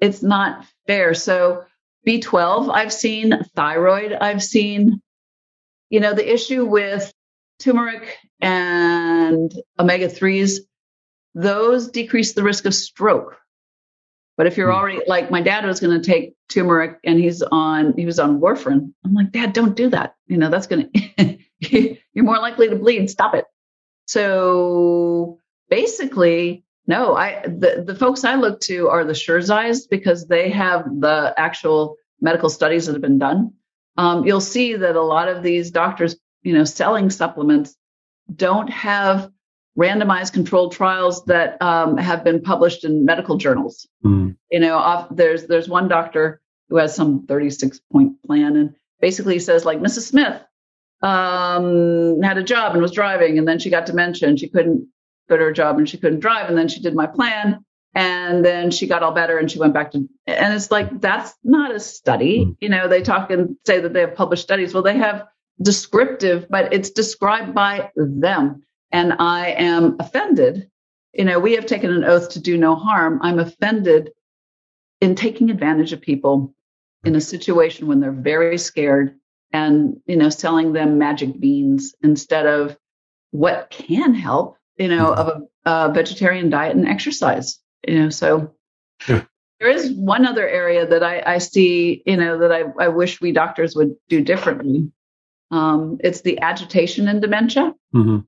it's 0.00 0.22
not 0.22 0.64
fair. 0.86 1.14
So 1.14 1.64
B12, 2.06 2.70
I've 2.72 2.92
seen 2.92 3.42
thyroid, 3.54 4.12
I've 4.12 4.42
seen, 4.42 5.00
you 5.90 6.00
know, 6.00 6.14
the 6.14 6.32
issue 6.32 6.64
with 6.64 7.12
turmeric 7.58 8.16
and 8.40 9.52
omega 9.78 10.08
3s, 10.08 10.60
those 11.34 11.88
decrease 11.88 12.34
the 12.34 12.42
risk 12.42 12.64
of 12.64 12.74
stroke. 12.74 13.36
But 14.36 14.46
if 14.46 14.56
you're 14.56 14.70
hmm. 14.70 14.78
already 14.78 15.00
like 15.06 15.30
my 15.30 15.42
dad 15.42 15.66
was 15.66 15.80
going 15.80 16.00
to 16.00 16.06
take 16.06 16.34
turmeric 16.48 16.98
and 17.04 17.18
he's 17.18 17.42
on, 17.42 17.94
he 17.96 18.06
was 18.06 18.18
on 18.18 18.40
warfarin. 18.40 18.92
I'm 19.04 19.12
like, 19.12 19.32
Dad, 19.32 19.52
don't 19.52 19.76
do 19.76 19.90
that. 19.90 20.14
You 20.26 20.38
know, 20.38 20.48
that's 20.48 20.68
going 20.68 20.90
to, 21.18 21.96
you're 22.12 22.24
more 22.24 22.38
likely 22.38 22.68
to 22.68 22.76
bleed. 22.76 23.10
Stop 23.10 23.34
it. 23.34 23.44
So 24.06 25.40
basically, 25.68 26.64
no, 26.88 27.14
I 27.14 27.42
the, 27.42 27.84
the 27.86 27.94
folks 27.94 28.24
I 28.24 28.34
look 28.34 28.60
to 28.62 28.88
are 28.88 29.04
the 29.04 29.12
Sherzais 29.12 29.88
because 29.88 30.26
they 30.26 30.48
have 30.48 30.84
the 31.00 31.34
actual 31.36 31.96
medical 32.20 32.48
studies 32.48 32.86
that 32.86 32.94
have 32.94 33.02
been 33.02 33.18
done. 33.18 33.52
Um, 33.98 34.24
you'll 34.24 34.40
see 34.40 34.74
that 34.74 34.96
a 34.96 35.02
lot 35.02 35.28
of 35.28 35.42
these 35.42 35.70
doctors, 35.70 36.16
you 36.42 36.54
know, 36.54 36.64
selling 36.64 37.10
supplements 37.10 37.76
don't 38.34 38.70
have 38.70 39.30
randomized 39.78 40.32
controlled 40.32 40.72
trials 40.72 41.24
that 41.26 41.60
um, 41.60 41.98
have 41.98 42.24
been 42.24 42.40
published 42.40 42.84
in 42.84 43.04
medical 43.04 43.36
journals. 43.36 43.86
Mm. 44.02 44.36
You 44.50 44.60
know, 44.60 44.78
off, 44.78 45.08
there's 45.10 45.46
there's 45.46 45.68
one 45.68 45.88
doctor 45.88 46.40
who 46.70 46.76
has 46.76 46.94
some 46.94 47.26
36 47.26 47.80
point 47.92 48.14
plan 48.26 48.56
and 48.56 48.74
basically 48.98 49.38
says 49.40 49.66
like 49.66 49.78
Mrs. 49.78 50.08
Smith 50.08 50.42
um, 51.02 52.22
had 52.22 52.38
a 52.38 52.42
job 52.42 52.72
and 52.72 52.80
was 52.80 52.92
driving 52.92 53.38
and 53.38 53.46
then 53.46 53.58
she 53.58 53.68
got 53.68 53.84
dementia 53.84 54.26
and 54.26 54.40
she 54.40 54.48
couldn't 54.48 54.88
go 55.28 55.36
to 55.36 55.44
her 55.44 55.52
job 55.52 55.78
and 55.78 55.88
she 55.88 55.98
couldn't 55.98 56.20
drive. 56.20 56.48
And 56.48 56.56
then 56.56 56.68
she 56.68 56.80
did 56.80 56.94
my 56.94 57.06
plan 57.06 57.64
and 57.94 58.44
then 58.44 58.70
she 58.70 58.86
got 58.86 59.02
all 59.02 59.12
better 59.12 59.38
and 59.38 59.50
she 59.50 59.58
went 59.58 59.74
back 59.74 59.92
to, 59.92 60.08
and 60.26 60.54
it's 60.54 60.70
like, 60.70 61.00
that's 61.00 61.34
not 61.42 61.74
a 61.74 61.80
study. 61.80 62.44
Mm. 62.44 62.56
You 62.60 62.68
know, 62.68 62.88
they 62.88 63.02
talk 63.02 63.30
and 63.30 63.56
say 63.66 63.80
that 63.80 63.92
they 63.92 64.00
have 64.00 64.14
published 64.14 64.42
studies. 64.42 64.74
Well, 64.74 64.82
they 64.82 64.96
have 64.96 65.26
descriptive, 65.60 66.46
but 66.48 66.72
it's 66.72 66.90
described 66.90 67.54
by 67.54 67.90
them. 67.96 68.62
And 68.92 69.14
I 69.18 69.50
am 69.50 69.96
offended. 69.98 70.70
You 71.12 71.24
know, 71.24 71.40
we 71.40 71.54
have 71.54 71.66
taken 71.66 71.90
an 71.90 72.04
oath 72.04 72.30
to 72.30 72.40
do 72.40 72.56
no 72.56 72.74
harm. 72.74 73.18
I'm 73.22 73.38
offended 73.38 74.12
in 75.00 75.14
taking 75.14 75.50
advantage 75.50 75.92
of 75.92 76.00
people 76.00 76.54
in 77.04 77.16
a 77.16 77.20
situation 77.20 77.86
when 77.86 78.00
they're 78.00 78.12
very 78.12 78.58
scared 78.58 79.16
and, 79.52 79.96
you 80.06 80.16
know, 80.16 80.28
selling 80.28 80.72
them 80.72 80.98
magic 80.98 81.40
beans 81.40 81.94
instead 82.02 82.46
of 82.46 82.76
what 83.30 83.70
can 83.70 84.14
help, 84.14 84.57
you 84.78 84.88
know, 84.88 85.12
of 85.12 85.42
a, 85.64 85.70
a 85.70 85.92
vegetarian 85.92 86.50
diet 86.50 86.76
and 86.76 86.86
exercise, 86.86 87.58
you 87.86 87.98
know, 87.98 88.10
so 88.10 88.54
yeah. 89.08 89.24
there 89.60 89.70
is 89.70 89.90
one 89.92 90.26
other 90.26 90.48
area 90.48 90.86
that 90.86 91.02
I, 91.02 91.22
I 91.26 91.38
see, 91.38 92.02
you 92.06 92.16
know, 92.16 92.38
that 92.38 92.52
I, 92.52 92.62
I 92.78 92.88
wish 92.88 93.20
we 93.20 93.32
doctors 93.32 93.74
would 93.74 93.96
do 94.08 94.22
differently. 94.22 94.90
Um, 95.50 95.98
it's 96.00 96.20
the 96.20 96.40
agitation 96.40 97.08
in 97.08 97.20
dementia. 97.20 97.74
Mm-hmm. 97.94 98.18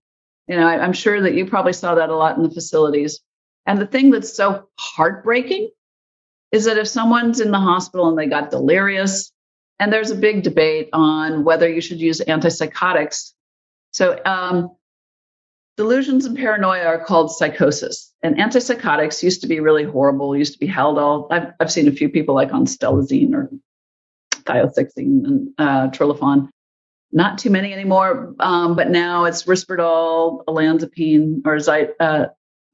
You 0.48 0.56
know, 0.56 0.66
I, 0.66 0.82
I'm 0.82 0.92
sure 0.92 1.20
that 1.20 1.34
you 1.34 1.46
probably 1.46 1.72
saw 1.72 1.94
that 1.94 2.08
a 2.08 2.16
lot 2.16 2.36
in 2.36 2.42
the 2.42 2.50
facilities. 2.50 3.20
And 3.66 3.80
the 3.80 3.86
thing 3.86 4.10
that's 4.10 4.34
so 4.34 4.68
heartbreaking 4.78 5.70
is 6.50 6.64
that 6.64 6.78
if 6.78 6.88
someone's 6.88 7.40
in 7.40 7.52
the 7.52 7.58
hospital 7.60 8.08
and 8.08 8.18
they 8.18 8.26
got 8.26 8.50
delirious, 8.50 9.32
and 9.78 9.92
there's 9.92 10.10
a 10.10 10.16
big 10.16 10.42
debate 10.42 10.90
on 10.92 11.44
whether 11.44 11.68
you 11.68 11.80
should 11.80 12.00
use 12.00 12.20
antipsychotics. 12.20 13.32
So, 13.92 14.20
um, 14.24 14.76
delusions 15.76 16.24
and 16.26 16.36
paranoia 16.36 16.84
are 16.84 17.04
called 17.04 17.30
psychosis, 17.30 18.12
and 18.22 18.36
antipsychotics 18.36 19.22
used 19.22 19.40
to 19.42 19.46
be 19.46 19.60
really 19.60 19.84
horrible. 19.84 20.36
Used 20.36 20.52
to 20.54 20.58
be 20.58 20.66
held 20.66 20.98
all. 20.98 21.28
I've, 21.30 21.52
I've 21.58 21.72
seen 21.72 21.88
a 21.88 21.92
few 21.92 22.08
people 22.08 22.34
like 22.34 22.52
on 22.52 22.66
stelazine 22.66 23.34
or 23.34 23.50
thiothixene 24.44 25.24
and 25.24 25.48
uh. 25.58 25.88
Not 27.12 27.38
too 27.38 27.50
many 27.50 27.72
anymore, 27.72 28.34
um, 28.38 28.76
but 28.76 28.88
now 28.88 29.24
it's 29.24 29.44
Risperdal, 29.44 30.44
olanzapine, 30.44 31.42
or 31.44 31.58
Zy, 31.58 31.88
uh, 31.98 32.26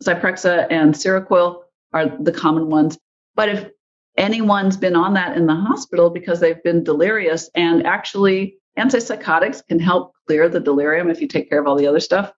Zyprexa 0.04 0.66
and 0.70 0.94
Seroquel 0.94 1.62
are 1.92 2.06
the 2.20 2.32
common 2.32 2.68
ones. 2.68 2.98
But 3.34 3.48
if 3.48 3.70
anyone's 4.18 4.76
been 4.76 4.94
on 4.94 5.14
that 5.14 5.36
in 5.36 5.46
the 5.46 5.54
hospital 5.54 6.10
because 6.10 6.40
they've 6.40 6.62
been 6.62 6.84
delirious, 6.84 7.48
and 7.54 7.86
actually 7.86 8.58
antipsychotics 8.78 9.66
can 9.66 9.78
help 9.78 10.12
clear 10.26 10.48
the 10.50 10.60
delirium 10.60 11.08
if 11.08 11.20
you 11.20 11.28
take 11.28 11.48
care 11.48 11.60
of 11.60 11.66
all 11.66 11.76
the 11.76 11.86
other 11.86 12.00
stuff. 12.00 12.32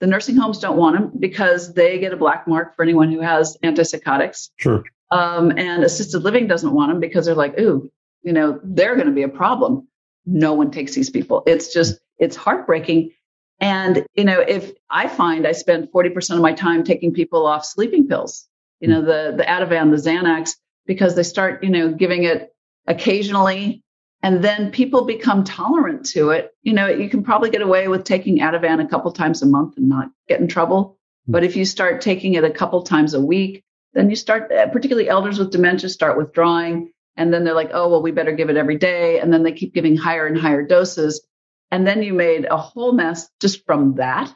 The 0.00 0.06
nursing 0.06 0.36
homes 0.36 0.58
don't 0.58 0.76
want 0.76 0.96
them 0.96 1.12
because 1.18 1.72
they 1.72 1.98
get 1.98 2.12
a 2.12 2.16
black 2.16 2.46
mark 2.46 2.76
for 2.76 2.82
anyone 2.82 3.10
who 3.10 3.20
has 3.20 3.56
antipsychotics. 3.62 4.50
Sure. 4.56 4.84
Um, 5.10 5.52
and 5.56 5.84
assisted 5.84 6.20
living 6.20 6.46
doesn't 6.46 6.72
want 6.72 6.90
them 6.90 7.00
because 7.00 7.26
they're 7.26 7.34
like, 7.34 7.58
ooh, 7.58 7.90
you 8.22 8.32
know, 8.32 8.60
they're 8.62 8.94
going 8.94 9.06
to 9.06 9.12
be 9.12 9.22
a 9.22 9.28
problem. 9.28 9.88
No 10.26 10.52
one 10.52 10.70
takes 10.70 10.94
these 10.94 11.10
people. 11.10 11.42
It's 11.46 11.72
just, 11.72 11.98
it's 12.18 12.36
heartbreaking. 12.36 13.12
And, 13.60 14.04
you 14.14 14.24
know, 14.24 14.40
if 14.40 14.72
I 14.90 15.08
find 15.08 15.46
I 15.46 15.52
spend 15.52 15.88
40% 15.92 16.34
of 16.34 16.40
my 16.42 16.52
time 16.52 16.84
taking 16.84 17.14
people 17.14 17.46
off 17.46 17.64
sleeping 17.64 18.06
pills, 18.08 18.46
you 18.80 18.88
know, 18.88 19.00
the, 19.00 19.34
the 19.36 19.44
Ativan, 19.44 19.90
the 19.90 19.96
Xanax, 19.96 20.50
because 20.86 21.14
they 21.14 21.22
start, 21.22 21.64
you 21.64 21.70
know, 21.70 21.92
giving 21.92 22.24
it 22.24 22.52
occasionally 22.86 23.82
and 24.26 24.42
then 24.42 24.72
people 24.72 25.04
become 25.04 25.44
tolerant 25.44 26.04
to 26.04 26.30
it. 26.30 26.52
You 26.64 26.72
know, 26.72 26.88
you 26.88 27.08
can 27.08 27.22
probably 27.22 27.48
get 27.48 27.62
away 27.62 27.86
with 27.86 28.02
taking 28.02 28.40
Ativan 28.40 28.84
a 28.84 28.88
couple 28.88 29.12
times 29.12 29.40
a 29.40 29.46
month 29.46 29.76
and 29.76 29.88
not 29.88 30.08
get 30.26 30.40
in 30.40 30.48
trouble. 30.48 30.98
Hmm. 31.26 31.32
But 31.32 31.44
if 31.44 31.54
you 31.54 31.64
start 31.64 32.00
taking 32.00 32.34
it 32.34 32.42
a 32.42 32.50
couple 32.50 32.82
times 32.82 33.14
a 33.14 33.20
week, 33.20 33.62
then 33.92 34.10
you 34.10 34.16
start, 34.16 34.50
uh, 34.50 34.66
particularly 34.66 35.08
elders 35.08 35.38
with 35.38 35.52
dementia, 35.52 35.88
start 35.90 36.18
withdrawing. 36.18 36.90
And 37.16 37.32
then 37.32 37.44
they're 37.44 37.54
like, 37.54 37.70
oh, 37.72 37.88
well, 37.88 38.02
we 38.02 38.10
better 38.10 38.32
give 38.32 38.50
it 38.50 38.56
every 38.56 38.76
day. 38.76 39.20
And 39.20 39.32
then 39.32 39.44
they 39.44 39.52
keep 39.52 39.72
giving 39.72 39.96
higher 39.96 40.26
and 40.26 40.36
higher 40.36 40.66
doses. 40.66 41.24
And 41.70 41.86
then 41.86 42.02
you 42.02 42.12
made 42.12 42.46
a 42.46 42.56
whole 42.56 42.90
mess 42.90 43.30
just 43.40 43.64
from 43.64 43.94
that. 43.94 44.34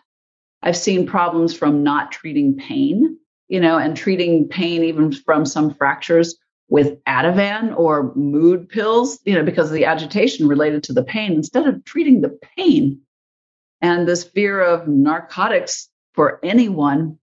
I've 0.63 0.77
seen 0.77 1.05
problems 1.05 1.53
from 1.53 1.83
not 1.83 2.13
treating 2.13 2.57
pain, 2.57 3.19
you 3.49 3.59
know, 3.59 3.77
and 3.77 3.97
treating 3.97 4.47
pain 4.47 4.85
even 4.85 5.11
from 5.11 5.45
some 5.45 5.75
fractures 5.75 6.37
with 6.71 7.03
Ativan 7.05 7.77
or 7.77 8.15
mood 8.15 8.69
pills, 8.69 9.19
you 9.25 9.35
know, 9.35 9.45
because 9.45 9.67
of 9.67 9.75
the 9.75 9.85
agitation 9.85 10.49
related 10.49 10.85
to 10.85 10.93
the 10.93 11.03
pain, 11.03 11.33
instead 11.33 11.67
of 11.67 11.85
treating 11.85 12.21
the 12.21 12.39
pain 12.57 13.01
and 13.83 14.07
this 14.07 14.25
fear 14.25 14.61
of 14.61 14.89
narcotics 14.89 15.89
for 16.15 16.39
anyone. 16.43 17.19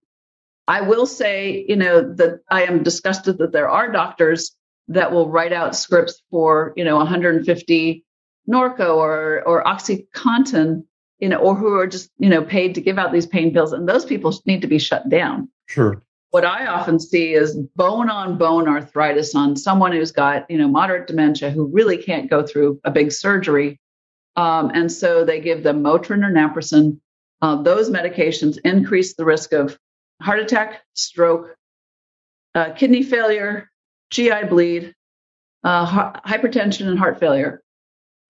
I 0.66 0.82
will 0.82 1.06
say, 1.06 1.64
you 1.66 1.76
know, 1.76 2.12
that 2.14 2.40
I 2.50 2.64
am 2.64 2.82
disgusted 2.82 3.38
that 3.38 3.52
there 3.52 3.70
are 3.70 3.90
doctors 3.90 4.54
that 4.88 5.12
will 5.12 5.30
write 5.30 5.52
out 5.52 5.74
scripts 5.74 6.22
for, 6.30 6.74
you 6.76 6.84
know, 6.84 6.96
150 6.96 8.04
Norco 8.50 8.96
or 8.96 9.42
or 9.46 9.64
OxyContin, 9.64 10.84
you 11.20 11.28
know, 11.28 11.38
or 11.38 11.54
who 11.54 11.74
are 11.74 11.86
just, 11.86 12.10
you 12.18 12.28
know, 12.28 12.42
paid 12.42 12.74
to 12.74 12.82
give 12.82 12.98
out 12.98 13.12
these 13.12 13.26
pain 13.26 13.52
pills. 13.52 13.72
And 13.72 13.88
those 13.88 14.04
people 14.04 14.34
need 14.44 14.60
to 14.60 14.66
be 14.66 14.78
shut 14.78 15.08
down. 15.08 15.48
Sure. 15.66 16.02
What 16.30 16.44
I 16.44 16.66
often 16.66 17.00
see 17.00 17.32
is 17.32 17.56
bone 17.56 18.10
on 18.10 18.36
bone 18.36 18.68
arthritis 18.68 19.34
on 19.34 19.56
someone 19.56 19.92
who's 19.92 20.12
got, 20.12 20.50
you 20.50 20.58
know, 20.58 20.68
moderate 20.68 21.06
dementia 21.06 21.50
who 21.50 21.66
really 21.66 21.96
can't 21.96 22.28
go 22.28 22.46
through 22.46 22.80
a 22.84 22.90
big 22.90 23.12
surgery. 23.12 23.80
Um, 24.36 24.70
and 24.74 24.92
so 24.92 25.24
they 25.24 25.40
give 25.40 25.62
them 25.62 25.82
Motrin 25.82 26.24
or 26.24 26.30
Naproxen. 26.30 27.00
Uh, 27.40 27.62
those 27.62 27.88
medications 27.88 28.58
increase 28.64 29.14
the 29.14 29.24
risk 29.24 29.52
of 29.52 29.78
heart 30.20 30.40
attack, 30.40 30.82
stroke, 30.94 31.56
uh, 32.54 32.72
kidney 32.72 33.02
failure, 33.02 33.70
GI 34.10 34.44
bleed, 34.48 34.94
uh, 35.64 36.12
hypertension, 36.20 36.88
and 36.88 36.98
heart 36.98 37.20
failure. 37.20 37.62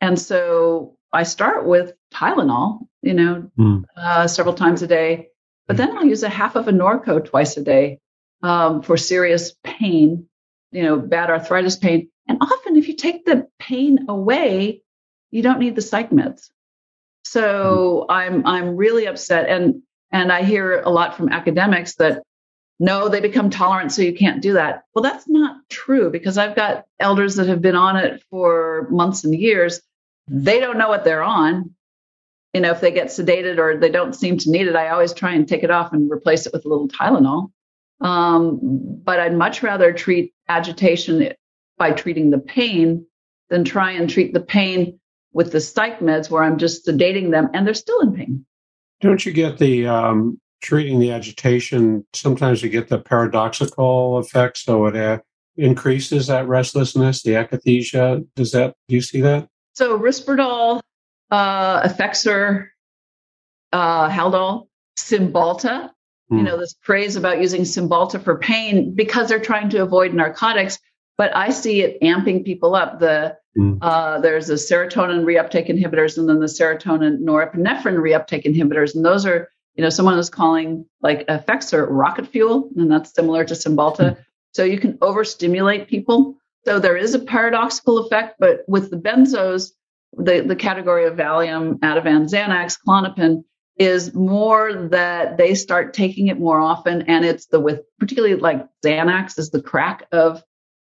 And 0.01 0.19
so 0.19 0.97
I 1.13 1.25
start 1.25 1.67
with 1.67 1.93
Tylenol, 2.15 2.87
you 3.03 3.15
know, 3.15 3.51
mm. 3.59 3.85
uh, 3.97 4.29
several 4.29 4.55
times 4.55 4.83
a 4.83 4.87
day, 4.87 5.29
but 5.69 5.77
then 5.77 5.97
I'll 5.97 6.05
use 6.05 6.23
a 6.25 6.29
half 6.29 6.57
of 6.57 6.67
a 6.67 6.73
Norco 6.73 7.25
twice 7.25 7.57
a 7.59 7.63
day 7.63 8.01
um, 8.43 8.83
for 8.83 8.97
serious 8.97 9.55
pain, 9.63 10.27
you 10.73 10.83
know, 10.83 10.99
bad 10.99 11.31
arthritis 11.31 11.77
pain. 11.77 12.09
And 12.27 12.39
often, 12.41 12.77
if 12.77 12.89
you 12.89 12.95
take 12.95 13.25
the 13.25 13.47
pain 13.59 14.07
away, 14.09 14.83
you 15.31 15.43
don't 15.43 15.61
need 15.61 15.77
the 15.77 15.83
psych 15.83 16.11
meds. 16.11 16.51
So 17.25 18.07
mm. 18.09 18.13
I'm 18.13 18.47
I'm 18.47 18.77
really 18.77 19.07
upset, 19.07 19.49
and 19.49 19.83
and 20.11 20.33
I 20.33 20.43
hear 20.43 20.81
a 20.81 20.91
lot 20.91 21.17
from 21.17 21.29
academics 21.29 21.97
that 21.97 22.23
no, 22.81 23.09
they 23.09 23.21
become 23.21 23.51
tolerant, 23.51 23.93
so 23.93 24.03
you 24.03 24.15
can't 24.15 24.41
do 24.41 24.55
that. 24.55 24.85
Well, 24.95 25.03
that's 25.03 25.29
not 25.29 25.57
true 25.69 26.11
because 26.11 26.39
I've 26.39 26.55
got 26.55 26.87
elders 27.01 27.37
that 27.37 27.49
have 27.49 27.61
been 27.61 27.75
on 27.75 27.97
it 27.97 28.23
for 28.31 28.87
months 28.91 29.25
and 29.25 29.35
years. 29.35 29.81
They 30.29 30.61
don't 30.61 30.79
know 30.79 30.89
what 30.89 31.05
they're 31.05 31.23
on. 31.23 31.75
You 32.55 32.63
know, 32.63 32.71
if 32.71 32.81
they 32.81 32.91
get 32.91 33.09
sedated 33.09 33.59
or 33.59 33.79
they 33.79 33.91
don't 33.91 34.15
seem 34.15 34.39
to 34.39 34.51
need 34.51 34.67
it, 34.67 34.77
I 34.77 34.89
always 34.89 35.13
try 35.13 35.33
and 35.33 35.47
take 35.47 35.63
it 35.63 35.71
off 35.71 35.93
and 35.93 36.11
replace 36.11 36.47
it 36.47 36.53
with 36.53 36.65
a 36.65 36.69
little 36.69 36.89
Tylenol. 36.89 37.51
Um, 38.01 38.59
but 39.05 39.21
I'd 39.21 39.35
much 39.35 39.63
rather 39.63 39.93
treat 39.93 40.33
agitation 40.49 41.33
by 41.77 41.93
treating 41.93 42.31
the 42.31 42.39
pain 42.39 43.07
than 43.51 43.65
try 43.65 43.93
and 43.93 44.09
treat 44.09 44.33
the 44.33 44.41
pain 44.41 44.99
with 45.33 45.53
the 45.53 45.61
psych 45.61 46.01
meds 46.01 46.31
where 46.31 46.43
I'm 46.43 46.59
just 46.59 46.87
sedating 46.87 47.31
them 47.31 47.49
and 47.53 47.67
they're 47.67 47.75
still 47.75 48.01
in 48.01 48.15
pain. 48.15 48.47
Don't 49.01 49.25
you 49.25 49.33
get 49.33 49.59
the 49.59 49.87
um, 49.87 50.41
treating 50.61 50.99
the 50.99 51.13
agitation, 51.13 52.05
sometimes 52.13 52.63
you 52.63 52.69
get 52.69 52.89
the 52.89 52.99
paradoxical 52.99 54.19
effect. 54.19 54.59
So 54.59 54.87
it 54.87 54.97
uh, 54.97 55.19
increases 55.57 56.27
that 56.27 56.49
restlessness, 56.49 57.23
the 57.23 57.33
akathisia. 57.33 58.27
Does 58.35 58.53
that, 58.53 58.75
do 58.89 58.95
you 58.95 59.03
see 59.03 59.21
that? 59.21 59.49
So 59.75 59.99
Risperdal, 59.99 60.81
uh, 61.31 61.83
Effexor, 61.83 62.69
uh, 63.73 64.09
Haldol, 64.09 64.69
Cymbalta, 64.99 65.91
you 66.31 66.39
hmm. 66.39 66.45
know, 66.45 66.59
this 66.59 66.75
praise 66.75 67.17
about 67.17 67.41
using 67.41 67.63
Cymbalta 67.63 68.23
for 68.23 68.39
pain 68.39 68.95
because 68.95 69.29
they're 69.29 69.41
trying 69.41 69.71
to 69.71 69.83
avoid 69.83 70.13
narcotics. 70.15 70.79
But 71.17 71.35
I 71.35 71.51
see 71.51 71.83
it 71.83 72.01
amping 72.01 72.45
people 72.45 72.77
up. 72.77 73.01
The 73.01 73.37
mm. 73.57 73.79
uh, 73.83 74.21
there's 74.21 74.51
a 74.51 74.55
serotonin 74.55 75.25
reuptake 75.25 75.69
inhibitors 75.69 76.17
and 76.17 76.29
then 76.29 76.39
the 76.39 76.47
serotonin 76.47 77.23
norepinephrine 77.23 77.97
reuptake 77.97 78.45
inhibitors, 78.45 78.95
and 78.95 79.05
those 79.05 79.27
are 79.27 79.49
you 79.79 79.85
know, 79.85 79.91
someone 79.91 80.19
is 80.19 80.29
calling 80.29 80.87
like 81.03 81.25
Effexor 81.29 81.87
rocket 81.89 82.27
fuel, 82.27 82.69
and 82.77 82.91
that's 82.91 83.15
similar 83.15 83.45
to 83.45 83.55
Cymbalta. 83.55 83.97
Mm-hmm. 83.97 84.21
So 84.53 84.65
you 84.65 84.81
can 84.81 84.99
overstimulate 85.01 85.87
people. 85.87 86.35
So 86.65 86.81
there 86.81 86.97
is 86.97 87.15
a 87.15 87.21
paradoxical 87.21 87.99
effect, 87.99 88.41
but 88.41 88.65
with 88.67 88.91
the 88.91 88.97
benzos, 88.97 89.71
the, 90.13 90.41
the 90.41 90.57
category 90.57 91.07
of 91.07 91.17
Valium, 91.17 91.79
Ativan, 91.81 92.29
Xanax, 92.29 92.79
Klonopin 92.87 93.45
is 93.79 94.13
more 94.15 94.89
that 94.89 95.37
they 95.37 95.55
start 95.55 95.95
taking 95.95 96.27
it 96.29 96.39
more 96.39 96.61
often. 96.61 97.03
And 97.03 97.25
it's 97.25 97.47
the 97.47 97.61
with 97.61 97.83
particularly 97.99 98.35
like 98.35 98.67
Xanax 98.85 99.39
is 99.39 99.51
the 99.51 99.63
crack 99.63 100.07
of, 100.11 100.43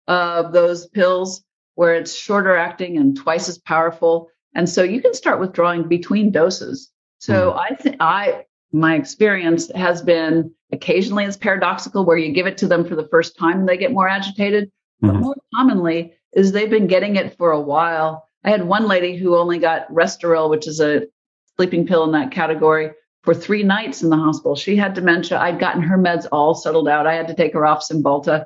of 0.08 0.54
those 0.54 0.88
pills 0.88 1.44
where 1.76 1.96
it's 1.96 2.16
shorter 2.16 2.58
acting 2.58 2.98
and 2.98 3.16
twice 3.16 3.48
as 3.48 3.60
powerful. 3.60 4.30
And 4.56 4.68
so 4.68 4.84
you 4.84 5.02
can 5.02 5.14
start 5.14 5.40
withdrawing 5.40 5.88
between 5.88 6.32
doses. 6.32 6.92
So 7.20 7.52
mm. 7.52 7.60
I 7.60 7.76
think 7.76 7.98
I 8.00 8.46
my 8.72 8.96
experience 8.96 9.72
has 9.74 10.02
been 10.02 10.52
occasionally 10.72 11.26
it's 11.26 11.38
paradoxical 11.38 12.06
where 12.06 12.18
you 12.18 12.32
give 12.32 12.48
it 12.48 12.58
to 12.60 12.68
them 12.68 12.86
for 12.86 12.96
the 12.96 13.08
first 13.10 13.38
time 13.38 13.60
and 13.60 13.70
they 13.70 13.78
get 13.78 13.92
more 13.92 14.08
agitated. 14.08 14.72
Mm-hmm. 15.04 15.08
But 15.08 15.20
more 15.20 15.36
commonly 15.56 16.14
is 16.34 16.52
they've 16.52 16.70
been 16.70 16.88
getting 16.88 17.16
it 17.16 17.38
for 17.38 17.52
a 17.52 17.62
while. 17.62 18.28
I 18.44 18.52
had 18.52 18.66
one 18.66 18.88
lady 18.88 19.18
who 19.18 19.36
only 19.36 19.60
got 19.60 19.92
Restoril, 19.92 20.50
which 20.50 20.68
is 20.68 20.80
a 20.80 21.08
sleeping 21.56 21.86
pill 21.86 22.06
in 22.06 22.12
that 22.14 22.32
category, 22.32 22.92
for 23.24 23.34
three 23.34 23.64
nights 23.64 24.02
in 24.02 24.10
the 24.10 24.18
hospital. 24.18 24.56
She 24.56 24.78
had 24.78 24.94
dementia. 24.94 25.40
I'd 25.40 25.60
gotten 25.60 25.82
her 25.82 25.98
meds 25.98 26.26
all 26.32 26.56
settled 26.56 26.88
out. 26.88 27.06
I 27.06 27.16
had 27.16 27.28
to 27.28 27.34
take 27.34 27.54
her 27.54 27.66
off 27.66 27.86
Cymbalta. 27.86 28.46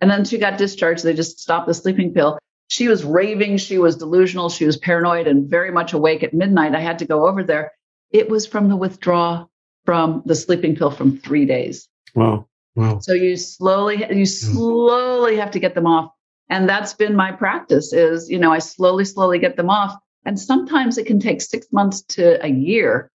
And 0.00 0.10
then 0.10 0.24
she 0.24 0.38
got 0.38 0.58
discharged. 0.58 1.04
They 1.04 1.14
just 1.14 1.40
stopped 1.40 1.66
the 1.66 1.74
sleeping 1.74 2.12
pill. 2.12 2.38
she 2.68 2.88
was 2.88 3.04
raving, 3.04 3.56
she 3.56 3.78
was 3.78 3.96
delusional, 3.96 4.48
she 4.48 4.64
was 4.64 4.76
paranoid 4.76 5.26
and 5.26 5.50
very 5.50 5.72
much 5.72 5.92
awake 5.92 6.22
at 6.22 6.32
midnight. 6.32 6.74
I 6.74 6.80
had 6.80 7.00
to 7.00 7.04
go 7.04 7.26
over 7.26 7.42
there. 7.42 7.72
It 8.12 8.30
was 8.30 8.46
from 8.46 8.68
the 8.68 8.76
withdrawal 8.76 9.50
from 9.84 10.22
the 10.24 10.36
sleeping 10.36 10.76
pill 10.76 10.90
from 10.90 11.18
three 11.18 11.46
days. 11.46 11.88
Wow. 12.14 12.46
Wow. 12.76 13.00
So 13.00 13.12
you 13.12 13.36
slowly, 13.36 14.06
you 14.14 14.24
slowly 14.24 15.36
have 15.36 15.50
to 15.52 15.58
get 15.58 15.74
them 15.74 15.86
off. 15.86 16.12
And 16.50 16.68
that's 16.68 16.92
been 16.94 17.16
my 17.16 17.32
practice 17.32 17.92
is, 17.92 18.28
you 18.28 18.38
know, 18.38 18.52
I 18.52 18.58
slowly, 18.58 19.04
slowly 19.04 19.38
get 19.38 19.56
them 19.56 19.70
off. 19.70 19.96
And 20.26 20.38
sometimes 20.38 20.98
it 20.98 21.06
can 21.06 21.20
take 21.20 21.40
six 21.40 21.66
months 21.72 22.02
to 22.02 22.44
a 22.44 22.48
year, 22.48 23.10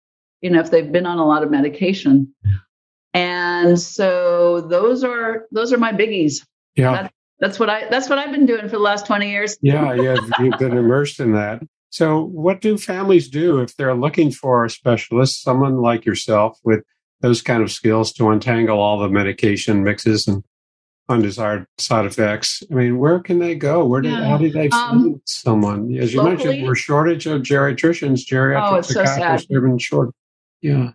you 0.42 0.50
know, 0.50 0.60
if 0.60 0.70
they've 0.70 0.92
been 0.92 1.06
on 1.06 1.18
a 1.18 1.26
lot 1.26 1.42
of 1.42 1.50
medication. 1.50 2.36
And 3.14 3.80
so 3.80 4.62
those 4.62 5.04
are, 5.04 5.48
those 5.52 5.74
are 5.74 5.78
my 5.78 5.94
biggies. 5.94 6.46
Yeah. 6.76 6.92
That, 6.92 7.14
that's 7.40 7.60
what 7.60 7.72
I 7.72 7.90
that's 7.90 8.08
what 8.08 8.20
I've 8.20 8.32
been 8.32 8.46
doing 8.46 8.62
for 8.62 8.76
the 8.76 8.80
last 8.80 9.08
20 9.08 9.30
years. 9.30 9.58
yeah, 9.64 9.94
yeah, 9.96 10.16
you've 10.40 10.60
been 10.60 10.78
immersed 10.78 11.20
in 11.20 11.34
that. 11.34 11.64
So, 11.90 12.24
what 12.24 12.62
do 12.62 12.78
families 12.78 13.28
do 13.28 13.60
if 13.60 13.76
they're 13.76 13.96
looking 13.96 14.32
for 14.32 14.64
a 14.64 14.70
specialist, 14.70 15.42
someone 15.42 15.82
like 15.82 16.06
yourself 16.06 16.60
with 16.64 16.84
those 17.22 17.42
kind 17.42 17.64
of 17.64 17.72
skills 17.72 18.14
to 18.14 18.30
untangle 18.30 18.80
all 18.80 19.00
the 19.00 19.10
medication 19.10 19.84
mixes 19.84 20.28
and 20.28 20.44
undesired 21.10 21.66
side 21.78 22.06
effects? 22.06 22.64
I 22.72 22.74
mean, 22.76 22.98
where 22.98 23.20
can 23.20 23.40
they 23.40 23.56
go? 23.56 23.86
Where 23.86 24.02
did 24.02 24.12
Yeah. 24.14 24.26
how 24.28 24.38
do 24.38 24.50
they 24.50 24.70
find 24.70 25.02
Um, 25.06 25.22
someone? 25.26 25.94
As 25.98 26.14
you 26.14 26.24
mentioned, 26.24 26.50
locally- 26.52 26.64
we're 26.68 26.76
shortage 26.76 27.26
of 27.28 27.42
geriatricians, 27.42 28.26
geriatric 28.26 28.78
Oh, 28.78 28.82
so 28.82 28.94
psychiatrists 28.94 29.48
have 29.54 29.62
been 29.64 29.78
short. 29.78 30.12
Yeah. 30.62 30.92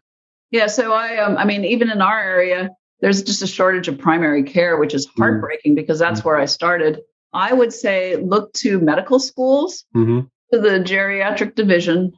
Yeah, 0.51 0.67
so 0.69 0.93
I 0.93 1.19
um 1.19 1.37
I 1.37 1.45
mean 1.45 1.65
even 1.65 1.91
in 1.91 2.01
our 2.01 2.21
area 2.21 2.71
there's 3.01 3.23
just 3.23 3.43
a 3.43 3.47
shortage 3.47 3.89
of 3.89 3.99
primary 3.99 4.43
care 4.43 4.79
which 4.79 4.95
is 4.95 5.07
heartbreaking 5.19 5.75
because 5.75 5.99
that's 5.99 6.25
where 6.25 6.37
I 6.37 6.47
started. 6.47 7.01
I 7.33 7.53
would 7.53 7.73
say 7.73 8.17
look 8.17 8.53
to 8.55 8.79
medical 8.81 9.19
schools, 9.19 9.85
hmm 9.93 10.21
to 10.53 10.61
the 10.61 10.79
geriatric 10.79 11.57
division, 11.57 12.13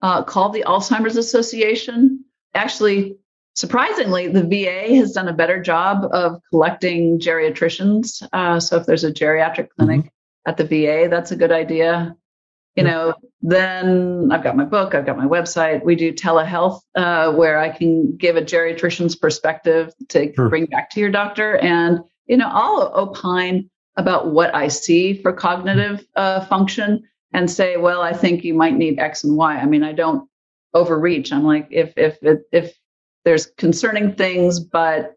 uh, 0.00 0.22
call 0.22 0.50
the 0.50 0.62
Alzheimer's 0.64 1.16
Association. 1.16 2.24
Actually, 2.54 3.16
surprisingly, 3.54 4.28
the 4.28 4.42
VA 4.42 4.96
has 4.96 5.12
done 5.12 5.28
a 5.28 5.32
better 5.32 5.60
job 5.62 6.06
of 6.12 6.40
collecting 6.50 7.18
geriatricians. 7.18 8.26
Uh, 8.32 8.60
so 8.60 8.76
if 8.76 8.86
there's 8.86 9.04
a 9.04 9.12
geriatric 9.12 9.68
clinic 9.76 10.10
at 10.46 10.56
the 10.56 10.64
VA, 10.64 11.08
that's 11.08 11.30
a 11.32 11.36
good 11.36 11.52
idea. 11.52 12.16
You 12.76 12.84
Yeah. 12.84 12.90
know, 12.90 13.14
then 13.42 14.30
I've 14.32 14.42
got 14.42 14.56
my 14.56 14.64
book, 14.64 14.94
I've 14.94 15.06
got 15.06 15.16
my 15.16 15.26
website. 15.26 15.84
We 15.84 15.94
do 15.94 16.12
telehealth, 16.12 16.80
uh, 16.96 17.32
where 17.32 17.58
I 17.58 17.68
can 17.68 18.16
give 18.16 18.36
a 18.36 18.42
geriatrician's 18.42 19.14
perspective 19.14 19.92
to 20.08 20.32
Sure. 20.34 20.48
bring 20.48 20.66
back 20.66 20.90
to 20.90 21.00
your 21.00 21.10
doctor. 21.10 21.56
And, 21.56 22.00
you 22.26 22.36
know, 22.36 22.48
I'll 22.50 22.92
opine 22.96 23.70
about 23.96 24.32
what 24.32 24.52
I 24.54 24.68
see 24.68 25.14
for 25.22 25.32
cognitive 25.32 26.04
uh, 26.16 26.40
function 26.46 27.04
and 27.32 27.48
say, 27.48 27.76
well, 27.76 28.00
I 28.02 28.12
think 28.12 28.42
you 28.42 28.54
might 28.54 28.74
need 28.76 28.98
X 28.98 29.22
and 29.22 29.36
Y. 29.36 29.56
I 29.56 29.66
mean, 29.66 29.84
I 29.84 29.92
don't 29.92 30.28
overreach. 30.74 31.32
I'm 31.32 31.44
like, 31.44 31.68
if 31.70 31.92
if 31.96 32.18
if, 32.22 32.40
if 32.50 32.74
there's 33.24 33.46
concerning 33.58 34.14
things, 34.14 34.60
but 34.60 35.16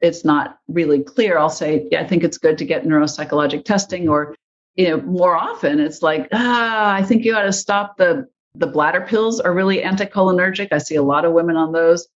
it's 0.00 0.24
not 0.24 0.58
really 0.68 1.02
clear, 1.02 1.38
I'll 1.38 1.48
say, 1.48 1.88
yeah, 1.90 2.02
I 2.02 2.06
think 2.06 2.22
it's 2.22 2.38
good 2.38 2.58
to 2.58 2.64
get 2.64 2.84
neuropsychologic 2.84 3.64
testing. 3.64 4.08
Or, 4.08 4.34
you 4.74 4.88
know, 4.88 5.00
more 5.02 5.34
often 5.34 5.80
it's 5.80 6.02
like, 6.02 6.28
ah, 6.32 6.92
I 6.92 7.02
think 7.02 7.24
you 7.24 7.34
ought 7.34 7.42
to 7.42 7.52
stop 7.52 7.96
the 7.96 8.28
the 8.58 8.66
bladder 8.66 9.02
pills 9.02 9.38
are 9.38 9.52
really 9.52 9.82
anticholinergic. 9.82 10.68
I 10.72 10.78
see 10.78 10.94
a 10.94 11.02
lot 11.02 11.26
of 11.26 11.32
women 11.34 11.56
on 11.56 11.72
those. 11.72 12.08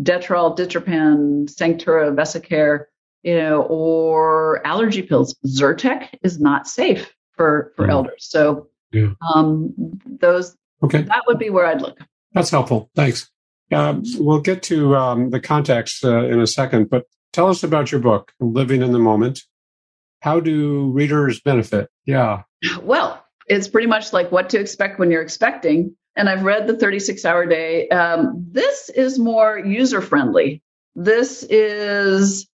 Detrol, 0.00 0.56
Ditropan, 0.56 1.50
Sanctura, 1.52 2.14
Vesicare, 2.14 2.84
you 3.24 3.36
know, 3.36 3.62
or 3.62 4.64
allergy 4.64 5.02
pills. 5.02 5.34
Zyrtec 5.44 6.10
is 6.22 6.38
not 6.38 6.68
safe 6.68 7.12
for 7.36 7.72
for 7.76 7.86
Mhm. 7.86 7.90
elders. 7.90 8.26
So 8.28 8.68
Yeah. 8.92 9.08
um, 9.34 9.74
those 10.06 10.56
Okay. 10.84 11.02
that 11.02 11.24
would 11.26 11.38
be 11.40 11.50
where 11.50 11.66
I'd 11.66 11.82
look. 11.82 11.98
That's 12.32 12.50
helpful. 12.50 12.90
Thanks. 12.94 13.28
Um, 13.72 14.02
we'll 14.16 14.40
get 14.40 14.62
to 14.64 14.96
um, 14.96 15.30
the 15.30 15.40
context 15.40 16.04
uh, 16.04 16.24
in 16.26 16.40
a 16.40 16.46
second, 16.46 16.88
but 16.88 17.04
tell 17.32 17.48
us 17.48 17.62
about 17.62 17.92
your 17.92 18.00
book, 18.00 18.32
Living 18.40 18.82
in 18.82 18.92
the 18.92 18.98
Moment. 18.98 19.42
How 20.20 20.40
do 20.40 20.90
readers 20.90 21.40
benefit? 21.40 21.90
Yeah. 22.06 22.42
Well, 22.82 23.24
it's 23.46 23.68
pretty 23.68 23.86
much 23.86 24.12
like 24.12 24.32
what 24.32 24.50
to 24.50 24.60
expect 24.60 24.98
when 24.98 25.10
you're 25.10 25.22
expecting. 25.22 25.96
And 26.16 26.28
I've 26.28 26.42
read 26.42 26.66
the 26.66 26.76
36 26.76 27.24
hour 27.24 27.46
day. 27.46 27.88
Um, 27.88 28.46
this 28.50 28.88
is 28.88 29.18
more 29.18 29.58
user 29.58 30.00
friendly. 30.00 30.62
This 30.96 31.44
is, 31.44 32.48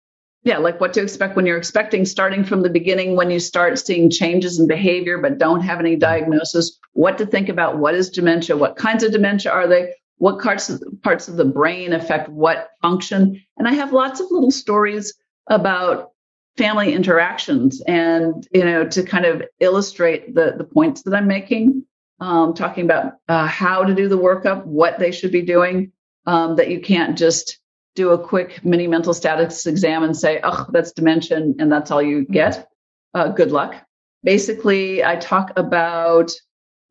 yeah, 0.44 0.58
like 0.58 0.82
what 0.82 0.94
to 0.94 1.02
expect 1.02 1.38
when 1.38 1.46
you're 1.46 1.58
expecting, 1.58 2.04
starting 2.04 2.44
from 2.44 2.62
the 2.62 2.70
beginning 2.70 3.16
when 3.16 3.32
you 3.32 3.40
start 3.40 3.80
seeing 3.80 4.10
changes 4.10 4.60
in 4.60 4.68
behavior 4.68 5.18
but 5.20 5.38
don't 5.38 5.62
have 5.62 5.80
any 5.80 5.96
diagnosis, 5.96 6.78
what 6.92 7.20
to 7.20 7.26
think 7.26 7.48
about, 7.48 7.78
what 7.78 7.96
is 7.96 8.10
dementia, 8.10 8.58
what 8.58 8.76
kinds 8.76 9.04
of 9.04 9.14
dementia 9.14 9.52
are 9.52 9.68
they, 9.68 9.94
what 10.18 10.42
parts 10.42 10.70
of, 10.70 10.82
parts 11.02 11.28
of 11.28 11.36
the 11.36 11.46
brain 11.46 11.94
affect 11.94 12.30
what 12.30 12.70
function. 12.82 13.44
And 13.58 13.68
I 13.68 13.74
have 13.74 13.94
lots 13.94 14.20
of 14.20 14.32
little 14.32 14.52
stories 14.52 15.14
about 15.48 16.14
family 16.58 16.94
interactions 16.94 17.82
and 17.82 18.48
you 18.52 18.64
know 18.64 18.88
to 18.88 19.04
kind 19.04 19.26
of 19.26 19.44
illustrate 19.60 20.36
the 20.36 20.54
the 20.58 20.64
points 20.64 21.02
that 21.02 21.14
i'm 21.14 21.28
making 21.28 21.84
um, 22.20 22.54
talking 22.54 22.86
about 22.86 23.14
uh, 23.28 23.48
how 23.48 23.84
to 23.84 23.96
do 23.96 24.08
the 24.08 24.18
workup 24.18 24.64
what 24.66 25.00
they 25.00 25.12
should 25.12 25.32
be 25.32 25.42
doing 25.42 25.92
um, 26.26 26.56
that 26.56 26.70
you 26.70 26.80
can't 26.80 27.18
just 27.18 27.60
do 27.96 28.12
a 28.12 28.24
quick 28.24 28.64
mini 28.64 28.88
mental 28.88 29.14
status 29.14 29.66
exam 29.66 30.04
and 30.04 30.16
say 30.16 30.40
oh 30.44 30.68
that's 30.70 30.92
dementia 30.92 31.38
and 31.38 31.72
that's 31.72 31.90
all 31.90 32.02
you 32.02 32.24
get 32.26 32.70
uh, 33.16 33.30
good 33.30 33.52
luck 33.52 33.76
basically 34.24 35.04
i 35.04 35.16
talk 35.16 35.52
about 35.58 36.32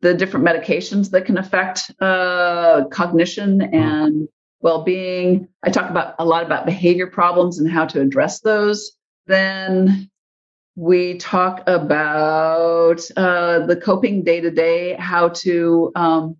the 0.03 0.13
different 0.13 0.45
medications 0.45 1.09
that 1.11 1.25
can 1.25 1.37
affect 1.37 1.91
uh, 1.99 2.83
cognition 2.91 3.61
and 3.61 4.27
well-being 4.61 5.47
i 5.63 5.69
talk 5.69 5.89
about 5.89 6.15
a 6.19 6.25
lot 6.25 6.43
about 6.45 6.65
behavior 6.65 7.07
problems 7.07 7.57
and 7.59 7.69
how 7.71 7.85
to 7.85 7.99
address 8.05 8.41
those 8.41 8.91
then 9.27 10.09
we 10.75 11.17
talk 11.17 11.63
about 11.67 12.99
uh, 13.15 13.65
the 13.67 13.75
coping 13.75 14.23
day 14.23 14.41
to 14.41 14.49
day, 14.49 14.95
how 14.95 15.29
to 15.29 15.91
um, 15.95 16.35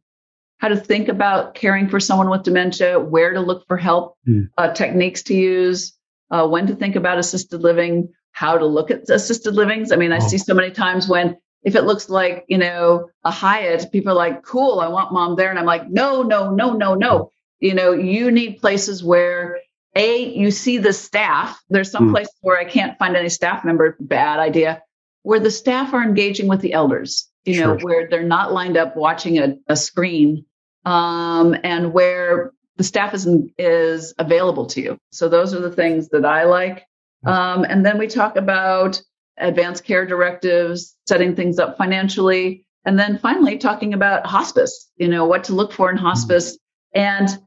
how 0.57 0.69
to 0.69 0.75
think 0.75 1.07
about 1.07 1.53
caring 1.53 1.87
for 1.87 1.99
someone 1.99 2.29
with 2.31 2.41
dementia, 2.43 2.99
where 2.99 3.31
to 3.33 3.41
look 3.41 3.61
for 3.67 3.77
help, 3.77 4.15
Hmm. 4.25 4.43
uh, 4.57 4.73
techniques 4.73 5.21
to 5.23 5.35
use, 5.35 5.95
uh, 6.31 6.47
when 6.47 6.65
to 6.67 6.75
think 6.75 6.95
about 6.95 7.19
assisted 7.19 7.61
living, 7.61 8.09
how 8.31 8.57
to 8.57 8.65
look 8.65 8.89
at 8.89 9.07
assisted 9.09 9.53
livings. 9.53 9.91
I 9.91 9.97
mean, 9.97 10.11
I 10.11 10.17
Oh. 10.17 10.27
see 10.27 10.39
so 10.39 10.53
many 10.55 10.71
times 10.71 11.07
when 11.07 11.37
if 11.63 11.75
it 11.75 11.83
looks 11.83 12.09
like 12.09 12.45
you 12.47 12.57
know 12.57 13.09
a 13.23 13.31
Hyatt, 13.31 13.91
people 13.91 14.11
are 14.11 14.15
like, 14.15 14.43
"Cool, 14.43 14.79
I 14.79 14.87
want 14.87 15.13
mom 15.13 15.35
there," 15.35 15.49
and 15.49 15.59
I'm 15.59 15.65
like, 15.65 15.89
"No, 15.89 16.23
no, 16.23 16.51
no, 16.51 16.73
no, 16.73 16.95
no." 16.95 17.31
You 17.59 17.73
know, 17.73 17.93
you 17.93 18.31
need 18.31 18.59
places 18.59 19.03
where 19.03 19.59
a 19.95 20.25
you 20.33 20.51
see 20.51 20.79
the 20.79 20.93
staff. 20.93 21.61
There's 21.69 21.91
some 21.91 22.09
Mm. 22.09 22.11
places 22.13 22.35
where 22.41 22.57
i 22.59 22.65
can't 22.65 22.97
find 22.97 23.15
any 23.15 23.29
staff 23.29 23.63
member 23.63 23.95
bad 23.99 24.39
idea 24.39 24.81
where 25.21 25.39
the 25.39 25.51
staff 25.51 25.93
are 25.93 26.03
engaging 26.03 26.47
with 26.47 26.61
the 26.61 26.73
elders 26.73 27.29
you 27.45 27.59
know 27.61 27.75
where 27.77 28.07
they're 28.09 28.23
not 28.23 28.51
lined 28.51 28.75
up 28.75 28.95
watching 28.97 29.37
a, 29.37 29.55
a 29.67 29.75
screen 29.75 30.45
um, 30.85 31.55
and 31.63 31.93
where 31.93 32.51
the 32.77 32.83
staff 32.83 33.13
is 33.13 33.27
is 33.57 34.13
available 34.17 34.65
to 34.67 34.81
you. 34.81 34.97
So 35.11 35.29
those 35.29 35.53
are 35.53 35.59
the 35.59 35.71
things 35.71 36.09
that 36.09 36.25
i 36.25 36.43
like. 36.43 36.85
Um, 37.25 37.63
and 37.63 37.85
then 37.85 37.97
we 37.99 38.07
talk 38.07 38.35
about 38.35 39.01
advanced 39.37 39.83
care 39.83 40.05
directives 40.05 40.95
setting 41.07 41.35
things 41.35 41.59
up 41.59 41.77
financially 41.77 42.65
and 42.85 42.99
then 42.99 43.17
finally 43.17 43.57
talking 43.57 43.93
about 43.93 44.25
hospice 44.25 44.91
you 44.97 45.07
know 45.07 45.25
what 45.25 45.43
to 45.43 45.53
look 45.53 45.71
for 45.71 45.89
in 45.89 45.97
hospice 45.97 46.57
and 46.93 47.39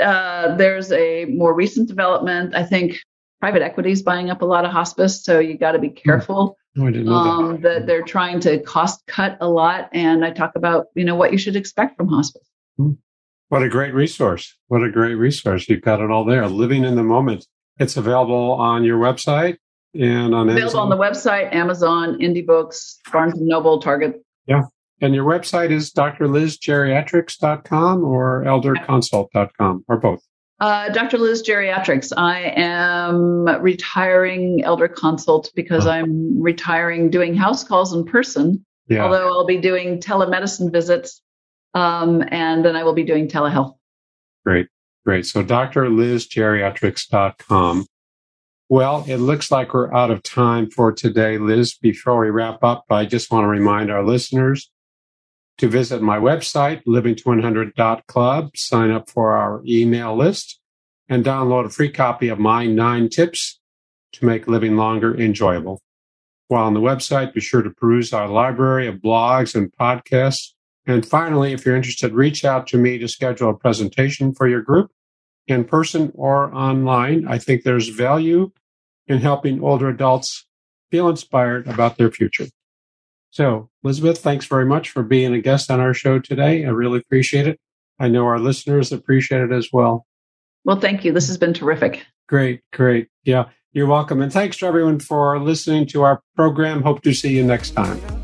uh, 0.00 0.56
there's 0.56 0.92
a 0.92 1.26
more 1.26 1.54
recent 1.54 1.88
development. 1.88 2.54
I 2.54 2.64
think 2.64 2.98
private 3.40 3.62
equity 3.62 3.90
is 3.90 4.02
buying 4.02 4.30
up 4.30 4.42
a 4.42 4.46
lot 4.46 4.64
of 4.64 4.70
hospice, 4.70 5.22
so 5.22 5.38
you 5.38 5.58
got 5.58 5.72
to 5.72 5.78
be 5.78 5.90
careful 5.90 6.56
No, 6.74 6.86
I 6.86 6.90
didn't 6.90 7.06
know 7.06 7.14
um, 7.14 7.52
that. 7.52 7.62
that 7.62 7.86
they're 7.86 8.02
trying 8.02 8.40
to 8.40 8.60
cost 8.60 9.02
cut 9.06 9.36
a 9.40 9.48
lot. 9.48 9.90
And 9.92 10.24
I 10.24 10.30
talk 10.30 10.52
about 10.56 10.86
you 10.94 11.04
know 11.04 11.14
what 11.14 11.32
you 11.32 11.38
should 11.38 11.56
expect 11.56 11.96
from 11.96 12.08
hospice. 12.08 12.48
What 13.48 13.62
a 13.62 13.68
great 13.68 13.94
resource. 13.94 14.56
What 14.68 14.82
a 14.82 14.90
great 14.90 15.14
resource. 15.14 15.68
You've 15.68 15.82
got 15.82 16.00
it 16.00 16.10
all 16.10 16.24
there. 16.24 16.46
Living 16.48 16.84
in 16.84 16.96
the 16.96 17.02
Moment. 17.02 17.46
It's 17.78 17.96
available 17.96 18.52
on 18.52 18.84
your 18.84 18.98
website 18.98 19.56
and 19.94 20.34
on 20.34 20.48
Available 20.48 20.80
on 20.80 20.88
the 20.90 20.96
website, 20.96 21.54
Amazon, 21.54 22.18
Indie 22.20 22.44
Books, 22.46 22.98
Barnes 23.12 23.34
and 23.38 23.46
Noble, 23.46 23.80
Target. 23.80 24.20
Yeah, 24.46 24.62
and 25.00 25.14
your 25.14 25.24
website 25.24 25.70
is 25.70 25.90
drlizgeriatrics.com 25.92 28.04
or 28.04 28.42
elderconsult.com 28.46 29.84
or 29.88 29.96
both. 29.98 30.20
Uh, 30.60 30.88
Dr. 30.90 31.18
Liz 31.18 31.42
Geriatrics. 31.42 32.12
I 32.16 32.52
am 32.56 33.44
retiring 33.60 34.62
ElderConsult 34.64 35.52
because 35.54 35.84
Oh. 35.86 35.90
I'm 35.90 36.40
retiring 36.40 37.10
doing 37.10 37.34
house 37.34 37.64
calls 37.64 37.92
in 37.92 38.04
person. 38.04 38.64
Yeah. 38.86 39.02
although 39.04 39.28
I'll 39.28 39.46
be 39.46 39.56
doing 39.56 39.98
telemedicine 39.98 40.70
visits 40.70 41.22
um, 41.72 42.22
and 42.28 42.62
then 42.62 42.76
I 42.76 42.84
will 42.84 42.92
be 42.92 43.02
doing 43.02 43.28
telehealth. 43.28 43.72
Great. 44.44 44.66
Great. 45.06 45.24
So 45.24 45.42
drlizgeriatrics.com. 45.42 47.86
Well, 48.70 49.04
it 49.06 49.18
looks 49.18 49.50
like 49.50 49.74
we're 49.74 49.92
out 49.92 50.10
of 50.10 50.22
time 50.22 50.70
for 50.70 50.90
today, 50.90 51.36
Liz. 51.36 51.74
Before 51.74 52.18
we 52.18 52.30
wrap 52.30 52.64
up, 52.64 52.86
I 52.88 53.04
just 53.04 53.30
want 53.30 53.44
to 53.44 53.48
remind 53.48 53.90
our 53.90 54.02
listeners 54.02 54.70
to 55.58 55.68
visit 55.68 56.00
my 56.00 56.18
website, 56.18 56.82
livingto100.club, 56.86 58.56
sign 58.56 58.90
up 58.90 59.10
for 59.10 59.36
our 59.36 59.62
email 59.66 60.16
list, 60.16 60.60
and 61.10 61.22
download 61.22 61.66
a 61.66 61.68
free 61.68 61.90
copy 61.90 62.28
of 62.28 62.38
my 62.38 62.66
nine 62.66 63.10
tips 63.10 63.60
to 64.14 64.24
make 64.24 64.48
living 64.48 64.76
longer 64.76 65.14
enjoyable. 65.14 65.82
While 66.48 66.64
on 66.64 66.74
the 66.74 66.80
website, 66.80 67.34
be 67.34 67.42
sure 67.42 67.62
to 67.62 67.70
peruse 67.70 68.14
our 68.14 68.28
library 68.28 68.86
of 68.86 68.96
blogs 68.96 69.54
and 69.54 69.70
podcasts. 69.78 70.52
And 70.86 71.04
finally, 71.04 71.52
if 71.52 71.66
you're 71.66 71.76
interested, 71.76 72.14
reach 72.14 72.46
out 72.46 72.66
to 72.68 72.78
me 72.78 72.96
to 72.96 73.08
schedule 73.08 73.50
a 73.50 73.54
presentation 73.54 74.32
for 74.32 74.48
your 74.48 74.62
group 74.62 74.90
in 75.46 75.64
person 75.64 76.12
or 76.14 76.54
online. 76.54 77.26
I 77.26 77.38
think 77.38 77.62
there's 77.62 77.88
value 77.88 78.50
in 79.06 79.18
helping 79.18 79.62
older 79.62 79.88
adults 79.88 80.46
feel 80.90 81.08
inspired 81.08 81.66
about 81.66 81.98
their 81.98 82.10
future. 82.10 82.46
So, 83.30 83.68
Elizabeth, 83.82 84.18
thanks 84.18 84.46
very 84.46 84.64
much 84.64 84.90
for 84.90 85.02
being 85.02 85.34
a 85.34 85.40
guest 85.40 85.70
on 85.70 85.80
our 85.80 85.92
show 85.92 86.20
today. 86.20 86.64
I 86.64 86.68
really 86.68 87.00
appreciate 87.00 87.48
it. 87.48 87.58
I 87.98 88.08
know 88.08 88.24
our 88.26 88.38
listeners 88.38 88.92
appreciate 88.92 89.42
it 89.42 89.52
as 89.52 89.70
well. 89.72 90.06
Well, 90.64 90.80
thank 90.80 91.04
you. 91.04 91.12
This 91.12 91.26
has 91.28 91.36
been 91.36 91.52
terrific. 91.52 92.06
Great, 92.28 92.60
great. 92.72 93.08
Yeah, 93.24 93.46
you're 93.72 93.86
welcome. 93.86 94.22
And 94.22 94.32
thanks 94.32 94.56
to 94.58 94.66
everyone 94.66 95.00
for 95.00 95.38
listening 95.38 95.86
to 95.88 96.02
our 96.02 96.22
program. 96.36 96.82
Hope 96.82 97.02
to 97.02 97.12
see 97.12 97.36
you 97.36 97.44
next 97.44 97.70
time. 97.70 98.23